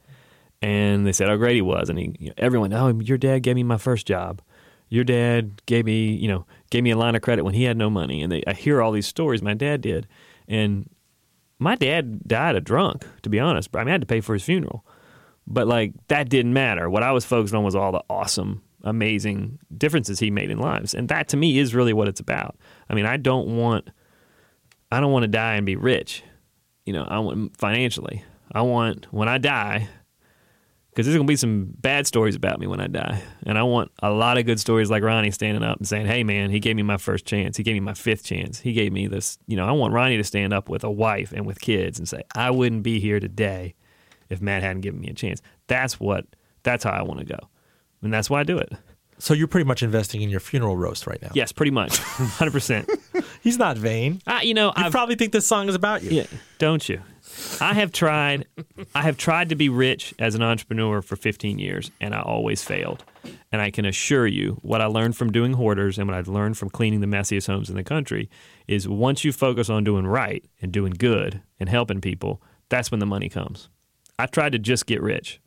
And 0.61 1.05
they 1.05 1.11
said 1.11 1.27
how 1.27 1.35
great 1.35 1.55
he 1.55 1.61
was, 1.61 1.89
and 1.89 1.99
he, 1.99 2.15
you 2.19 2.27
know, 2.29 2.33
everyone, 2.37 2.73
oh, 2.73 2.99
your 2.99 3.17
dad 3.17 3.39
gave 3.39 3.55
me 3.55 3.63
my 3.63 3.77
first 3.77 4.07
job. 4.07 4.41
Your 4.89 5.03
dad 5.03 5.61
gave 5.65 5.85
me, 5.85 6.07
you 6.13 6.29
know, 6.29 6.45
gave 6.71 6.83
me 6.83 6.91
a 6.91 6.97
line 6.97 7.15
of 7.15 7.21
credit 7.21 7.43
when 7.43 7.53
he 7.53 7.63
had 7.63 7.77
no 7.77 7.89
money. 7.89 8.23
And 8.23 8.31
they, 8.31 8.43
I 8.47 8.53
hear 8.53 8.81
all 8.81 8.91
these 8.91 9.07
stories 9.07 9.41
my 9.41 9.53
dad 9.53 9.81
did, 9.81 10.07
and 10.47 10.89
my 11.59 11.75
dad 11.75 12.23
died 12.27 12.55
a 12.55 12.61
drunk. 12.61 13.05
To 13.23 13.29
be 13.29 13.39
honest, 13.39 13.75
I 13.75 13.79
mean, 13.79 13.89
I 13.89 13.91
had 13.91 14.01
to 14.01 14.07
pay 14.07 14.21
for 14.21 14.33
his 14.33 14.43
funeral, 14.43 14.85
but 15.47 15.67
like 15.67 15.93
that 16.09 16.29
didn't 16.29 16.53
matter. 16.53 16.89
What 16.89 17.03
I 17.03 17.11
was 17.11 17.25
focused 17.25 17.55
on 17.55 17.63
was 17.63 17.75
all 17.75 17.91
the 17.91 18.03
awesome, 18.09 18.61
amazing 18.83 19.59
differences 19.75 20.19
he 20.19 20.29
made 20.29 20.51
in 20.51 20.59
lives, 20.59 20.93
and 20.93 21.07
that 21.09 21.29
to 21.29 21.37
me 21.37 21.57
is 21.57 21.73
really 21.73 21.93
what 21.93 22.07
it's 22.07 22.19
about. 22.19 22.57
I 22.89 22.93
mean, 22.93 23.05
I 23.05 23.17
don't 23.17 23.57
want, 23.57 23.89
I 24.91 24.99
don't 24.99 25.11
want 25.11 25.23
to 25.23 25.29
die 25.29 25.55
and 25.55 25.65
be 25.65 25.75
rich. 25.75 26.23
You 26.85 26.93
know, 26.93 27.03
I 27.03 27.19
want 27.19 27.57
financially. 27.57 28.23
I 28.51 28.61
want 28.61 29.11
when 29.11 29.27
I 29.27 29.37
die 29.37 29.89
because 30.97 31.05
there's 31.05 31.15
going 31.15 31.27
to 31.27 31.31
be 31.31 31.35
some 31.35 31.67
bad 31.77 32.07
stories 32.07 32.35
about 32.35 32.59
me 32.59 32.65
when 32.65 32.79
I 32.79 32.87
die. 32.87 33.21
And 33.45 33.55
I 33.55 33.61
want 33.61 33.91
a 34.01 34.09
lot 34.09 34.39
of 34.39 34.47
good 34.47 34.59
stories 34.59 34.89
like 34.89 35.03
Ronnie 35.03 35.29
standing 35.29 35.61
up 35.61 35.77
and 35.77 35.87
saying, 35.87 36.07
hey, 36.07 36.23
man, 36.23 36.49
he 36.49 36.59
gave 36.59 36.75
me 36.75 36.81
my 36.81 36.97
first 36.97 37.23
chance. 37.25 37.55
He 37.55 37.61
gave 37.61 37.75
me 37.75 37.81
my 37.81 37.93
fifth 37.93 38.23
chance. 38.23 38.59
He 38.59 38.73
gave 38.73 38.91
me 38.91 39.05
this. 39.05 39.37
You 39.45 39.57
know, 39.57 39.67
I 39.67 39.73
want 39.73 39.93
Ronnie 39.93 40.17
to 40.17 40.23
stand 40.23 40.53
up 40.53 40.69
with 40.69 40.83
a 40.83 40.89
wife 40.89 41.33
and 41.33 41.45
with 41.45 41.59
kids 41.59 41.99
and 41.99 42.09
say, 42.09 42.23
I 42.33 42.49
wouldn't 42.49 42.81
be 42.81 42.99
here 42.99 43.19
today 43.19 43.75
if 44.29 44.41
Matt 44.41 44.63
hadn't 44.63 44.81
given 44.81 44.99
me 44.99 45.09
a 45.09 45.13
chance. 45.13 45.41
That's 45.67 45.99
what, 45.99 46.25
that's 46.63 46.83
how 46.83 46.91
I 46.91 47.01
want 47.03 47.19
to 47.19 47.25
go. 47.25 47.39
And 48.01 48.13
that's 48.13 48.29
why 48.29 48.41
I 48.41 48.43
do 48.43 48.57
it. 48.57 48.71
So 49.19 49.33
you're 49.33 49.47
pretty 49.47 49.65
much 49.65 49.81
investing 49.81 50.21
in 50.21 50.29
your 50.29 50.39
funeral 50.39 50.77
roast 50.77 51.07
right 51.07 51.21
now. 51.21 51.31
Yes, 51.33 51.51
pretty 51.51 51.71
much. 51.71 51.91
100%. 51.99 53.25
He's 53.41 53.57
not 53.57 53.77
vain. 53.77 54.21
I, 54.27 54.43
you 54.43 54.53
know, 54.53 54.71
I've, 54.75 54.91
probably 54.91 55.15
think 55.15 55.31
this 55.31 55.47
song 55.47 55.69
is 55.69 55.75
about 55.75 56.03
you. 56.03 56.11
Yeah, 56.11 56.25
don't 56.59 56.87
you? 56.87 57.01
I 57.59 57.73
have 57.73 57.91
tried. 57.91 58.45
I 58.95 59.01
have 59.01 59.17
tried 59.17 59.49
to 59.49 59.55
be 59.55 59.69
rich 59.69 60.13
as 60.19 60.35
an 60.35 60.41
entrepreneur 60.41 61.01
for 61.01 61.15
15 61.15 61.59
years, 61.59 61.91
and 61.99 62.15
I 62.15 62.21
always 62.21 62.63
failed. 62.63 63.03
And 63.51 63.61
I 63.61 63.71
can 63.71 63.85
assure 63.85 64.27
you, 64.27 64.59
what 64.61 64.81
I 64.81 64.85
learned 64.85 65.17
from 65.17 65.31
doing 65.31 65.53
hoarders 65.53 65.97
and 65.97 66.07
what 66.07 66.15
I've 66.15 66.27
learned 66.27 66.57
from 66.57 66.69
cleaning 66.69 67.01
the 67.01 67.07
messiest 67.07 67.47
homes 67.47 67.69
in 67.69 67.75
the 67.75 67.83
country 67.83 68.29
is 68.67 68.87
once 68.87 69.23
you 69.23 69.31
focus 69.31 69.69
on 69.69 69.83
doing 69.83 70.07
right 70.07 70.45
and 70.61 70.71
doing 70.71 70.93
good 70.93 71.41
and 71.59 71.69
helping 71.69 72.01
people, 72.01 72.41
that's 72.69 72.91
when 72.91 72.99
the 72.99 73.05
money 73.05 73.29
comes. 73.29 73.69
I 74.19 74.25
tried 74.25 74.53
to 74.53 74.59
just 74.59 74.85
get 74.85 75.01
rich, 75.01 75.39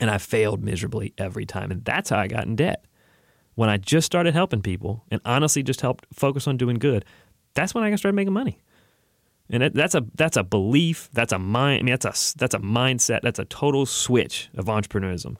and 0.00 0.10
I 0.10 0.18
failed 0.18 0.62
miserably 0.62 1.12
every 1.18 1.44
time, 1.44 1.70
and 1.70 1.84
that's 1.84 2.10
how 2.10 2.18
I 2.18 2.26
got 2.26 2.46
in 2.46 2.56
debt. 2.56 2.84
When 3.54 3.68
I 3.68 3.76
just 3.76 4.06
started 4.06 4.32
helping 4.32 4.62
people 4.62 5.04
and 5.10 5.20
honestly 5.24 5.62
just 5.62 5.82
helped 5.82 6.06
focus 6.12 6.46
on 6.46 6.56
doing 6.56 6.78
good, 6.78 7.04
that's 7.54 7.74
when 7.74 7.84
I 7.84 7.94
started 7.96 8.16
making 8.16 8.32
money. 8.32 8.58
And 9.50 9.62
that's 9.74 9.94
a 9.94 10.06
that's 10.14 10.38
a 10.38 10.42
belief. 10.42 11.10
That's 11.12 11.32
a 11.32 11.38
mind. 11.38 11.80
I 11.80 11.82
mean, 11.82 11.92
that's 11.98 12.34
a 12.34 12.38
that's 12.38 12.54
a 12.54 12.58
mindset. 12.58 13.20
That's 13.22 13.38
a 13.38 13.44
total 13.44 13.84
switch 13.84 14.48
of 14.54 14.66
entrepreneurism. 14.66 15.36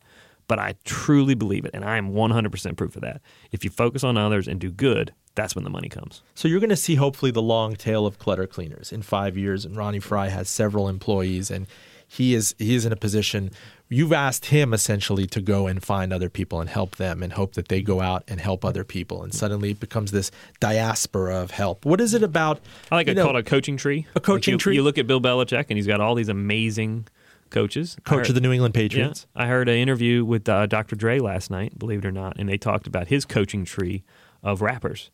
But 0.49 0.59
I 0.59 0.75
truly 0.85 1.35
believe 1.35 1.65
it, 1.65 1.71
and 1.73 1.85
I 1.85 1.97
am 1.97 2.13
100% 2.13 2.77
proof 2.77 2.97
of 2.97 3.03
that. 3.03 3.23
If 3.53 3.65
you 3.65 3.71
focus 3.71 4.05
on 4.05 4.19
others 4.19 4.49
and 4.49 4.61
do 4.61 4.71
good, 4.71 5.15
that's 5.35 5.55
when 5.55 5.65
the 5.65 5.71
money 5.71 5.89
comes. 5.89 6.23
So 6.35 6.49
you're 6.49 6.61
going 6.61 6.69
to 6.69 6.77
see 6.77 6.97
hopefully 6.97 7.31
the 7.31 7.41
long 7.41 7.75
tail 7.75 8.05
of 8.07 8.19
clutter 8.19 8.47
cleaners 8.47 8.93
in 8.93 9.01
five 9.03 9.39
years. 9.39 9.65
And 9.65 9.77
Ronnie 9.77 10.01
Fry 10.01 10.29
has 10.29 10.49
several 10.51 10.89
employees, 10.89 11.51
and 11.51 11.67
he 12.15 12.35
is 12.35 12.55
he 12.59 12.75
is 12.75 12.85
in 12.85 12.93
a 12.93 12.97
position. 12.97 13.51
You've 13.89 14.13
asked 14.13 14.47
him 14.47 14.73
essentially 14.75 15.27
to 15.27 15.41
go 15.41 15.67
and 15.67 15.83
find 15.83 16.13
other 16.13 16.29
people 16.31 16.61
and 16.61 16.69
help 16.69 16.97
them, 16.97 17.23
and 17.23 17.33
hope 17.33 17.55
that 17.55 17.69
they 17.69 17.81
go 17.83 18.01
out 18.01 18.23
and 18.29 18.41
help 18.41 18.65
other 18.65 18.85
people. 18.85 19.23
And 19.23 19.33
suddenly 19.35 19.71
it 19.71 19.81
becomes 19.81 20.11
this 20.13 20.31
diaspora 20.61 21.37
of 21.37 21.51
help. 21.53 21.85
What 21.85 22.01
is 22.01 22.15
it 22.15 22.23
about? 22.23 22.61
I 22.91 22.97
like 22.97 23.09
it 23.09 23.15
know, 23.15 23.25
called 23.25 23.37
a 23.37 23.43
coaching 23.43 23.77
tree. 23.77 24.07
A 24.15 24.21
coaching 24.21 24.53
Like 24.55 24.61
you, 24.61 24.63
tree? 24.63 24.75
You 24.77 24.83
look 24.83 24.99
at 24.99 25.07
Bill 25.07 25.21
Belichick, 25.21 25.67
and 25.69 25.77
he's 25.79 25.87
got 25.87 26.01
all 26.01 26.15
these 26.15 26.29
amazing 26.29 27.07
coaches. 27.51 27.97
Coach 28.05 28.19
heard- 28.19 28.29
of 28.31 28.35
the 28.35 28.41
New 28.41 28.53
England 28.53 28.75
Yeah, 28.75 28.83
Patriots. 28.83 29.27
I 29.35 29.47
heard 29.47 29.69
an 29.69 29.77
interview 29.77 30.25
with 30.25 30.49
uh, 30.49 30.67
Dr. 30.67 30.97
Dre 30.97 31.19
last 31.19 31.51
night, 31.51 31.79
believe 31.79 31.99
it 32.01 32.07
or 32.07 32.13
not, 32.13 32.39
and 32.39 32.49
they 32.49 32.57
talked 32.59 32.87
about 32.87 33.09
his 33.09 33.25
coaching 33.25 33.65
tree 33.65 34.05
of 34.43 34.61
rappers. 34.63 35.11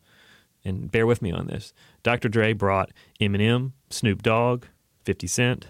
And 0.65 0.91
bear 0.91 1.05
with 1.07 1.21
me 1.21 1.31
on 1.31 1.47
this. 1.47 1.73
Dr. 2.03 2.27
Dre 2.29 2.51
brought 2.53 2.91
Eminem, 3.21 3.71
Snoop 3.89 4.21
Dogg, 4.21 4.65
50 5.05 5.27
Cent, 5.27 5.67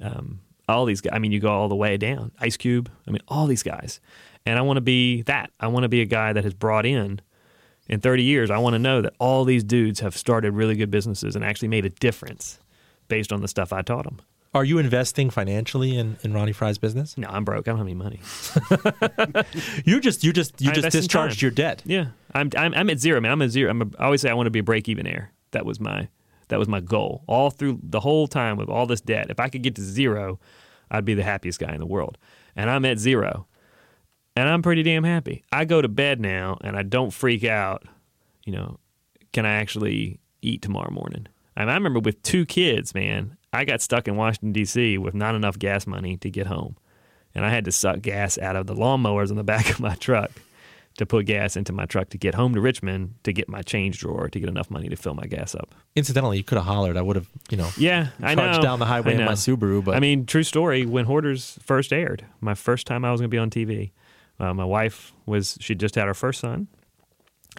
um, 0.00 0.40
all 0.68 0.84
these 0.84 1.00
guys. 1.00 1.12
I 1.14 1.18
mean, 1.18 1.32
you 1.32 1.40
go 1.40 1.50
all 1.50 1.68
the 1.68 1.76
way 1.76 1.96
down. 1.96 2.32
Ice 2.40 2.56
Cube. 2.56 2.90
I 3.06 3.10
mean, 3.10 3.22
all 3.28 3.46
these 3.46 3.62
guys. 3.62 4.00
And 4.46 4.58
I 4.58 4.62
want 4.62 4.76
to 4.76 4.82
be 4.82 5.22
that. 5.22 5.50
I 5.60 5.68
want 5.68 5.84
to 5.84 5.88
be 5.88 6.00
a 6.00 6.06
guy 6.06 6.32
that 6.32 6.44
has 6.44 6.54
brought 6.54 6.86
in 6.86 7.20
in 7.88 8.00
30 8.00 8.22
years. 8.22 8.50
I 8.50 8.58
want 8.58 8.74
to 8.74 8.78
know 8.78 9.02
that 9.02 9.14
all 9.18 9.44
these 9.44 9.64
dudes 9.64 10.00
have 10.00 10.16
started 10.16 10.52
really 10.52 10.76
good 10.76 10.90
businesses 10.90 11.34
and 11.34 11.44
actually 11.44 11.68
made 11.68 11.84
a 11.84 11.90
difference 11.90 12.58
based 13.08 13.32
on 13.32 13.40
the 13.40 13.48
stuff 13.48 13.72
I 13.72 13.82
taught 13.82 14.04
them. 14.04 14.20
Are 14.54 14.64
you 14.64 14.78
investing 14.78 15.28
financially 15.28 15.96
in, 15.96 16.16
in 16.22 16.32
Ronnie 16.32 16.52
Fry's 16.52 16.78
business? 16.78 17.18
No, 17.18 17.28
I'm 17.28 17.44
broke. 17.44 17.68
I 17.68 17.72
don't 17.72 17.78
have 17.78 17.86
any 17.86 17.94
money. 17.94 18.20
You 19.84 20.00
just 20.00 20.24
you 20.24 20.32
just 20.32 20.60
you 20.60 20.70
I 20.70 20.74
just 20.74 20.90
discharged 20.90 21.40
your 21.40 21.50
debt. 21.50 21.82
Yeah, 21.84 22.08
I'm 22.34 22.50
I'm, 22.56 22.74
I'm 22.74 22.90
at 22.90 22.98
zero, 22.98 23.20
man. 23.20 23.32
I'm 23.32 23.42
at 23.42 23.50
zero. 23.50 23.70
I'm 23.70 23.82
a, 23.82 23.86
I 23.98 24.04
always 24.04 24.20
say 24.20 24.30
I 24.30 24.34
want 24.34 24.46
to 24.46 24.50
be 24.50 24.58
a 24.58 24.62
break 24.64 24.88
even 24.88 25.06
air. 25.06 25.32
That 25.52 25.64
was 25.64 25.80
my 25.80 26.08
that 26.48 26.58
was 26.58 26.68
my 26.68 26.80
goal 26.80 27.22
all 27.26 27.50
through 27.50 27.78
the 27.82 28.00
whole 28.00 28.26
time 28.26 28.56
with 28.56 28.68
all 28.68 28.86
this 28.86 29.00
debt. 29.00 29.30
If 29.30 29.40
I 29.40 29.48
could 29.48 29.62
get 29.62 29.74
to 29.76 29.82
zero, 29.82 30.38
I'd 30.90 31.04
be 31.04 31.14
the 31.14 31.22
happiest 31.22 31.60
guy 31.60 31.72
in 31.72 31.80
the 31.80 31.86
world. 31.86 32.18
And 32.56 32.70
I'm 32.70 32.84
at 32.84 32.98
zero, 32.98 33.46
and 34.34 34.48
I'm 34.48 34.62
pretty 34.62 34.82
damn 34.82 35.04
happy. 35.04 35.44
I 35.52 35.64
go 35.64 35.80
to 35.80 35.88
bed 35.88 36.20
now, 36.20 36.58
and 36.62 36.76
I 36.76 36.82
don't 36.82 37.12
freak 37.12 37.44
out. 37.44 37.84
You 38.44 38.52
know, 38.54 38.78
can 39.32 39.46
I 39.46 39.54
actually 39.54 40.20
eat 40.42 40.62
tomorrow 40.62 40.90
morning? 40.90 41.26
I, 41.56 41.64
I 41.64 41.74
remember 41.74 42.00
with 42.00 42.22
two 42.22 42.46
kids, 42.46 42.94
man. 42.94 43.36
I 43.52 43.64
got 43.64 43.80
stuck 43.80 44.08
in 44.08 44.16
Washington 44.16 44.52
D.C. 44.52 44.98
with 44.98 45.14
not 45.14 45.34
enough 45.34 45.58
gas 45.58 45.86
money 45.86 46.16
to 46.18 46.30
get 46.30 46.46
home, 46.46 46.76
and 47.34 47.44
I 47.44 47.50
had 47.50 47.64
to 47.66 47.72
suck 47.72 48.00
gas 48.00 48.38
out 48.38 48.56
of 48.56 48.66
the 48.66 48.74
lawnmowers 48.74 49.30
on 49.30 49.36
the 49.36 49.44
back 49.54 49.70
of 49.70 49.80
my 49.80 49.94
truck 49.94 50.32
to 50.98 51.06
put 51.06 51.24
gas 51.26 51.56
into 51.56 51.72
my 51.72 51.86
truck 51.86 52.10
to 52.10 52.18
get 52.18 52.34
home 52.34 52.52
to 52.54 52.60
Richmond 52.60 53.14
to 53.24 53.32
get 53.32 53.48
my 53.48 53.62
change 53.62 53.98
drawer 54.00 54.28
to 54.28 54.38
get 54.40 54.48
enough 54.48 54.70
money 54.70 54.88
to 54.88 54.96
fill 54.96 55.14
my 55.14 55.24
gas 55.26 55.54
up. 55.54 55.74
Incidentally, 55.96 56.36
you 56.36 56.44
could 56.44 56.58
have 56.58 56.66
hollered. 56.66 56.96
I 56.96 57.02
would 57.02 57.16
have, 57.16 57.28
you 57.50 57.56
know, 57.56 57.70
Yeah, 57.78 58.08
I 58.22 58.34
know. 58.34 58.60
down 58.60 58.78
the 58.78 58.84
highway 58.84 59.14
in 59.14 59.24
my. 59.24 59.32
Subaru. 59.32 59.82
But 59.82 59.94
I 59.96 60.00
mean, 60.00 60.26
true 60.26 60.42
story. 60.42 60.84
When 60.84 61.06
Hoarders 61.06 61.58
first 61.62 61.92
aired, 61.92 62.24
my 62.40 62.54
first 62.54 62.86
time 62.86 63.04
I 63.04 63.10
was 63.12 63.20
going 63.20 63.30
to 63.30 63.34
be 63.34 63.38
on 63.38 63.48
TV, 63.50 63.92
uh, 64.38 64.52
my 64.52 64.64
wife 64.64 65.12
was 65.24 65.56
she 65.60 65.74
just 65.74 65.94
had 65.94 66.06
her 66.06 66.14
first 66.14 66.40
son, 66.40 66.68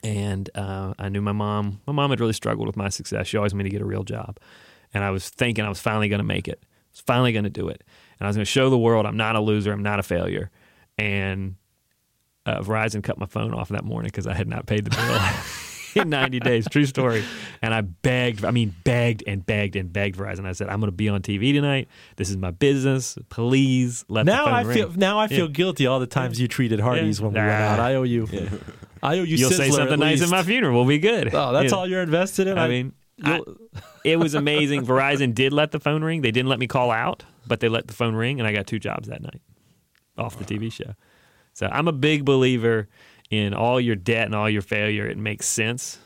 and 0.03 0.49
uh, 0.55 0.93
I 0.99 1.09
knew 1.09 1.21
my 1.21 1.31
mom. 1.31 1.81
My 1.87 1.93
mom 1.93 2.09
had 2.11 2.19
really 2.19 2.33
struggled 2.33 2.67
with 2.67 2.77
my 2.77 2.89
success. 2.89 3.27
She 3.27 3.37
always 3.37 3.53
wanted 3.53 3.63
me 3.65 3.69
to 3.69 3.73
get 3.75 3.81
a 3.81 3.85
real 3.85 4.03
job, 4.03 4.37
and 4.93 5.03
I 5.03 5.11
was 5.11 5.29
thinking 5.29 5.65
I 5.65 5.69
was 5.69 5.79
finally 5.79 6.09
going 6.09 6.19
to 6.19 6.25
make 6.25 6.47
it. 6.47 6.59
I 6.61 6.91
was 6.93 7.01
finally 7.01 7.31
going 7.31 7.43
to 7.45 7.49
do 7.49 7.67
it, 7.69 7.83
and 8.19 8.25
I 8.25 8.29
was 8.29 8.35
going 8.35 8.45
to 8.45 8.51
show 8.51 8.69
the 8.69 8.77
world 8.77 9.05
I'm 9.05 9.17
not 9.17 9.35
a 9.35 9.39
loser. 9.39 9.71
I'm 9.71 9.83
not 9.83 9.99
a 9.99 10.03
failure. 10.03 10.51
And 10.97 11.55
uh, 12.49 12.61
Verizon 12.61 13.03
cut 13.03 13.17
my 13.17 13.25
phone 13.25 13.53
off 13.53 13.69
that 13.69 13.83
morning 13.83 14.07
because 14.09 14.27
I 14.27 14.33
had 14.33 14.47
not 14.47 14.65
paid 14.65 14.85
the 14.85 14.91
bill 14.91 16.01
in 16.03 16.09
90 16.09 16.39
days. 16.39 16.67
True 16.69 16.85
story. 16.85 17.23
And 17.61 17.73
I 17.73 17.81
begged, 17.81 18.45
I 18.45 18.51
mean, 18.51 18.75
begged 18.83 19.23
and 19.27 19.45
begged 19.45 19.75
and 19.75 19.91
begged 19.91 20.17
Verizon. 20.17 20.45
I 20.45 20.51
said, 20.53 20.69
I'm 20.69 20.79
going 20.79 20.91
to 20.91 20.95
be 20.95 21.09
on 21.09 21.21
TV 21.21 21.53
tonight. 21.53 21.87
This 22.15 22.29
is 22.29 22.37
my 22.37 22.51
business. 22.51 23.17
Please 23.29 24.05
let 24.07 24.25
now 24.25 24.45
the 24.45 24.45
phone 24.45 24.53
I 24.53 24.61
ring. 24.61 24.77
feel 24.77 24.91
now 24.93 25.19
I 25.19 25.27
feel 25.27 25.45
Yeah. 25.47 25.51
guilty 25.51 25.87
all 25.87 25.99
the 25.99 26.07
times 26.07 26.39
you 26.39 26.47
treated 26.47 26.79
Hardee's 26.79 27.19
Yeah. 27.19 27.25
when 27.25 27.33
we 27.33 27.39
went 27.39 27.51
out. 27.51 27.79
I 27.79 27.95
owe 27.95 28.03
you. 28.03 28.27
I 29.01 29.17
owe 29.19 29.23
you. 29.23 29.37
You'll 29.37 29.51
say 29.51 29.69
something 29.69 29.93
at 29.93 29.99
nice 29.99 30.21
at 30.21 30.29
my 30.29 30.43
funeral. 30.43 30.75
We'll 30.75 30.85
be 30.87 30.99
good. 30.99 31.33
Oh, 31.33 31.53
that's 31.53 31.71
Yeah. 31.71 31.77
all 31.77 31.87
you're 31.87 32.01
invested 32.03 32.47
in. 32.47 32.57
I 32.57 32.67
mean, 32.67 32.93
I, 33.23 33.41
it 34.05 34.17
was 34.17 34.33
amazing. 34.35 34.85
Verizon 34.85 35.33
did 35.33 35.51
let 35.53 35.71
the 35.71 35.79
phone 35.79 36.03
ring. 36.03 36.21
They 36.21 36.31
didn't 36.31 36.49
let 36.49 36.59
me 36.59 36.67
call 36.67 36.89
out, 36.91 37.23
but 37.47 37.59
they 37.59 37.67
let 37.69 37.87
the 37.87 37.93
phone 37.93 38.15
ring, 38.15 38.39
and 38.39 38.47
I 38.47 38.53
got 38.53 38.65
two 38.67 38.79
jobs 38.79 39.07
that 39.09 39.21
night 39.21 39.41
off 40.17 40.37
the 40.37 40.45
TV 40.45 40.71
show. 40.71 40.93
So 41.59 41.67
I'm 41.69 41.89
a 41.89 41.91
big 41.91 42.23
believer 42.23 42.87
in 43.29 43.53
all 43.53 43.81
your 43.81 43.97
debt 43.97 44.27
and 44.27 44.33
all 44.33 44.49
your 44.49 44.61
failure. 44.61 45.05
It 45.05 45.17
makes 45.17 45.45
sense 45.45 45.99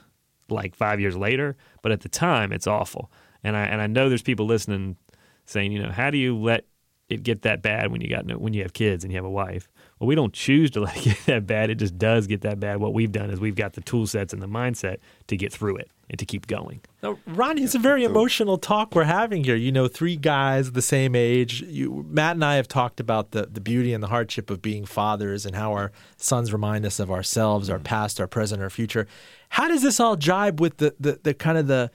like 0.49 0.73
five 0.73 0.99
years 0.99 1.15
later, 1.15 1.55
but 1.83 1.91
at 1.91 2.01
the 2.01 2.09
time, 2.09 2.51
it's 2.51 2.65
awful. 2.65 3.11
And 3.43 3.55
I 3.55 3.65
and 3.65 3.79
I 3.79 3.85
know 3.85 4.09
there's 4.09 4.23
people 4.23 4.47
listening 4.47 4.97
saying, 5.45 5.71
you 5.71 5.83
know, 5.83 5.91
how 5.91 6.09
do 6.09 6.17
you 6.17 6.35
let 6.35 6.65
it 7.07 7.21
get 7.21 7.43
that 7.43 7.61
bad 7.61 7.91
when 7.91 8.01
you 8.01 8.09
got 8.09 8.25
no, 8.25 8.39
when 8.39 8.53
you 8.53 8.63
have 8.63 8.73
kids 8.73 9.03
and 9.03 9.13
you 9.13 9.17
have 9.17 9.25
a 9.25 9.29
wife? 9.29 9.69
Well, 9.99 10.08
we 10.08 10.15
don't 10.15 10.34
choose 10.34 10.71
to 10.71 10.82
let 10.82 10.97
it 10.97 11.03
get 11.03 11.25
that 11.25 11.47
bad. 11.47 11.69
It 11.69 11.75
just 11.75 11.97
does 11.97 12.27
get 12.27 12.41
that 12.41 12.60
bad. 12.60 12.77
What 12.77 12.93
we've 12.93 13.12
done 13.12 13.29
is 13.29 13.39
we've 13.39 13.56
got 13.56 13.73
the 13.73 13.82
tool 13.82 14.08
sets 14.08 14.34
and 14.34 14.41
the 14.41 14.47
mindset 14.47 14.97
to 15.27 15.38
get 15.38 15.53
through 15.53 15.77
it 15.77 15.89
and 16.10 16.19
to 16.19 16.25
keep 16.25 16.47
going. 16.47 16.82
No, 17.01 17.17
Ronnie, 17.25 17.63
it's 17.63 17.75
a 17.75 17.79
very 17.79 18.03
emotional 18.03 18.58
talk 18.58 18.93
we're 18.93 19.06
having 19.06 19.43
here. 19.43 19.56
You 19.56 19.71
know, 19.71 19.88
three 19.88 20.15
guys 20.15 20.71
the 20.71 20.82
same 20.82 21.15
age. 21.15 21.62
You, 21.62 22.06
Matt 22.10 22.36
and 22.36 22.45
I 22.45 22.56
have 22.56 22.67
talked 22.67 22.99
about 22.99 23.32
the, 23.32 23.47
the 23.51 23.62
beauty 23.62 23.93
and 23.93 24.03
the 24.03 24.08
hardship 24.08 24.49
of 24.49 24.62
being 24.62 24.86
fathers 24.86 25.45
and 25.45 25.56
how 25.56 25.73
our 25.73 25.91
sons 26.17 26.51
remind 26.51 26.86
us 26.86 26.99
of 26.99 27.10
ourselves, 27.10 27.69
our 27.69 27.79
mm. 27.79 27.84
past, 27.84 28.19
our 28.19 28.27
present, 28.27 28.62
our 28.62 28.69
future. 28.69 29.08
How 29.49 29.67
does 29.67 29.82
this 29.82 29.99
all 29.99 30.15
jibe 30.15 30.60
with 30.60 30.77
the, 30.77 30.93
the, 30.99 31.19
the 31.23 31.34
kind 31.34 31.58
of 31.58 31.67
the 31.67 31.91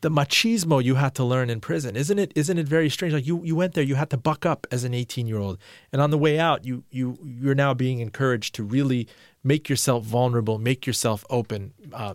the 0.00 0.10
machismo 0.10 0.82
you 0.82 0.94
had 0.94 1.14
to 1.16 1.24
learn 1.24 1.50
in 1.50 1.60
prison? 1.60 1.96
Isn't 1.96 2.18
it 2.18 2.32
isn't 2.34 2.58
it 2.58 2.68
very 2.68 2.88
strange? 2.88 3.14
Like 3.14 3.26
you, 3.26 3.42
you 3.44 3.56
went 3.56 3.74
there, 3.74 3.84
you 3.84 3.96
had 3.96 4.10
to 4.10 4.16
buck 4.16 4.46
up 4.46 4.66
as 4.70 4.84
an 4.84 4.94
18 4.94 5.26
year 5.26 5.38
old, 5.38 5.58
and 5.92 6.00
on 6.00 6.10
the 6.10 6.18
way 6.18 6.38
out, 6.38 6.64
you 6.64 6.84
you 6.90 7.18
you're 7.24 7.54
now 7.54 7.74
being 7.74 8.00
encouraged 8.00 8.54
to 8.56 8.62
really 8.62 9.08
make 9.42 9.68
yourself 9.68 10.04
vulnerable, 10.04 10.58
make 10.58 10.86
yourself 10.86 11.24
open, 11.30 11.72
uh, 11.92 12.14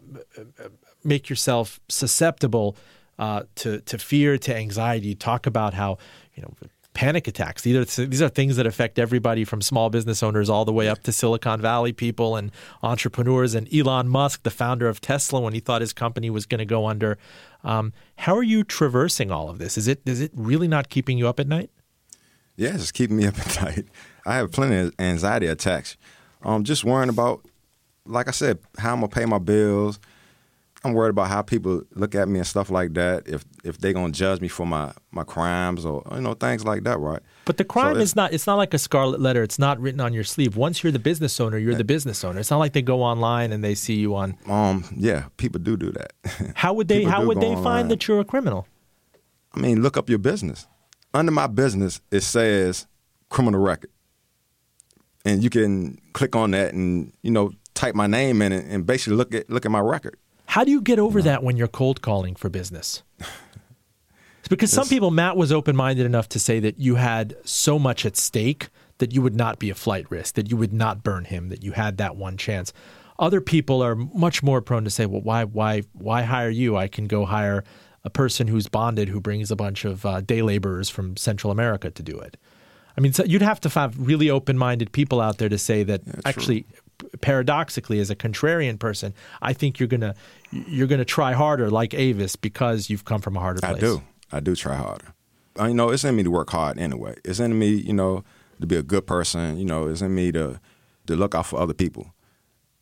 make 1.04 1.30
yourself 1.30 1.80
susceptible 1.90 2.76
uh, 3.20 3.44
to 3.56 3.82
to 3.82 3.98
fear, 3.98 4.38
to 4.38 4.56
anxiety. 4.56 5.16
Talk 5.16 5.46
about 5.46 5.74
how 5.74 5.98
you 6.36 6.44
know 6.44 6.54
panic 6.94 7.28
attacks. 7.28 7.64
These 7.64 7.98
are 7.98 8.06
these 8.06 8.22
are 8.22 8.30
things 8.30 8.56
that 8.56 8.66
affect 8.66 9.00
everybody 9.00 9.44
from 9.44 9.62
small 9.62 9.90
business 9.90 10.22
owners 10.24 10.50
all 10.50 10.66
the 10.66 10.74
way 10.74 10.88
up 10.88 11.04
to 11.04 11.12
Silicon 11.12 11.62
Valley 11.62 11.94
people 11.94 12.36
and 12.36 12.52
entrepreneurs. 12.82 13.56
And 13.56 13.74
Elon 13.74 14.08
Musk, 14.08 14.44
the 14.44 14.52
founder 14.52 14.88
of 14.88 15.02
Tesla, 15.02 15.42
when 15.42 15.54
he 15.54 15.60
thought 15.60 15.82
his 15.82 15.94
company 15.94 16.30
was 16.30 16.46
going 16.46 16.60
to 16.60 16.66
go 16.66 16.86
under. 16.86 17.18
Um, 17.64 17.94
how 18.18 18.36
are 18.36 18.44
you 18.44 18.64
traversing 18.64 19.32
all 19.32 19.50
of 19.50 19.58
this? 19.58 19.78
Is 19.78 19.88
it 19.88 20.02
is 20.06 20.22
it 20.22 20.32
really 20.36 20.68
not 20.68 20.90
keeping 20.90 21.18
you 21.18 21.28
up 21.28 21.40
at 21.40 21.48
night? 21.48 21.70
Yeah, 22.56 22.76
it's 22.76 22.92
keeping 22.92 23.18
me 23.18 23.26
up 23.26 23.40
at 23.40 23.62
night. 23.62 23.86
I 24.26 24.36
have 24.36 24.52
plenty 24.52 24.78
of 24.78 24.94
anxiety 25.00 25.48
attacks. 25.48 25.98
Um, 26.44 26.64
just 26.64 26.84
worrying 26.84 27.10
about, 27.10 27.46
like 28.06 28.28
I 28.28 28.32
said, 28.32 28.60
how 28.78 28.94
I'm 28.94 29.00
gonna 29.00 29.08
pay 29.10 29.26
my 29.26 29.40
bills. 29.40 30.00
I'm 30.86 30.94
worried 30.94 31.12
about 31.12 31.30
how 31.30 31.42
people 31.42 31.84
look 31.96 32.14
at 32.14 32.28
me 32.28 32.40
and 32.40 32.48
stuff 32.48 32.70
like 32.70 32.94
that. 32.96 33.28
If 33.28 33.46
if 33.64 33.78
they 33.78 33.94
gonna 33.94 34.12
judge 34.12 34.42
me 34.42 34.50
for 34.50 34.66
my 34.66 34.92
my 35.12 35.24
crimes 35.24 35.86
or 35.86 36.04
you 36.14 36.20
know 36.22 36.34
things 36.34 36.66
like 36.66 36.84
that, 36.84 37.00
right? 37.00 37.22
But 37.46 37.58
the 37.58 37.64
crime 37.64 37.96
So 37.96 38.02
is 38.02 38.16
not 38.16 38.34
it's 38.34 38.46
not 38.48 38.56
like 38.56 38.74
a 38.74 38.78
scarlet 38.78 39.22
letter. 39.22 39.44
It's 39.44 39.58
not 39.58 39.80
written 39.80 40.02
on 40.02 40.14
your 40.14 40.26
sleeve. 40.26 40.58
Once 40.58 40.84
you're 40.84 40.92
the 40.92 41.00
business 41.00 41.40
owner, 41.40 41.58
you're 41.58 41.76
the 41.76 41.86
business 41.86 42.24
owner. 42.24 42.40
It's 42.40 42.52
not 42.52 42.58
like 42.58 42.74
they 42.74 42.82
go 42.82 43.02
online 43.02 43.54
and 43.54 43.64
they 43.64 43.76
see 43.76 43.96
you 43.96 44.16
on 44.16 44.36
Um, 44.50 44.84
yeah, 44.98 45.26
people 45.38 45.60
do 45.62 45.78
do 45.78 45.92
that. 45.92 46.12
How 46.56 46.74
would 46.74 46.88
they 46.90 47.00
People 47.00 47.12
how 47.12 47.26
would 47.26 47.40
they 47.40 47.48
online. 47.48 47.64
find 47.64 47.92
that 47.92 48.08
you're 48.08 48.20
a 48.20 48.26
criminal? 48.26 48.68
I 49.54 49.60
mean, 49.60 49.82
look 49.82 49.98
up 49.98 50.10
your 50.10 50.20
business. 50.20 50.68
Under 51.14 51.32
my 51.32 51.48
business, 51.48 52.02
it 52.12 52.22
says 52.22 52.88
criminal 53.30 53.62
record, 53.62 53.92
and 55.24 55.44
you 55.44 55.50
can 55.50 56.00
click 56.14 56.36
on 56.36 56.52
that 56.52 56.74
and 56.74 57.14
you 57.22 57.32
know 57.32 57.52
type 57.74 57.96
my 57.96 58.08
name 58.08 58.42
in 58.42 58.52
it 58.52 58.66
and 58.68 58.86
basically 58.86 59.16
look 59.16 59.34
at 59.34 59.50
look 59.50 59.66
at 59.66 59.72
my 59.72 59.80
record. 59.80 60.18
How 60.54 60.64
do 60.64 60.70
you 60.70 60.82
get 60.82 61.00
over 61.00 61.20
that 61.24 61.42
when 61.42 61.58
you're 61.58 61.68
cold 61.68 62.04
calling 62.04 62.36
for 62.36 62.48
business? 62.48 63.02
It's 63.20 64.48
because 64.52 64.72
some 64.72 64.88
people, 64.88 65.10
Matt 65.10 65.36
was 65.36 65.52
open 65.52 65.76
minded 65.76 66.06
enough 66.06 66.30
to 66.30 66.40
say 66.40 66.60
that 66.60 66.78
you 66.78 66.94
had 66.94 67.36
so 67.44 67.80
much 67.80 68.06
at 68.06 68.16
stake 68.16 68.70
that 69.00 69.12
you 69.12 69.24
would 69.24 69.36
not 69.36 69.58
be 69.58 69.72
a 69.72 69.74
flight 69.74 70.06
risk, 70.12 70.36
that 70.36 70.52
you 70.52 70.58
would 70.58 70.72
not 70.72 71.02
burn 71.02 71.26
him, 71.26 71.50
that 71.50 71.64
you 71.64 71.72
had 71.72 71.98
that 71.98 72.18
one 72.18 72.38
chance. 72.38 72.72
Other 73.18 73.42
people 73.42 73.82
are 73.82 73.96
much 73.96 74.44
more 74.44 74.62
prone 74.62 74.84
to 74.84 74.92
say, 74.92 75.08
"Well, 75.08 75.22
why, 75.22 75.44
why, 75.44 75.82
why 75.94 76.22
hire 76.22 76.52
you? 76.52 76.78
I 76.78 76.88
can 76.88 77.08
go 77.08 77.26
hire 77.26 77.64
a 78.04 78.12
person 78.12 78.48
who's 78.48 78.68
bonded 78.68 79.10
who 79.10 79.20
brings 79.20 79.50
a 79.50 79.56
bunch 79.56 79.86
of 79.86 80.06
uh, 80.06 80.22
day 80.22 80.44
laborers 80.44 80.88
from 80.88 81.18
Central 81.18 81.50
America 81.50 81.90
to 81.90 82.04
do 82.04 82.20
it." 82.20 82.38
I 82.96 83.02
mean, 83.02 83.12
so 83.14 83.24
you'd 83.24 83.42
have 83.42 83.60
to 83.62 83.70
have 83.70 83.96
really 83.98 84.30
open-minded 84.30 84.92
people 84.92 85.20
out 85.20 85.40
there 85.40 85.50
to 85.50 85.58
say 85.58 85.82
that 85.82 86.02
actually, 86.26 86.68
paradoxically, 87.22 88.00
as 88.00 88.10
a 88.10 88.16
contrarian 88.16 88.80
person, 88.80 89.14
I 89.42 89.54
think 89.54 89.80
you're 89.80 89.88
gonna 89.88 90.16
you're 90.52 90.88
gonna 90.88 91.06
try 91.06 91.34
harder, 91.34 91.70
like 91.70 91.94
Avis, 91.94 92.36
because 92.36 92.90
you've 92.90 93.06
come 93.06 93.22
from 93.22 93.38
a 93.38 93.40
harder 93.40 93.62
place. 93.62 93.78
I 93.78 93.80
do. 93.80 94.04
I 94.32 94.40
do 94.40 94.56
try 94.56 94.76
harder. 94.76 95.14
Uh, 95.60 95.66
you 95.66 95.74
know, 95.74 95.90
it's 95.90 96.04
in 96.04 96.16
me 96.16 96.24
to 96.24 96.32
work 96.32 96.50
hard 96.50 96.80
anyway. 96.80 97.16
It's 97.24 97.40
in 97.40 97.58
me, 97.58 97.70
you 97.70 97.94
know, 97.94 98.24
to 98.60 98.68
be 98.68 98.76
a 98.76 98.84
good 98.84 99.06
person. 99.06 99.58
You 99.58 99.66
know, 99.66 99.88
it's 99.88 100.02
in 100.02 100.14
me 100.16 100.32
to 100.32 100.60
to 101.08 101.16
look 101.16 101.36
out 101.36 101.46
for 101.46 101.60
other 101.60 101.74
people. 101.74 102.14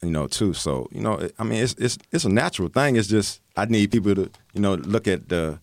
You 0.02 0.10
know, 0.10 0.26
too. 0.26 0.54
So, 0.54 0.88
you 0.92 1.02
know, 1.02 1.14
it, 1.14 1.36
I 1.38 1.44
mean, 1.44 1.64
it's 1.64 1.74
it's 1.74 1.98
it's 2.12 2.26
a 2.26 2.30
natural 2.30 2.70
thing. 2.70 2.96
It's 2.96 3.08
just 3.08 3.42
I 3.56 3.66
need 3.66 3.92
people 3.92 4.16
to, 4.16 4.32
you 4.54 4.62
know, 4.62 4.76
look 4.76 5.08
at 5.08 5.30
the 5.30 5.60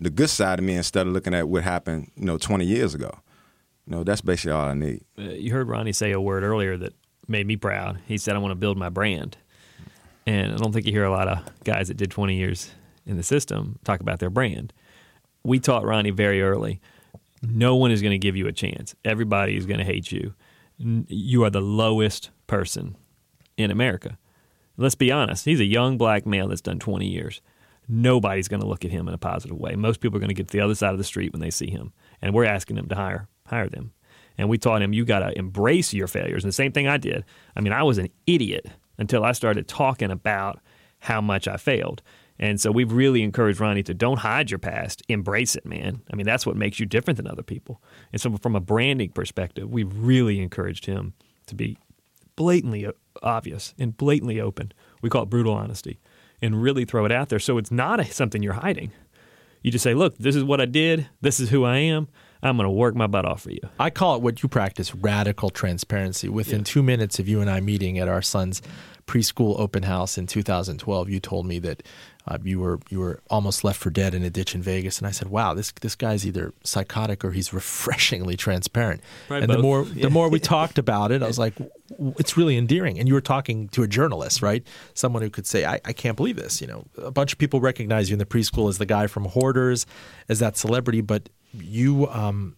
the 0.00 0.10
good 0.10 0.30
side 0.30 0.58
of 0.58 0.64
me 0.64 0.74
instead 0.74 1.06
of 1.06 1.12
looking 1.12 1.34
at 1.34 1.48
what 1.48 1.62
happened, 1.62 2.10
you 2.16 2.24
know, 2.24 2.36
20 2.36 2.64
years 2.64 2.94
ago. 2.94 3.10
You 3.86 3.96
know, 3.96 4.04
that's 4.04 4.20
basically 4.20 4.52
all 4.52 4.66
I 4.68 4.74
need. 4.74 5.04
Uh, 5.18 5.22
you 5.22 5.52
heard 5.52 5.68
Ronnie 5.68 5.92
say 5.92 6.12
a 6.12 6.20
word 6.20 6.42
earlier 6.44 6.76
that 6.76 6.92
made 7.28 7.46
me 7.46 7.56
proud. 7.56 8.00
He 8.06 8.18
said, 8.18 8.34
I 8.34 8.38
want 8.38 8.52
to 8.52 8.56
build 8.56 8.76
my 8.76 8.88
brand. 8.88 9.36
And 10.26 10.52
I 10.52 10.56
don't 10.56 10.72
think 10.72 10.86
you 10.86 10.92
hear 10.92 11.04
a 11.04 11.10
lot 11.10 11.28
of 11.28 11.38
guys 11.64 11.88
that 11.88 11.96
did 11.96 12.10
20 12.10 12.36
years 12.36 12.70
in 13.06 13.16
the 13.16 13.22
system 13.22 13.78
talk 13.84 14.00
about 14.00 14.20
their 14.20 14.30
brand. 14.30 14.72
We 15.42 15.58
taught 15.58 15.84
Ronnie 15.84 16.10
very 16.10 16.40
early 16.40 16.80
no 17.42 17.74
one 17.74 17.90
is 17.90 18.00
going 18.00 18.12
to 18.12 18.18
give 18.18 18.36
you 18.36 18.46
a 18.46 18.52
chance. 18.52 18.94
Everybody 19.04 19.56
is 19.56 19.66
going 19.66 19.78
to 19.78 19.84
hate 19.84 20.12
you. 20.12 20.34
You 20.78 21.44
are 21.44 21.50
the 21.50 21.60
lowest 21.60 22.30
person 22.46 22.96
in 23.56 23.70
America. 23.70 24.18
Let's 24.76 24.94
be 24.94 25.12
honest. 25.12 25.44
He's 25.44 25.60
a 25.60 25.64
young 25.64 25.98
black 25.98 26.24
male 26.24 26.48
that's 26.48 26.60
done 26.60 26.78
20 26.78 27.06
years. 27.06 27.40
Nobody's 27.88 28.48
going 28.48 28.62
to 28.62 28.66
look 28.66 28.84
at 28.84 28.90
him 28.90 29.08
in 29.08 29.14
a 29.14 29.18
positive 29.18 29.58
way. 29.58 29.74
Most 29.74 30.00
people 30.00 30.16
are 30.16 30.20
going 30.20 30.28
to 30.28 30.34
get 30.34 30.48
to 30.48 30.52
the 30.52 30.64
other 30.64 30.74
side 30.74 30.92
of 30.92 30.98
the 30.98 31.04
street 31.04 31.32
when 31.32 31.40
they 31.40 31.50
see 31.50 31.70
him. 31.70 31.92
And 32.22 32.32
we're 32.32 32.44
asking 32.44 32.76
them 32.76 32.88
to 32.88 32.94
hire 32.94 33.28
hire 33.46 33.68
them. 33.68 33.92
And 34.38 34.48
we 34.48 34.58
taught 34.58 34.82
him 34.82 34.92
you 34.92 35.04
got 35.04 35.20
to 35.20 35.36
embrace 35.38 35.92
your 35.92 36.06
failures. 36.06 36.44
And 36.44 36.48
the 36.48 36.54
same 36.54 36.72
thing 36.72 36.88
I 36.88 36.96
did. 36.96 37.24
I 37.56 37.60
mean, 37.60 37.72
I 37.72 37.82
was 37.82 37.98
an 37.98 38.08
idiot 38.26 38.66
until 38.98 39.24
I 39.24 39.32
started 39.32 39.68
talking 39.68 40.10
about 40.10 40.60
how 41.00 41.20
much 41.20 41.48
I 41.48 41.56
failed. 41.56 42.02
And 42.38 42.60
so 42.60 42.72
we've 42.72 42.92
really 42.92 43.22
encouraged 43.22 43.60
Ronnie 43.60 43.82
to 43.84 43.94
don't 43.94 44.18
hide 44.18 44.50
your 44.50 44.58
past, 44.58 45.02
embrace 45.08 45.54
it, 45.54 45.66
man. 45.66 46.02
I 46.12 46.16
mean, 46.16 46.26
that's 46.26 46.46
what 46.46 46.56
makes 46.56 46.80
you 46.80 46.86
different 46.86 47.16
than 47.16 47.26
other 47.26 47.42
people. 47.42 47.80
And 48.12 48.20
so, 48.20 48.36
from 48.38 48.56
a 48.56 48.60
branding 48.60 49.10
perspective, 49.10 49.70
we've 49.70 49.92
really 49.96 50.40
encouraged 50.40 50.86
him 50.86 51.14
to 51.46 51.54
be 51.54 51.76
blatantly 52.34 52.88
obvious 53.22 53.74
and 53.78 53.96
blatantly 53.96 54.40
open. 54.40 54.72
We 55.02 55.10
call 55.10 55.24
it 55.24 55.30
brutal 55.30 55.54
honesty, 55.54 56.00
and 56.40 56.60
really 56.60 56.84
throw 56.84 57.04
it 57.04 57.12
out 57.12 57.28
there. 57.28 57.38
So 57.38 57.58
it's 57.58 57.70
not 57.70 58.00
a, 58.00 58.04
something 58.06 58.42
you're 58.42 58.54
hiding. 58.54 58.92
You 59.62 59.70
just 59.70 59.84
say, 59.84 59.94
"Look, 59.94 60.18
this 60.18 60.34
is 60.34 60.42
what 60.42 60.60
I 60.60 60.66
did. 60.66 61.08
This 61.20 61.38
is 61.38 61.50
who 61.50 61.64
I 61.64 61.76
am. 61.78 62.08
I'm 62.42 62.56
going 62.56 62.66
to 62.66 62.70
work 62.70 62.94
my 62.94 63.06
butt 63.06 63.24
off 63.24 63.42
for 63.42 63.50
you." 63.50 63.60
I 63.78 63.90
call 63.90 64.16
it 64.16 64.22
what 64.22 64.42
you 64.42 64.48
practice 64.48 64.94
radical 64.94 65.50
transparency. 65.50 66.28
Within 66.28 66.64
two 66.64 66.82
minutes 66.82 67.18
of 67.18 67.28
you 67.28 67.40
and 67.40 67.48
I 67.50 67.60
meeting 67.60 67.98
at 67.98 68.08
our 68.08 68.22
son's 68.22 68.62
preschool 69.06 69.58
open 69.58 69.82
house 69.82 70.16
in 70.16 70.26
2012, 70.26 71.08
you 71.10 71.18
told 71.20 71.44
me 71.44 71.58
that 71.58 71.82
uh, 72.28 72.38
you 72.44 72.60
were 72.60 72.78
you 72.88 73.00
were 73.00 73.20
almost 73.30 73.64
left 73.64 73.80
for 73.80 73.90
dead 73.90 74.14
in 74.14 74.22
a 74.22 74.30
ditch 74.30 74.54
in 74.54 74.62
Vegas, 74.62 74.98
and 74.98 75.06
I 75.08 75.10
said, 75.10 75.28
"Wow, 75.28 75.54
this 75.54 75.72
this 75.80 75.96
guy's 75.96 76.24
either 76.24 76.52
psychotic 76.62 77.24
or 77.24 77.32
he's 77.32 77.52
refreshingly 77.60 78.36
transparent." 78.36 79.00
Probably 79.26 79.42
and 79.44 79.52
the 79.52 79.58
more 79.58 79.84
Yeah. 79.84 80.02
the 80.06 80.10
more 80.10 80.28
we 80.28 80.38
talked 80.38 80.78
about 80.78 81.10
it, 81.10 81.22
I 81.22 81.26
was 81.26 81.38
like, 81.38 81.54
w- 81.90 82.14
"It's 82.18 82.36
really 82.36 82.56
endearing." 82.56 82.98
And 82.98 83.08
you 83.08 83.14
were 83.14 83.20
talking 83.20 83.68
to 83.70 83.82
a 83.82 83.88
journalist, 83.88 84.40
right? 84.40 84.64
Someone 84.94 85.22
who 85.22 85.30
could 85.30 85.46
say, 85.46 85.64
I, 85.64 85.80
"I 85.84 85.92
can't 85.92 86.16
believe 86.16 86.36
this." 86.36 86.60
You 86.60 86.68
know, 86.68 86.84
a 86.96 87.10
bunch 87.10 87.32
of 87.32 87.38
people 87.38 87.60
recognize 87.60 88.08
you 88.08 88.14
in 88.14 88.20
the 88.20 88.26
preschool 88.26 88.68
as 88.68 88.78
the 88.78 88.86
guy 88.86 89.08
from 89.08 89.24
Hoarders, 89.24 89.84
as 90.28 90.38
that 90.38 90.56
celebrity, 90.56 91.00
but 91.00 91.28
you. 91.52 92.08
Um, 92.08 92.56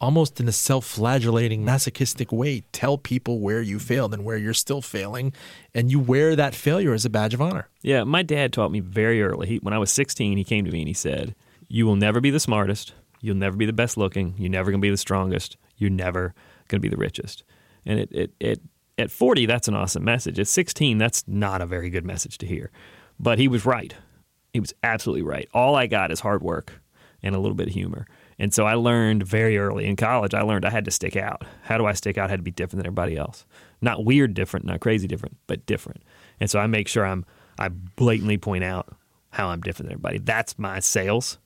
almost 0.00 0.40
in 0.40 0.48
a 0.48 0.52
self-flagellating 0.52 1.62
masochistic 1.62 2.32
way 2.32 2.62
tell 2.72 2.96
people 2.96 3.38
where 3.38 3.60
you 3.60 3.78
failed 3.78 4.14
and 4.14 4.24
where 4.24 4.38
you're 4.38 4.54
still 4.54 4.80
failing 4.80 5.30
and 5.74 5.90
you 5.90 6.00
wear 6.00 6.34
that 6.34 6.54
failure 6.54 6.94
as 6.94 7.04
a 7.04 7.10
badge 7.10 7.34
of 7.34 7.42
honor 7.42 7.68
Yeah, 7.82 8.04
my 8.04 8.22
dad 8.22 8.52
taught 8.52 8.72
me 8.72 8.80
very 8.80 9.22
early. 9.22 9.46
He, 9.46 9.56
when 9.58 9.74
I 9.74 9.78
was 9.78 9.92
16, 9.92 10.38
he 10.38 10.44
came 10.44 10.64
to 10.64 10.70
me 10.70 10.80
and 10.80 10.88
he 10.88 10.94
said, 10.94 11.34
"You 11.68 11.86
will 11.86 11.96
never 11.96 12.20
be 12.20 12.30
the 12.30 12.40
smartest. 12.40 12.94
You'll 13.20 13.36
never 13.36 13.56
be 13.56 13.66
the 13.66 13.74
best 13.74 13.98
looking. 13.98 14.34
You're 14.38 14.50
never 14.50 14.70
going 14.70 14.80
to 14.80 14.86
be 14.86 14.90
the 14.90 14.96
strongest. 14.96 15.58
You're 15.76 15.90
never 15.90 16.34
going 16.68 16.80
to 16.80 16.88
be 16.88 16.88
the 16.88 16.96
richest." 16.96 17.44
And 17.84 17.98
it, 18.00 18.12
it, 18.12 18.32
it, 18.40 18.60
at 18.98 19.10
40, 19.10 19.46
that's 19.46 19.68
an 19.68 19.74
awesome 19.74 20.04
message. 20.04 20.38
At 20.38 20.48
16, 20.48 20.98
that's 20.98 21.26
not 21.26 21.62
a 21.62 21.66
very 21.66 21.90
good 21.90 22.04
message 22.04 22.38
to 22.38 22.46
hear. 22.46 22.70
But 23.18 23.38
he 23.38 23.48
was 23.48 23.64
right. 23.64 23.94
He 24.52 24.60
was 24.60 24.74
absolutely 24.82 25.22
right. 25.22 25.48
All 25.54 25.74
I 25.74 25.86
got 25.86 26.10
is 26.10 26.20
hard 26.20 26.42
work 26.42 26.80
and 27.22 27.34
a 27.34 27.38
little 27.38 27.54
bit 27.54 27.68
of 27.68 27.74
humor. 27.74 28.06
And 28.40 28.54
so 28.54 28.64
I 28.64 28.72
learned 28.72 29.22
very 29.22 29.58
early 29.58 29.84
in 29.84 29.96
college, 29.96 30.32
I 30.32 30.40
learned 30.40 30.64
I 30.64 30.70
had 30.70 30.86
to 30.86 30.90
stick 30.90 31.14
out. 31.14 31.44
How 31.62 31.76
do 31.76 31.84
I 31.84 31.92
stick 31.92 32.16
out? 32.16 32.28
I 32.28 32.30
had 32.30 32.38
to 32.38 32.42
be 32.42 32.50
different 32.50 32.78
than 32.78 32.86
everybody 32.86 33.18
else. 33.18 33.44
Not 33.82 34.06
weird 34.06 34.32
different, 34.32 34.64
not 34.64 34.80
crazy 34.80 35.06
different, 35.06 35.36
but 35.46 35.66
different. 35.66 36.02
And 36.40 36.50
so 36.50 36.58
I 36.58 36.66
make 36.66 36.88
sure 36.88 37.04
I'm 37.04 37.26
I 37.58 37.68
blatantly 37.68 38.38
point 38.38 38.64
out 38.64 38.96
how 39.28 39.48
I'm 39.48 39.60
different 39.60 39.88
than 39.88 39.92
everybody. 39.92 40.18
That's 40.18 40.58
my 40.58 40.80
sales. 40.80 41.38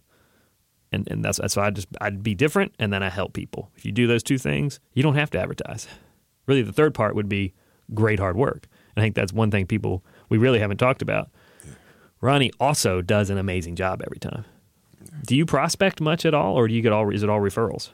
And 0.93 1.11
and 1.11 1.25
that's 1.25 1.41
so 1.53 1.61
I 1.61 1.71
just 1.71 1.89
I'd 2.01 2.23
be 2.23 2.37
different 2.37 2.73
and 2.79 2.93
then 2.93 3.03
I 3.03 3.11
help 3.11 3.33
people. 3.33 3.73
If 3.75 3.85
you 3.85 3.91
do 3.91 4.07
those 4.07 4.23
two 4.23 4.39
things, 4.39 4.79
you 4.93 5.03
don't 5.03 5.17
have 5.17 5.31
to 5.31 5.41
advertise. 5.41 5.89
Really 6.47 6.63
the 6.63 6.73
third 6.73 6.95
part 6.95 7.17
would 7.17 7.29
be 7.29 7.55
great 7.93 8.21
hard 8.21 8.37
work. 8.37 8.69
And 8.95 9.03
I 9.03 9.05
think 9.05 9.17
that's 9.17 9.33
one 9.33 9.51
thing 9.51 9.67
people 9.67 10.05
we 10.29 10.39
really 10.39 10.61
haven't 10.61 10.77
talked 10.77 11.03
about. 11.03 11.29
Ronnie 12.21 12.53
also 12.61 13.03
does 13.03 13.31
an 13.31 13.39
amazing 13.39 13.75
job 13.75 14.01
every 14.01 14.21
time. 14.21 14.45
Do 15.27 15.37
you 15.37 15.47
prospect 15.47 16.01
much 16.01 16.25
at 16.27 16.35
all, 16.35 16.55
or 16.57 16.69
do 16.69 16.75
you 16.75 16.83
get 16.83 16.93
all? 16.93 17.11
Is 17.11 17.23
it 17.23 17.29
all 17.31 17.41
referrals? 17.41 17.91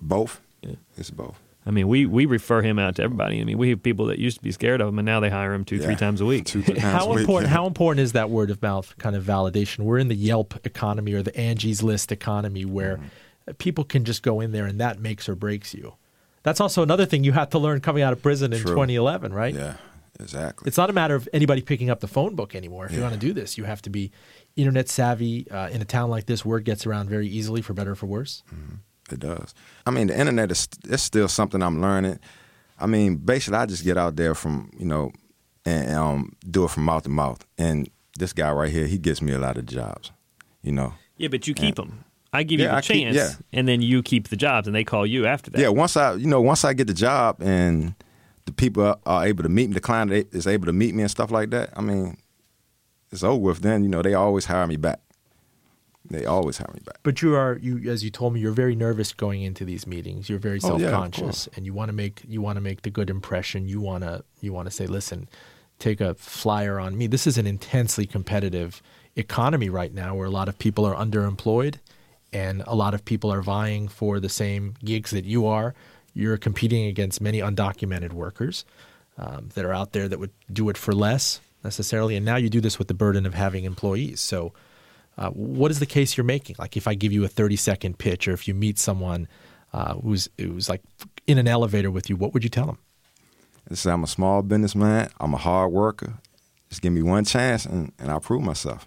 Both. 0.00 0.40
Yeah. 0.62 0.76
It's 0.96 1.10
both. 1.10 1.38
I 1.66 1.70
mean, 1.70 1.88
we 1.88 2.04
we 2.04 2.26
refer 2.26 2.60
him 2.60 2.78
out 2.78 2.96
to 2.96 3.02
everybody. 3.02 3.40
I 3.40 3.44
mean, 3.44 3.56
we 3.56 3.70
have 3.70 3.82
people 3.82 4.06
that 4.06 4.18
used 4.18 4.36
to 4.36 4.42
be 4.42 4.52
scared 4.52 4.80
of 4.82 4.88
him, 4.88 4.98
and 4.98 5.06
now 5.06 5.20
they 5.20 5.30
hire 5.30 5.54
him 5.54 5.64
two, 5.64 5.78
three 5.80 5.96
times 5.96 6.20
a 6.20 6.26
week. 6.26 6.44
Two, 6.44 6.62
three 6.62 6.74
times 6.74 6.92
how 7.02 7.06
a 7.10 7.10
week, 7.10 7.20
important 7.20 7.50
yeah. 7.50 7.56
how 7.56 7.66
important 7.66 8.00
is 8.02 8.12
that 8.12 8.28
word 8.28 8.50
of 8.50 8.60
mouth 8.60 8.94
kind 8.98 9.16
of 9.16 9.24
validation 9.24 9.80
we're 9.84 9.98
in 9.98 10.08
the 10.08 10.14
yelp 10.14 10.54
economy 10.66 11.14
or 11.14 11.22
the 11.22 11.34
angie's 11.36 11.82
list 11.82 12.12
economy 12.12 12.64
where 12.64 12.96
Mm-hmm. 12.98 13.52
people 13.58 13.84
can 13.84 14.04
just 14.04 14.22
go 14.22 14.40
in 14.40 14.52
there 14.52 14.66
and 14.66 14.78
that 14.80 14.98
makes 14.98 15.28
or 15.28 15.34
breaks 15.34 15.74
you 15.74 15.94
that's 16.42 16.60
also 16.60 16.82
another 16.82 17.04
thing 17.06 17.24
you 17.24 17.32
had 17.32 17.50
to 17.50 17.58
learn 17.58 17.80
coming 17.80 18.02
out 18.02 18.12
of 18.12 18.22
prison 18.22 18.52
in 18.52 18.58
True. 18.60 18.70
2011 18.72 19.32
right 19.32 19.54
Yeah, 19.54 19.76
exactly. 20.20 20.66
It's 20.68 20.76
not 20.78 20.88
a 20.90 20.92
matter 20.92 21.14
of 21.14 21.28
anybody 21.32 21.60
picking 21.62 21.90
up 21.90 22.00
the 22.00 22.08
phone 22.08 22.34
book 22.34 22.54
anymore. 22.54 22.86
If 22.86 22.92
you 22.92 23.00
want 23.02 23.14
to 23.14 23.20
do 23.20 23.32
this, 23.32 23.58
you 23.58 23.64
have 23.64 23.82
to 23.82 23.90
be 23.90 24.10
internet 24.56 24.88
savvy. 24.88 25.50
Uh, 25.50 25.68
in 25.70 25.80
a 25.82 25.84
town 25.84 26.10
like 26.10 26.26
this, 26.26 26.44
word 26.44 26.64
gets 26.64 26.86
around 26.86 27.08
very 27.08 27.26
easily, 27.28 27.62
for 27.62 27.74
better 27.74 27.92
or 27.92 27.94
for 27.96 28.06
worse. 28.06 28.42
It 29.10 29.20
does. 29.20 29.54
I 29.86 29.90
mean, 29.90 30.06
the 30.08 30.18
internet 30.18 30.50
is 30.50 30.68
it's 30.88 31.02
still 31.02 31.28
something 31.28 31.62
I'm 31.62 31.80
learning. 31.80 32.18
I 32.78 32.86
mean, 32.86 33.16
basically, 33.16 33.58
I 33.58 33.66
just 33.66 33.84
get 33.84 33.96
out 33.98 34.16
there 34.16 34.34
from 34.34 34.70
you 34.78 34.86
know, 34.86 35.12
and 35.64 35.94
um, 35.94 36.32
do 36.50 36.64
it 36.64 36.70
from 36.70 36.84
mouth 36.84 37.02
to 37.04 37.08
mouth. 37.10 37.44
And 37.58 37.88
this 38.18 38.32
guy 38.32 38.50
right 38.52 38.70
here, 38.70 38.86
he 38.86 38.98
gets 38.98 39.20
me 39.20 39.32
a 39.32 39.38
lot 39.38 39.56
of 39.58 39.66
jobs. 39.66 40.10
You 40.62 40.72
know. 40.72 40.94
Yeah, 41.16 41.28
but 41.28 41.46
you 41.46 41.54
keep 41.54 41.76
them. 41.76 42.04
I 42.32 42.42
give 42.42 42.58
you 42.58 42.66
Yeah, 42.66 42.72
the 42.72 42.76
I 42.78 42.80
keep- 42.80 43.02
chance, 43.04 43.16
yeah. 43.16 43.30
and 43.52 43.68
then 43.68 43.80
you 43.80 44.02
keep 44.02 44.28
the 44.28 44.36
jobs, 44.36 44.66
and 44.66 44.74
they 44.74 44.82
call 44.82 45.06
you 45.06 45.24
after 45.26 45.50
that. 45.52 45.60
Yeah. 45.60 45.68
Once 45.68 45.96
I, 45.96 46.14
you 46.14 46.26
know, 46.26 46.40
once 46.40 46.64
I 46.64 46.72
get 46.72 46.88
the 46.88 46.94
job 46.94 47.40
and 47.40 47.94
the 48.46 48.52
people 48.52 48.82
are, 48.82 48.98
are 49.06 49.24
able 49.24 49.44
to 49.44 49.48
meet 49.48 49.68
me, 49.68 49.74
the 49.74 49.80
client 49.80 50.10
is 50.32 50.46
able 50.48 50.66
to 50.66 50.72
meet 50.72 50.94
me 50.96 51.02
and 51.02 51.10
stuff 51.10 51.30
like 51.30 51.50
that. 51.50 51.70
I 51.76 51.80
mean, 51.82 52.16
it's 53.14 53.24
over 53.24 53.40
with. 53.40 53.60
Then 53.60 53.82
you 53.82 53.88
know, 53.88 54.02
they 54.02 54.14
always 54.14 54.46
hire 54.46 54.66
me 54.66 54.76
back. 54.76 55.00
They 56.10 56.26
always 56.26 56.58
hire 56.58 56.70
me 56.74 56.80
back. 56.84 56.98
But 57.02 57.22
you 57.22 57.34
are 57.34 57.56
you 57.62 57.90
as 57.90 58.04
you 58.04 58.10
told 58.10 58.34
me, 58.34 58.40
you're 58.40 58.52
very 58.52 58.74
nervous 58.74 59.12
going 59.12 59.42
into 59.42 59.64
these 59.64 59.86
meetings. 59.86 60.28
You're 60.28 60.38
very 60.38 60.56
Oh, 60.58 60.68
self 60.68 60.80
yeah, 60.80 60.88
of 60.88 60.92
conscious, 60.94 61.48
and 61.56 61.64
you 61.64 61.72
want 61.72 61.88
to 61.88 61.94
make 61.94 62.22
you 62.28 62.42
want 62.42 62.56
to 62.56 62.60
make 62.60 62.82
the 62.82 62.90
good 62.90 63.08
impression. 63.08 63.66
You 63.68 63.80
want 63.80 64.04
to 64.04 64.22
you 64.40 64.52
want 64.52 64.66
to 64.66 64.70
say, 64.70 64.86
listen, 64.86 65.28
take 65.78 66.02
a 66.02 66.14
flyer 66.14 66.78
on 66.78 66.98
me. 66.98 67.06
This 67.06 67.26
is 67.26 67.38
an 67.38 67.46
intensely 67.46 68.04
competitive 68.06 68.82
economy 69.16 69.70
right 69.70 69.94
now, 69.94 70.14
where 70.14 70.26
a 70.26 70.30
lot 70.30 70.48
of 70.48 70.58
people 70.58 70.84
are 70.84 70.94
underemployed, 70.94 71.76
and 72.34 72.62
a 72.66 72.74
lot 72.74 72.92
of 72.92 73.04
people 73.06 73.32
are 73.32 73.40
vying 73.40 73.88
for 73.88 74.20
the 74.20 74.28
same 74.28 74.74
gigs 74.84 75.10
that 75.12 75.24
you 75.24 75.46
are. 75.46 75.74
You're 76.12 76.36
competing 76.36 76.84
against 76.86 77.20
many 77.20 77.38
undocumented 77.38 78.12
workers 78.12 78.64
um, 79.16 79.48
that 79.54 79.64
are 79.64 79.72
out 79.72 79.92
there 79.92 80.06
that 80.08 80.18
would 80.20 80.32
do 80.52 80.68
it 80.68 80.76
for 80.76 80.92
less 80.92 81.40
necessarily, 81.64 82.16
and 82.16 82.24
now 82.24 82.36
you 82.36 82.48
do 82.48 82.60
this 82.60 82.78
with 82.78 82.88
the 82.88 82.94
burden 82.94 83.26
of 83.26 83.34
having 83.34 83.64
employees. 83.64 84.20
So. 84.20 84.52
Uh, 85.16 85.30
what 85.30 85.70
is 85.70 85.78
the 85.78 85.86
case 85.86 86.16
you're 86.16 86.24
making? 86.24 86.56
Like 86.58 86.76
if 86.76 86.88
I 86.88 86.94
give 86.94 87.12
you 87.12 87.22
a 87.22 87.28
30 87.28 87.54
second 87.54 87.98
pitch, 87.98 88.26
or 88.26 88.32
if 88.32 88.48
you 88.48 88.52
meet 88.52 88.80
someone 88.80 89.28
uh, 89.72 89.94
who's 89.94 90.28
who's 90.38 90.68
like 90.68 90.82
in 91.28 91.38
an 91.38 91.46
elevator 91.46 91.88
with 91.88 92.10
you, 92.10 92.16
what 92.16 92.34
would 92.34 92.42
you 92.42 92.50
tell 92.50 92.66
them? 92.66 92.78
Say 93.72 93.90
I'm 93.90 94.02
a 94.02 94.08
small 94.08 94.42
businessman. 94.42 95.10
I'm 95.20 95.34
a 95.34 95.38
hard 95.38 95.72
worker. 95.72 96.14
Just 96.68 96.82
give 96.82 96.92
me 96.92 97.02
one 97.02 97.24
chance, 97.24 97.64
and, 97.64 97.92
and 97.98 98.10
I'll 98.10 98.20
prove 98.20 98.42
myself. 98.42 98.86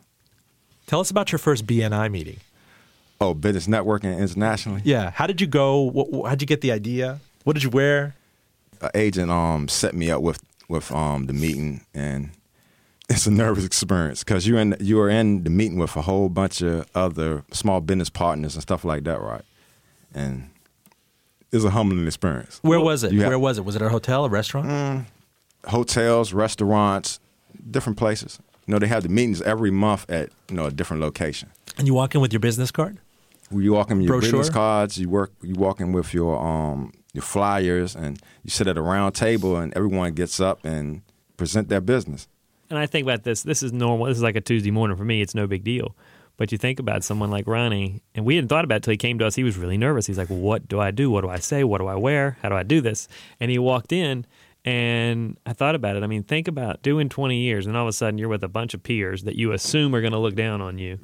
Tell 0.85 0.99
us 0.99 1.09
about 1.09 1.31
your 1.31 1.39
first 1.39 1.65
BNI 1.65 2.11
meeting. 2.11 2.37
Oh, 3.19 3.33
business 3.33 3.67
networking 3.67 4.17
internationally. 4.17 4.81
Yeah. 4.83 5.11
How 5.11 5.25
did 5.25 5.41
you 5.41 5.47
go? 5.47 5.81
What, 5.81 6.29
how'd 6.29 6.41
you 6.41 6.47
get 6.47 6.61
the 6.61 6.71
idea? 6.71 7.19
What 7.43 7.53
did 7.53 7.63
you 7.63 7.69
wear? 7.69 8.15
An 8.81 8.91
agent 8.93 9.31
um 9.31 9.67
set 9.67 9.95
me 9.95 10.11
up 10.11 10.21
with 10.21 10.39
with 10.69 10.91
um 10.91 11.25
the 11.25 11.33
meeting, 11.33 11.81
and 11.93 12.31
it's 13.09 13.25
a 13.25 13.31
nervous 13.31 13.65
experience 13.65 14.23
because 14.23 14.47
you're 14.47 14.59
in 14.59 14.75
you 14.79 14.99
are 14.99 15.09
in 15.09 15.43
the 15.43 15.49
meeting 15.49 15.77
with 15.77 15.95
a 15.95 16.01
whole 16.01 16.29
bunch 16.29 16.61
of 16.61 16.85
other 16.93 17.43
small 17.51 17.79
business 17.81 18.09
partners 18.09 18.55
and 18.55 18.61
stuff 18.61 18.83
like 18.83 19.03
that, 19.05 19.21
right? 19.21 19.43
And 20.13 20.49
it's 21.51 21.63
a 21.63 21.69
humbling 21.69 22.05
experience. 22.05 22.59
Where 22.63 22.79
was 22.79 23.03
it? 23.03 23.13
you 23.13 23.21
have- 23.21 23.29
Where 23.29 23.39
was 23.39 23.57
it? 23.57 23.65
Was 23.65 23.75
it 23.75 23.81
a 23.81 23.89
hotel, 23.89 24.25
a 24.25 24.29
restaurant? 24.29 25.05
hotels, 25.65 26.31
restaurants, 26.33 27.19
different 27.71 27.97
places. 27.97 28.39
You 28.65 28.73
know, 28.73 28.79
they 28.79 28.87
have 28.87 29.03
the 29.03 29.09
meetings 29.09 29.41
every 29.41 29.71
month 29.71 30.09
at 30.09 30.29
you 30.49 30.55
know 30.55 30.65
a 30.65 30.71
different 30.71 31.01
location. 31.01 31.49
And 31.77 31.87
you 31.87 31.93
walk 31.93 32.15
in 32.15 32.21
with 32.21 32.33
your 32.33 32.39
business 32.39 32.71
card? 32.71 32.97
You 33.51 33.73
walk 33.73 33.91
in 33.91 33.97
with 33.97 34.05
your 34.07 34.19
Brochure? 34.19 34.39
business 34.39 34.49
cards. 34.53 34.97
You 34.97 35.09
work. 35.09 35.31
You 35.41 35.55
walk 35.55 35.79
in 35.79 35.93
with 35.93 36.13
your 36.13 36.37
um 36.41 36.91
your 37.13 37.21
flyers, 37.23 37.95
and 37.95 38.19
you 38.43 38.49
sit 38.49 38.67
at 38.67 38.77
a 38.77 38.81
round 38.81 39.15
table, 39.15 39.55
and 39.55 39.73
everyone 39.75 40.13
gets 40.13 40.39
up 40.41 40.63
and 40.65 41.01
present 41.37 41.69
their 41.69 41.81
business. 41.81 42.27
And 42.69 42.77
I 42.77 42.85
think 42.85 43.05
about 43.05 43.23
this. 43.23 43.43
This 43.43 43.63
is 43.63 43.71
normal. 43.71 44.07
This 44.07 44.17
is 44.17 44.23
like 44.23 44.35
a 44.35 44.41
Tuesday 44.41 44.71
morning 44.71 44.97
for 44.97 45.05
me. 45.05 45.21
It's 45.21 45.35
no 45.35 45.47
big 45.47 45.63
deal. 45.63 45.95
But 46.35 46.51
you 46.51 46.57
think 46.57 46.79
about 46.79 47.03
someone 47.03 47.31
like 47.31 47.47
Ronnie, 47.47 48.03
and 48.13 48.23
we 48.23 48.35
hadn't 48.35 48.49
thought 48.49 48.63
about 48.63 48.77
it 48.77 48.83
till 48.83 48.91
he 48.91 48.97
came 48.97 49.17
to 49.19 49.25
us. 49.25 49.33
He 49.33 49.43
was 49.43 49.57
really 49.57 49.77
nervous. 49.77 50.05
He's 50.05 50.19
like, 50.19 50.27
"What 50.27 50.67
do 50.67 50.79
I 50.79 50.91
do? 50.91 51.09
What 51.09 51.21
do 51.21 51.29
I 51.29 51.39
say? 51.39 51.63
What 51.63 51.79
do 51.79 51.87
I 51.87 51.95
wear? 51.95 52.37
How 52.43 52.49
do 52.49 52.55
I 52.55 52.61
do 52.61 52.79
this?" 52.79 53.07
And 53.39 53.49
he 53.49 53.57
walked 53.57 53.91
in, 53.91 54.25
and 54.63 55.37
I 55.47 55.53
thought 55.53 55.73
about 55.73 55.95
it. 55.95 56.03
I 56.03 56.07
mean, 56.07 56.21
think 56.21 56.47
about 56.47 56.83
doing 56.83 57.09
20 57.09 57.39
years, 57.39 57.65
and 57.65 57.75
all 57.75 57.85
of 57.85 57.89
a 57.89 57.93
sudden 57.93 58.19
you're 58.19 58.29
with 58.29 58.43
a 58.43 58.49
bunch 58.49 58.75
of 58.75 58.83
peers 58.83 59.23
that 59.23 59.35
you 59.35 59.51
assume 59.51 59.95
are 59.95 60.01
going 60.01 60.13
to 60.13 60.19
look 60.19 60.35
down 60.35 60.61
on 60.61 60.77
you, 60.77 60.99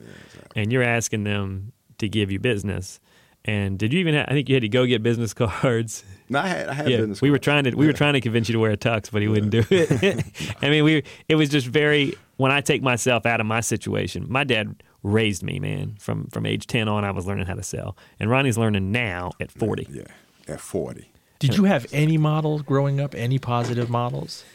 and 0.55 0.71
you're 0.71 0.83
asking 0.83 1.23
them 1.23 1.71
to 1.97 2.07
give 2.07 2.31
you 2.31 2.39
business. 2.39 2.99
And 3.43 3.79
did 3.79 3.91
you 3.91 3.99
even? 3.99 4.13
Have, 4.13 4.27
I 4.29 4.33
think 4.33 4.49
you 4.49 4.55
had 4.55 4.61
to 4.61 4.69
go 4.69 4.85
get 4.85 5.01
business 5.01 5.33
cards. 5.33 6.03
No, 6.29 6.39
I 6.39 6.47
had 6.47 6.69
I 6.69 6.73
had 6.73 6.89
yeah, 6.89 6.97
business. 6.97 7.21
we 7.21 7.29
were 7.31 7.37
trying 7.37 7.65
to 7.65 7.71
we 7.75 7.85
were 7.85 7.93
trying 7.93 8.13
to 8.13 8.21
convince 8.21 8.49
you 8.49 8.53
to 8.53 8.59
wear 8.59 8.71
a 8.71 8.77
tux, 8.77 9.11
but 9.11 9.21
he 9.21 9.27
wouldn't 9.27 9.51
do 9.51 9.63
it. 9.69 10.25
I 10.61 10.69
mean, 10.69 10.83
we 10.83 11.03
it 11.27 11.35
was 11.35 11.49
just 11.49 11.67
very. 11.67 12.15
When 12.37 12.51
I 12.51 12.61
take 12.61 12.81
myself 12.81 13.27
out 13.27 13.39
of 13.39 13.45
my 13.45 13.61
situation, 13.61 14.25
my 14.27 14.43
dad 14.43 14.81
raised 15.03 15.43
me, 15.43 15.59
man. 15.59 15.95
From 15.99 16.27
from 16.27 16.45
age 16.45 16.67
ten 16.67 16.87
on, 16.87 17.03
I 17.03 17.11
was 17.11 17.25
learning 17.25 17.45
how 17.45 17.53
to 17.53 17.63
sell, 17.63 17.95
and 18.19 18.29
Ronnie's 18.29 18.57
learning 18.57 18.91
now 18.91 19.31
at 19.39 19.51
forty. 19.51 19.87
Yeah, 19.89 20.03
at 20.47 20.59
forty. 20.59 21.09
Did 21.39 21.57
you 21.57 21.65
have 21.65 21.85
any 21.91 22.17
models 22.17 22.61
growing 22.61 23.01
up? 23.01 23.13
Any 23.13 23.37
positive 23.37 23.89
models? 23.89 24.45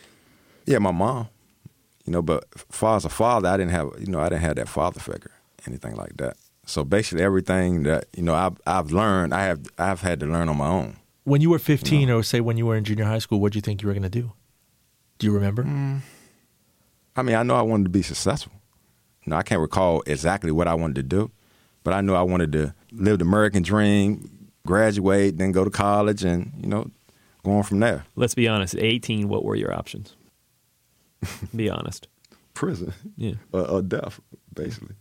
Yeah, 0.64 0.78
my 0.78 0.90
mom. 0.90 1.28
You 2.06 2.12
know, 2.12 2.22
but 2.22 2.46
as 2.54 2.64
far 2.70 2.96
as 2.96 3.04
a 3.04 3.10
father, 3.10 3.48
I 3.48 3.58
didn't 3.58 3.72
have. 3.72 3.90
You 3.98 4.06
know, 4.06 4.20
I 4.20 4.30
didn't 4.30 4.40
have 4.42 4.56
that 4.56 4.68
father 4.68 4.98
figure, 4.98 5.32
anything 5.66 5.94
like 5.96 6.16
that. 6.16 6.36
So 6.64 6.84
basically, 6.84 7.24
everything 7.24 7.84
that 7.84 8.06
you 8.16 8.22
know, 8.22 8.34
I've 8.34 8.58
I've 8.66 8.90
learned, 8.90 9.34
I 9.34 9.44
have 9.44 9.66
I've 9.78 10.00
had 10.00 10.20
to 10.20 10.26
learn 10.26 10.48
on 10.48 10.56
my 10.56 10.66
own. 10.66 10.96
When 11.28 11.40
you 11.42 11.50
were 11.50 11.58
15, 11.58 12.10
or 12.10 12.22
say 12.22 12.40
when 12.40 12.56
you 12.56 12.64
were 12.66 12.76
in 12.76 12.84
junior 12.84 13.04
high 13.04 13.18
school, 13.18 13.38
what 13.40 13.52
did 13.52 13.56
you 13.56 13.62
think 13.62 13.82
you 13.82 13.88
were 13.88 13.94
going 13.94 14.02
to 14.02 14.08
do? 14.08 14.32
Do 15.18 15.26
you 15.26 15.32
remember? 15.32 15.62
Mm. 15.64 16.00
I 17.16 17.22
mean, 17.22 17.36
I 17.36 17.42
know 17.42 17.54
I 17.54 17.62
wanted 17.62 17.84
to 17.84 17.90
be 17.90 18.02
successful. 18.02 18.52
You 19.24 19.30
know, 19.30 19.36
I 19.36 19.42
can't 19.42 19.60
recall 19.60 20.02
exactly 20.06 20.50
what 20.50 20.68
I 20.68 20.74
wanted 20.74 20.94
to 20.96 21.02
do, 21.02 21.30
but 21.84 21.92
I 21.92 22.00
knew 22.00 22.14
I 22.14 22.22
wanted 22.22 22.52
to 22.52 22.74
live 22.92 23.18
the 23.18 23.24
American 23.24 23.62
dream, 23.62 24.48
graduate, 24.66 25.36
then 25.36 25.52
go 25.52 25.64
to 25.64 25.70
college, 25.70 26.24
and 26.24 26.52
you 26.60 26.68
know, 26.68 26.90
going 27.44 27.62
from 27.62 27.80
there. 27.80 28.04
Let's 28.16 28.34
be 28.34 28.48
honest. 28.48 28.74
At 28.74 28.82
eighteen, 28.82 29.28
what 29.28 29.44
were 29.44 29.56
your 29.56 29.74
options? 29.74 30.16
be 31.54 31.68
honest. 31.68 32.08
Prison 32.54 32.94
Yeah. 33.16 33.34
or, 33.52 33.68
or 33.68 33.82
death, 33.82 34.20
basically. 34.54 34.94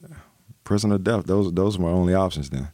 Yeah. 0.00 0.16
Prison 0.62 0.92
or 0.92 0.98
death. 0.98 1.24
Those 1.26 1.52
those 1.52 1.76
were 1.76 1.90
my 1.90 1.92
only 1.96 2.14
options 2.14 2.50
then. 2.50 2.68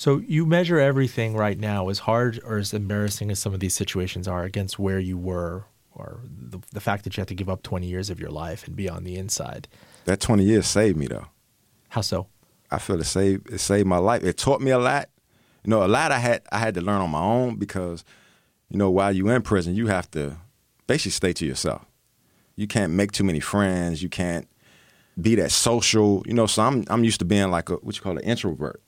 So 0.00 0.16
you 0.16 0.46
measure 0.46 0.78
everything 0.78 1.34
right 1.34 1.58
now 1.58 1.90
as 1.90 1.98
hard 1.98 2.40
or 2.42 2.56
as 2.56 2.72
embarrassing 2.72 3.30
as 3.30 3.38
some 3.38 3.52
of 3.52 3.60
these 3.60 3.74
situations 3.74 4.26
are 4.26 4.44
against 4.44 4.78
where 4.78 4.98
you 4.98 5.18
were 5.18 5.66
or 5.94 6.22
the, 6.24 6.58
the 6.72 6.80
fact 6.80 7.04
that 7.04 7.18
you 7.18 7.20
had 7.20 7.28
to 7.28 7.34
give 7.34 7.50
up 7.50 7.62
20 7.62 7.86
years 7.86 8.08
of 8.08 8.18
your 8.18 8.30
life 8.30 8.66
and 8.66 8.74
be 8.74 8.88
on 8.88 9.04
the 9.04 9.16
inside. 9.16 9.68
That 10.06 10.18
twenty 10.18 10.44
years 10.44 10.66
saved 10.66 10.96
me 10.96 11.06
though. 11.06 11.26
How 11.90 12.00
so? 12.00 12.28
I 12.70 12.78
feel 12.78 12.98
it 12.98 13.04
saved 13.04 13.52
it 13.52 13.58
saved 13.58 13.86
my 13.86 13.98
life. 13.98 14.24
It 14.24 14.38
taught 14.38 14.62
me 14.62 14.70
a 14.70 14.78
lot. 14.78 15.10
You 15.64 15.68
know, 15.68 15.84
a 15.84 15.86
lot 15.86 16.12
I 16.12 16.18
had 16.18 16.44
I 16.50 16.60
had 16.60 16.72
to 16.76 16.80
learn 16.80 17.02
on 17.02 17.10
my 17.10 17.20
own 17.20 17.56
because, 17.56 18.02
you 18.70 18.78
know, 18.78 18.90
while 18.90 19.12
you 19.14 19.28
in 19.28 19.42
prison, 19.42 19.74
you 19.74 19.88
have 19.88 20.10
to 20.12 20.38
basically 20.86 21.10
stay 21.10 21.34
to 21.34 21.44
yourself. 21.44 21.84
You 22.56 22.66
can't 22.66 22.94
make 22.94 23.12
too 23.12 23.24
many 23.24 23.40
friends. 23.40 24.02
You 24.02 24.08
can't 24.08 24.48
be 25.20 25.34
that 25.34 25.50
social. 25.50 26.22
You 26.26 26.32
know, 26.32 26.46
so 26.46 26.62
I'm 26.62 26.86
I'm 26.88 27.04
used 27.04 27.18
to 27.18 27.26
being 27.26 27.50
like 27.50 27.68
a 27.68 27.74
what 27.74 27.96
you 27.96 28.00
call 28.00 28.16
an 28.16 28.24
introvert. 28.24 28.80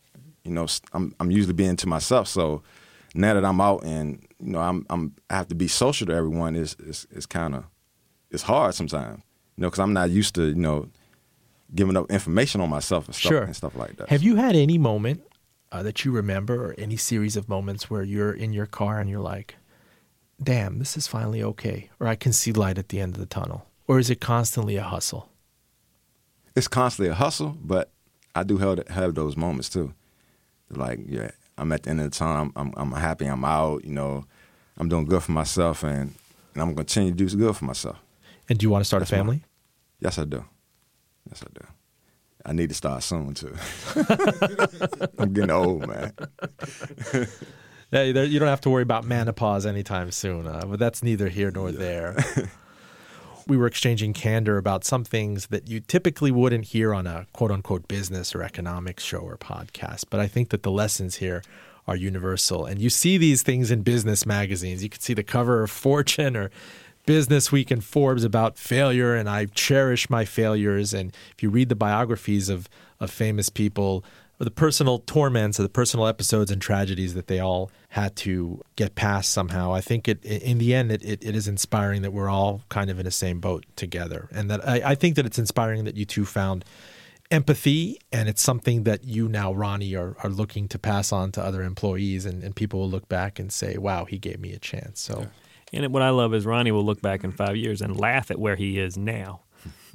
You 0.44 0.50
know, 0.52 0.66
I'm 0.92 1.14
I'm 1.20 1.30
usually 1.30 1.54
being 1.54 1.76
to 1.76 1.86
myself. 1.88 2.28
So 2.28 2.62
now 3.14 3.34
that 3.34 3.44
I'm 3.44 3.60
out 3.60 3.84
and 3.84 4.24
you 4.40 4.52
know 4.52 4.60
I'm 4.60 4.86
I'm 4.90 5.14
I 5.30 5.36
have 5.36 5.48
to 5.48 5.54
be 5.54 5.68
social 5.68 6.06
to 6.06 6.12
everyone 6.14 6.56
is 6.56 6.74
is 6.80 7.06
is 7.10 7.26
kind 7.26 7.54
of 7.54 7.64
it's 8.30 8.42
hard 8.44 8.74
sometimes. 8.74 9.22
You 9.56 9.62
know, 9.62 9.68
because 9.68 9.80
I'm 9.80 9.92
not 9.92 10.10
used 10.10 10.34
to 10.36 10.48
you 10.48 10.54
know 10.54 10.88
giving 11.74 11.96
up 11.96 12.10
information 12.10 12.60
on 12.60 12.68
myself 12.70 13.06
and 13.06 13.14
stuff 13.14 13.30
Sure. 13.30 13.42
and 13.42 13.56
stuff 13.56 13.74
like 13.76 13.96
that. 13.96 14.08
Have 14.10 14.22
you 14.22 14.36
had 14.36 14.54
any 14.56 14.76
moment 14.78 15.22
uh, 15.70 15.82
that 15.82 16.04
you 16.04 16.12
remember 16.12 16.66
or 16.66 16.74
any 16.76 16.96
series 16.96 17.36
of 17.36 17.48
moments 17.48 17.88
where 17.88 18.02
you're 18.02 18.32
in 18.32 18.52
your 18.52 18.66
car 18.66 19.00
and 19.00 19.08
you're 19.08 19.20
like, 19.20 19.56
damn, 20.42 20.78
this 20.78 20.96
is 20.98 21.06
finally 21.06 21.42
okay, 21.42 21.88
or 21.98 22.06
I 22.08 22.14
can 22.14 22.32
see 22.32 22.52
light 22.52 22.76
at 22.76 22.88
the 22.90 23.00
end 23.00 23.14
of 23.14 23.20
the 23.20 23.26
tunnel? 23.26 23.66
Or 23.86 23.98
is 23.98 24.10
it 24.10 24.20
constantly 24.20 24.76
a 24.76 24.82
hustle? 24.82 25.28
it's 26.54 26.68
constantly 26.68 27.10
a 27.10 27.14
hustle, 27.14 27.56
but 27.62 27.90
I 28.34 28.42
do 28.42 28.58
have, 28.58 28.86
have 28.88 29.14
those 29.14 29.38
moments 29.38 29.70
too. 29.70 29.94
Like, 30.72 31.00
yeah, 31.06 31.30
I'm 31.58 31.72
at 31.72 31.82
the 31.84 31.90
end 31.90 32.00
of 32.00 32.10
the 32.10 32.16
tunnel. 32.16 32.50
I'm, 32.56 32.72
I'm, 32.76 32.92
I'm 32.94 33.00
happy. 33.00 33.26
I'm 33.26 33.44
out. 33.44 33.84
You 33.84 33.92
know, 33.92 34.24
I'm 34.78 34.88
doing 34.88 35.04
good 35.04 35.22
for 35.22 35.32
myself, 35.32 35.82
and, 35.84 35.92
and 36.54 36.62
I'm 36.62 36.68
gonna 36.68 36.74
continue 36.76 37.10
to 37.12 37.16
do 37.16 37.36
good 37.36 37.56
for 37.56 37.64
myself. 37.64 37.98
And 38.48 38.58
do 38.58 38.64
you 38.64 38.70
want 38.70 38.82
to 38.82 38.86
start 38.86 39.00
That's 39.02 39.12
a 39.12 39.14
my- 39.14 39.18
family? 39.20 39.44
Yes, 40.00 40.18
I 40.18 40.24
do. 40.24 40.44
Yes, 41.28 41.42
I 41.42 41.46
do. 41.54 41.66
I 42.44 42.52
need 42.52 42.70
to 42.70 42.74
start 42.74 43.02
soon 43.04 43.34
too. 43.34 43.54
I'm 45.18 45.32
getting 45.32 45.50
old, 45.50 45.86
man. 45.86 46.12
Yeah, 47.92 48.04
you 48.04 48.38
don't 48.38 48.48
have 48.48 48.62
to 48.62 48.70
worry 48.70 48.82
about 48.82 49.04
menopause 49.04 49.66
anytime 49.66 50.10
soon, 50.12 50.46
uh, 50.46 50.62
but 50.66 50.78
that's 50.78 51.02
neither 51.02 51.28
here 51.28 51.50
nor 51.50 51.70
there. 51.70 52.16
we 53.46 53.56
were 53.56 53.66
exchanging 53.66 54.12
candor 54.12 54.58
about 54.58 54.84
some 54.84 55.04
things 55.04 55.46
that 55.48 55.68
you 55.68 55.80
typically 55.80 56.30
wouldn't 56.30 56.66
hear 56.66 56.94
on 56.94 57.06
a 57.06 57.26
quote 57.32 57.50
unquote 57.50 57.88
business 57.88 58.34
or 58.34 58.42
economics 58.42 59.04
show 59.04 59.18
or 59.18 59.36
podcast. 59.36 60.04
But 60.10 60.20
I 60.20 60.26
think 60.26 60.50
that 60.50 60.62
the 60.62 60.70
lessons 60.70 61.16
here 61.16 61.42
are 61.86 61.96
universal. 61.96 62.64
And 62.64 62.80
you 62.80 62.90
see 62.90 63.18
these 63.18 63.42
things 63.42 63.70
in 63.70 63.82
business 63.82 64.24
magazines. 64.24 64.82
You 64.82 64.88
can 64.88 65.00
see 65.00 65.14
the 65.14 65.24
cover 65.24 65.62
of 65.62 65.70
Fortune 65.70 66.36
or 66.36 66.50
Business 67.06 67.50
Week 67.50 67.72
and 67.72 67.82
Forbes 67.82 68.22
about 68.22 68.56
failure, 68.56 69.16
and 69.16 69.28
I 69.28 69.46
cherish 69.46 70.08
my 70.08 70.24
failures. 70.24 70.94
And 70.94 71.12
if 71.36 71.42
you 71.42 71.50
read 71.50 71.68
the 71.68 71.74
biographies 71.74 72.48
of, 72.48 72.68
of 73.00 73.10
famous 73.10 73.48
people, 73.48 74.04
the 74.38 74.50
personal 74.50 74.98
torments 74.98 75.60
or 75.60 75.62
the 75.62 75.68
personal 75.68 76.06
episodes 76.06 76.50
and 76.50 76.60
tragedies 76.60 77.14
that 77.14 77.28
they 77.28 77.38
all 77.38 77.70
had 77.90 78.16
to 78.16 78.60
get 78.76 78.94
past 78.94 79.30
somehow, 79.30 79.72
I 79.72 79.80
think 79.80 80.08
it 80.08 80.24
in 80.24 80.58
the 80.58 80.74
end 80.74 80.90
it, 80.90 81.04
it, 81.04 81.24
it 81.24 81.36
is 81.36 81.46
inspiring 81.46 82.02
that 82.02 82.12
we're 82.12 82.28
all 82.28 82.62
kind 82.68 82.90
of 82.90 82.98
in 82.98 83.04
the 83.04 83.10
same 83.10 83.40
boat 83.40 83.64
together. 83.76 84.28
And 84.32 84.50
that 84.50 84.66
I, 84.66 84.82
I 84.90 84.94
think 84.94 85.16
that 85.16 85.26
it's 85.26 85.38
inspiring 85.38 85.84
that 85.84 85.96
you 85.96 86.04
two 86.04 86.24
found 86.24 86.64
empathy 87.30 87.98
and 88.12 88.28
it's 88.28 88.42
something 88.42 88.84
that 88.84 89.04
you 89.04 89.28
now, 89.28 89.52
Ronnie, 89.52 89.94
are, 89.94 90.16
are 90.22 90.30
looking 90.30 90.68
to 90.68 90.78
pass 90.78 91.12
on 91.12 91.32
to 91.32 91.42
other 91.42 91.62
employees 91.62 92.26
and, 92.26 92.42
and 92.42 92.54
people 92.56 92.80
will 92.80 92.90
look 92.90 93.08
back 93.08 93.38
and 93.38 93.52
say, 93.52 93.76
Wow, 93.78 94.06
he 94.06 94.18
gave 94.18 94.40
me 94.40 94.52
a 94.52 94.58
chance. 94.58 95.00
So 95.00 95.28
And 95.72 95.92
what 95.92 96.02
I 96.02 96.10
love 96.10 96.34
is 96.34 96.44
Ronnie 96.44 96.72
will 96.72 96.84
look 96.84 97.00
back 97.00 97.24
in 97.24 97.32
five 97.32 97.56
years 97.56 97.80
and 97.80 97.98
laugh 97.98 98.30
at 98.30 98.38
where 98.38 98.56
he 98.56 98.78
is 98.78 98.98
now 98.98 99.40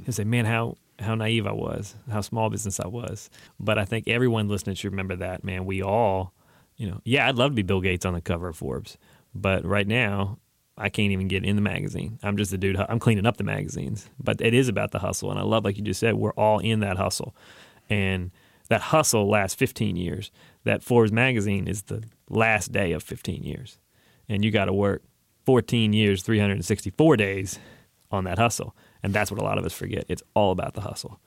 and 0.06 0.14
say, 0.14 0.24
"Man, 0.24 0.46
how 0.46 0.78
how 1.00 1.16
naive 1.16 1.48
I 1.48 1.54
was, 1.54 1.96
how 2.10 2.22
small 2.22 2.50
business 2.50 2.80
I 2.80 2.88
was." 2.88 3.30
But 3.60 3.78
I 3.78 3.86
think 3.86 4.08
everyone 4.08 4.48
listening 4.48 4.76
should 4.76 4.92
remember 4.92 5.16
that, 5.18 5.44
man. 5.44 5.66
We 5.66 5.82
all, 5.82 6.34
you 6.76 6.90
know, 6.90 7.02
yeah, 7.04 7.28
I'd 7.28 7.36
love 7.36 7.52
to 7.52 7.56
be 7.56 7.62
Bill 7.64 7.82
Gates 7.82 8.06
on 8.06 8.14
the 8.14 8.22
cover 8.22 8.50
of 8.50 8.58
Forbes, 8.58 8.98
but 9.34 9.66
right 9.66 9.88
now. 9.88 10.40
I 10.80 10.90
can't 10.90 11.12
even 11.12 11.28
get 11.28 11.44
in 11.44 11.56
the 11.56 11.62
magazine. 11.64 12.20
I'm 12.22 12.38
just 12.38 12.54
a 12.54 12.58
dude. 12.60 12.78
I'm 12.78 13.00
cleaning 13.00 13.26
up 13.26 13.38
the 13.38 13.44
magazines, 13.44 14.12
but 14.20 14.40
it 14.42 14.54
is 14.54 14.70
about 14.70 14.92
the 14.92 15.00
hustle, 15.00 15.32
and 15.32 15.40
I 15.40 15.42
love, 15.42 15.66
like 15.66 15.76
you 15.76 15.84
just 15.84 16.00
said, 16.00 16.14
we're 16.14 16.34
all 16.34 16.60
in 16.60 16.82
that 16.82 16.98
hustle, 16.98 17.36
and 17.90 18.30
that 18.70 18.82
hustle 18.82 19.28
lasts 19.28 19.56
15 19.56 19.96
years. 19.96 20.30
That 20.66 20.84
Forbes 20.84 21.12
magazine 21.12 21.68
is 21.68 21.82
the 21.82 22.04
last 22.30 22.72
day 22.72 22.92
of 22.92 23.02
15 23.02 23.42
years, 23.42 23.80
and 24.30 24.46
you 24.46 24.52
got 24.52 24.66
to 24.66 24.74
work 24.74 25.02
14 25.48 25.94
years, 25.94 26.22
364 26.22 27.18
days 27.18 27.58
on 28.12 28.26
that 28.26 28.38
hustle. 28.38 28.76
And 29.04 29.14
that's 29.14 29.32
what 29.32 29.40
a 29.40 29.44
lot 29.44 29.58
of 29.58 29.66
us 29.66 29.74
forget. 29.74 30.06
It's 30.08 30.24
all 30.34 30.52
about 30.52 30.74
the 30.74 30.82
hustle. 30.82 31.20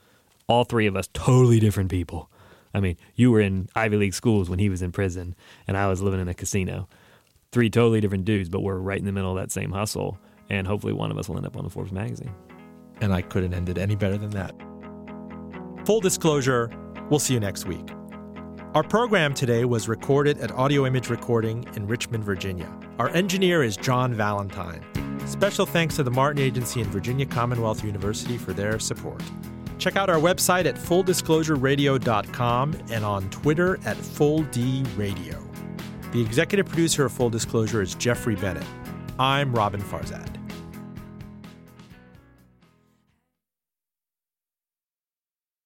All 0.48 0.64
three 0.64 0.86
of 0.86 0.96
us, 0.96 1.08
totally 1.12 1.60
different 1.60 1.90
people. 1.90 2.30
I 2.74 2.80
mean, 2.80 2.96
you 3.14 3.30
were 3.30 3.40
in 3.40 3.68
Ivy 3.74 3.96
League 3.96 4.14
schools 4.14 4.48
when 4.48 4.58
he 4.58 4.68
was 4.68 4.82
in 4.82 4.92
prison, 4.92 5.34
and 5.66 5.76
I 5.76 5.88
was 5.88 6.02
living 6.02 6.20
in 6.20 6.28
a 6.28 6.34
casino. 6.34 6.88
Three 7.52 7.70
totally 7.70 8.00
different 8.00 8.24
dudes, 8.24 8.48
but 8.48 8.60
we're 8.60 8.78
right 8.78 8.98
in 8.98 9.06
the 9.06 9.12
middle 9.12 9.36
of 9.36 9.38
that 9.38 9.50
same 9.50 9.72
hustle. 9.72 10.18
And 10.48 10.66
hopefully, 10.66 10.92
one 10.92 11.10
of 11.10 11.18
us 11.18 11.28
will 11.28 11.36
end 11.36 11.46
up 11.46 11.56
on 11.56 11.64
the 11.64 11.70
Forbes 11.70 11.92
magazine. 11.92 12.34
And 13.00 13.12
I 13.12 13.22
couldn't 13.22 13.54
end 13.54 13.68
it 13.68 13.78
any 13.78 13.96
better 13.96 14.18
than 14.18 14.30
that. 14.30 14.54
Full 15.86 16.00
disclosure, 16.00 16.70
we'll 17.08 17.20
see 17.20 17.34
you 17.34 17.40
next 17.40 17.66
week. 17.66 17.88
Our 18.74 18.84
program 18.84 19.34
today 19.34 19.64
was 19.64 19.88
recorded 19.88 20.38
at 20.38 20.52
Audio 20.52 20.86
Image 20.86 21.10
Recording 21.10 21.68
in 21.74 21.88
Richmond, 21.88 22.22
Virginia. 22.22 22.72
Our 22.98 23.08
engineer 23.08 23.64
is 23.64 23.76
John 23.76 24.14
Valentine. 24.14 24.84
Special 25.26 25.66
thanks 25.66 25.96
to 25.96 26.02
the 26.02 26.10
Martin 26.10 26.42
Agency 26.42 26.80
and 26.80 26.90
Virginia 26.90 27.26
Commonwealth 27.26 27.84
University 27.84 28.38
for 28.38 28.52
their 28.52 28.78
support. 28.78 29.22
Check 29.78 29.96
out 29.96 30.10
our 30.10 30.18
website 30.18 30.66
at 30.66 30.74
fulldisclosureradio.com 30.74 32.78
and 32.90 33.04
on 33.04 33.30
Twitter 33.30 33.76
at 33.84 33.96
FullDRadio. 33.96 35.46
The 36.12 36.20
executive 36.20 36.66
producer 36.66 37.04
of 37.04 37.12
Full 37.12 37.30
Disclosure 37.30 37.80
is 37.80 37.94
Jeffrey 37.94 38.34
Bennett. 38.34 38.66
I'm 39.18 39.54
Roben 39.54 39.82
Farzad. 39.82 40.39